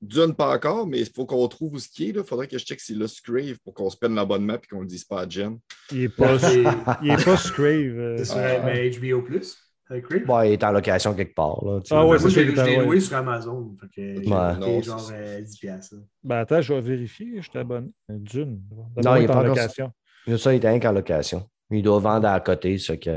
[0.03, 2.09] Dune, pas encore, mais il faut qu'on trouve où ce qui est.
[2.11, 4.77] Il faudrait que je check si là, Scrave pour qu'on se prenne l'abonnement et qu'on
[4.77, 5.59] ne le dise pas à Jen.
[5.91, 6.63] Il n'est pas, C'est
[7.03, 7.99] il est pas Scrave.
[7.99, 9.57] euh, c'est sur HBO Plus.
[9.87, 10.25] Crave.
[10.27, 11.63] Bon, il est en location quelque part.
[11.65, 11.81] Là.
[11.91, 13.77] Ah ouais, Moi, je l'ai loué sur Amazon.
[13.81, 13.93] Fait que
[14.23, 14.55] j'ai Ouais.
[14.59, 15.97] payé Non, genre c'est- euh, 10 piastres.
[16.23, 17.41] Ben attends, je vais vérifier.
[17.43, 17.91] Je t'abonne.
[18.09, 18.61] Dune.
[19.05, 19.91] Non, il est pas en location.
[20.39, 21.47] Ça, il est rien qu'en location.
[21.75, 23.11] Il doit vendre à côté, ce que.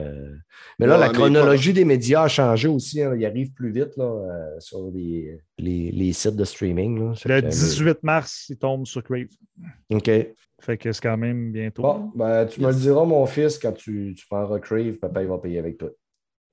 [0.80, 3.02] Mais là, Ouais, la chronologie des médias a changé aussi.
[3.02, 3.16] hein.
[3.16, 7.00] Il arrive plus vite là, euh, sur les, les, les sites de streaming.
[7.00, 7.10] Là.
[7.10, 9.28] Le fait- 18 mars, il tombe sur Crave.
[9.92, 10.10] OK.
[10.60, 11.84] Fait que c'est quand même bientôt.
[11.84, 15.28] Bon, ben, tu me le diras, mon fils, quand tu, tu prendras Crave, papa, il
[15.30, 15.90] va payer avec toi.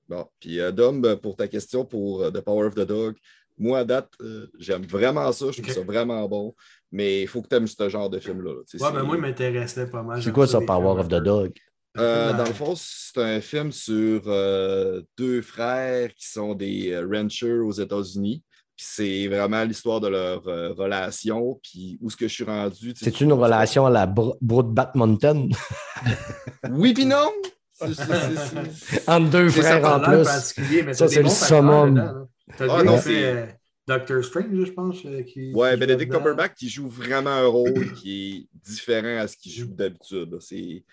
[0.07, 3.15] Bon, puis euh, Dom, euh, pour ta question pour euh, The Power of the Dog,
[3.57, 5.45] moi, à date, euh, j'aime vraiment ça.
[5.51, 6.53] Je trouve ça vraiment bon.
[6.91, 8.51] Mais il faut que tu aimes ce genre de film-là.
[8.51, 8.59] là.
[8.87, 10.21] Ouais, ben moi, il m'intéressait pas mal.
[10.21, 11.15] C'est quoi ça, Power of the.
[11.23, 11.53] Dog?
[11.97, 16.91] Euh, film, dans le fond, c'est un film sur euh, deux frères qui sont des
[16.91, 18.43] euh, ranchers aux États-Unis.
[18.77, 21.59] Puis c'est vraiment l'histoire de leur euh, relation.
[21.63, 22.93] Puis où est-ce que je suis rendu.
[22.95, 25.47] C'est une relation à la Bro- Broadbat Mountain
[26.71, 27.31] Oui, puis non!
[27.73, 30.23] C'est- c'est- c'est- entre deux C'est frères ça, en plus.
[30.23, 32.27] particulier, mais Ça, c'est le summum.
[32.57, 33.45] T'as Ah, non, c'est- euh,
[33.87, 34.97] Doctor Strange, je pense.
[35.05, 36.11] euh, qui, Ouais, qui Benedict.
[36.11, 40.35] Cumberbatch qui joue vraiment un rôle qui est différent à ce qu'il joue d'habitude.
[40.39, 40.83] C'est,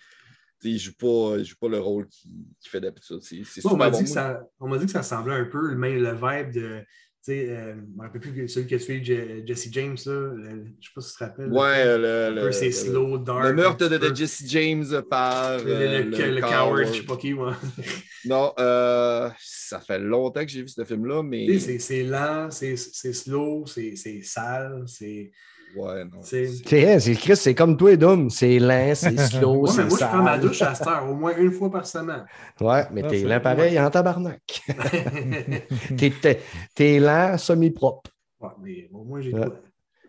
[0.65, 2.31] il ne joue, pas- il joue pas le rôle qu'il,
[2.65, 3.21] fait d'habitude.
[3.65, 4.05] On m'a dit, bon.
[4.05, 6.81] que ça- on m'a dit que ça semblait un peu le, même, le vibe de.
[7.25, 10.13] Tu sais, euh, je me rappelle plus celui qui a tué Je- Jesse James, là.
[10.35, 11.53] le- je sais pas si tu te rappelles.
[11.53, 13.45] Ouais, le, peu, slow, dark.
[13.45, 14.13] le meurtre de, de.
[14.13, 17.57] Jesse James par Le, euh, le- coward, je sais pas qui, moi.
[18.25, 21.59] Non, euh, ça fait longtemps que j'ai vu ce film-là, mais.
[21.61, 25.31] C'est- lent, c'est slow, c'est c'est sale, c'est.
[25.77, 26.21] Ouais, non.
[26.23, 28.29] c'est- Chris, c'est comme toi et Dom.
[28.31, 31.15] C'est lent, c'est slow, Ouais, mais moi, je prends ma douche à cette heure, au
[31.15, 32.25] moins une fois par semaine.
[32.61, 34.63] Ouais, mais Ah, t'es lent pareil en tabarnak.
[35.97, 36.41] T'es- T'es
[36.75, 38.11] t'es lent, semi-propre.
[38.41, 39.45] Ouais, mais au moins, j'ai Ouais.
[39.47, 39.53] tout.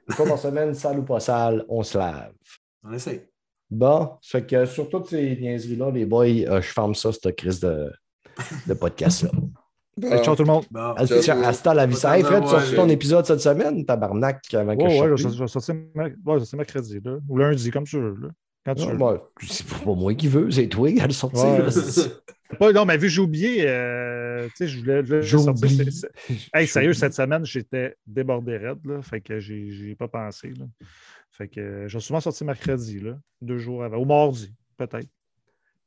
[0.09, 2.33] Une fois par semaine, sale ou pas sale, on se lave.
[2.83, 3.21] On essaye.
[3.69, 7.35] Bon, ça fait que sur toutes ces niaiseries-là, les boys, euh, je ferme ça, cette
[7.35, 7.91] crise de,
[8.67, 9.31] de podcast-là.
[9.95, 10.65] Bon, Ciao tout le monde.
[10.71, 10.93] Bon.
[10.95, 11.43] Hasta ciao.
[11.43, 11.87] hasta la.
[11.87, 15.17] Pas Hey, Fred, tu j'ai- ton épisode cette semaine, tabarnak, avant que Ouais, je ouais,
[15.17, 17.17] je vais sortir merc- ouais, je vais sortir mercredi, là.
[17.29, 18.15] Ou lundi, comme tu veux.
[18.19, 18.29] Là.
[18.65, 18.97] Quand tu Ouais, veux.
[18.97, 21.43] bon, c'est pas moi qui veux, c'est toi qui le sortir.
[21.45, 21.59] Ouais.
[21.59, 22.11] là, c'est-
[22.57, 26.09] Pas- non, mais vu que j'ai oublié, euh, tu sais, je voulais, je voulais sortir.
[26.53, 29.01] Hey, sérieux, cette semaine, j'étais débordé raide, là.
[29.03, 30.65] Fait que j'ai j'ai pas pensé, là.
[31.31, 33.97] Fait que euh, je vais souvent sortir mercredi, là, deux jours avant.
[33.97, 35.07] Ou mardi, peut-être.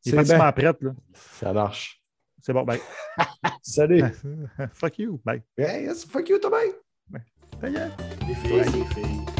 [0.04, 0.92] Il est C'est pratiquement prêt, là.
[1.14, 2.00] Ça marche.
[2.40, 2.80] C'est bon, bye.
[3.62, 4.04] Salut.
[4.72, 5.42] Fuck you, bye.
[5.56, 6.58] hey, yes, fuck you, Thomas.
[7.62, 9.35] Les filles, les filles.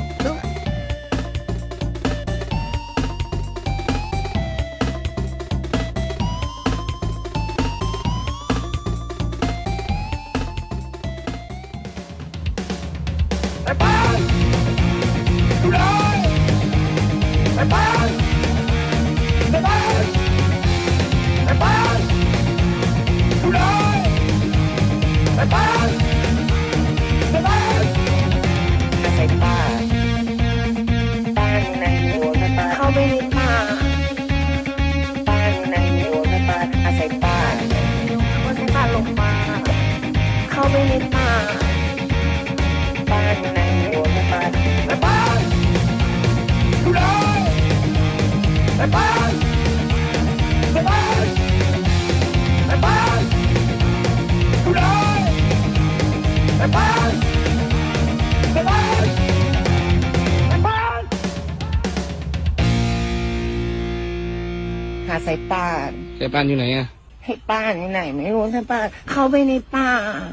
[66.35, 66.87] ป่านอยู่ไหนอะ
[67.25, 69.89] ให้ป้านอยู่ไหน ไม่รู้สายป่านเข้าไปในป่า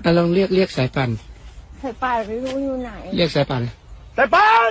[0.05, 1.09] อะลองเรียกเรียกสายป่าน
[1.81, 3.63] สายป่านไม่รู้อยู่ไหน เรียกสายป่าน
[4.17, 4.69] สายป่าน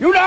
[0.00, 0.22] อยู่ไหน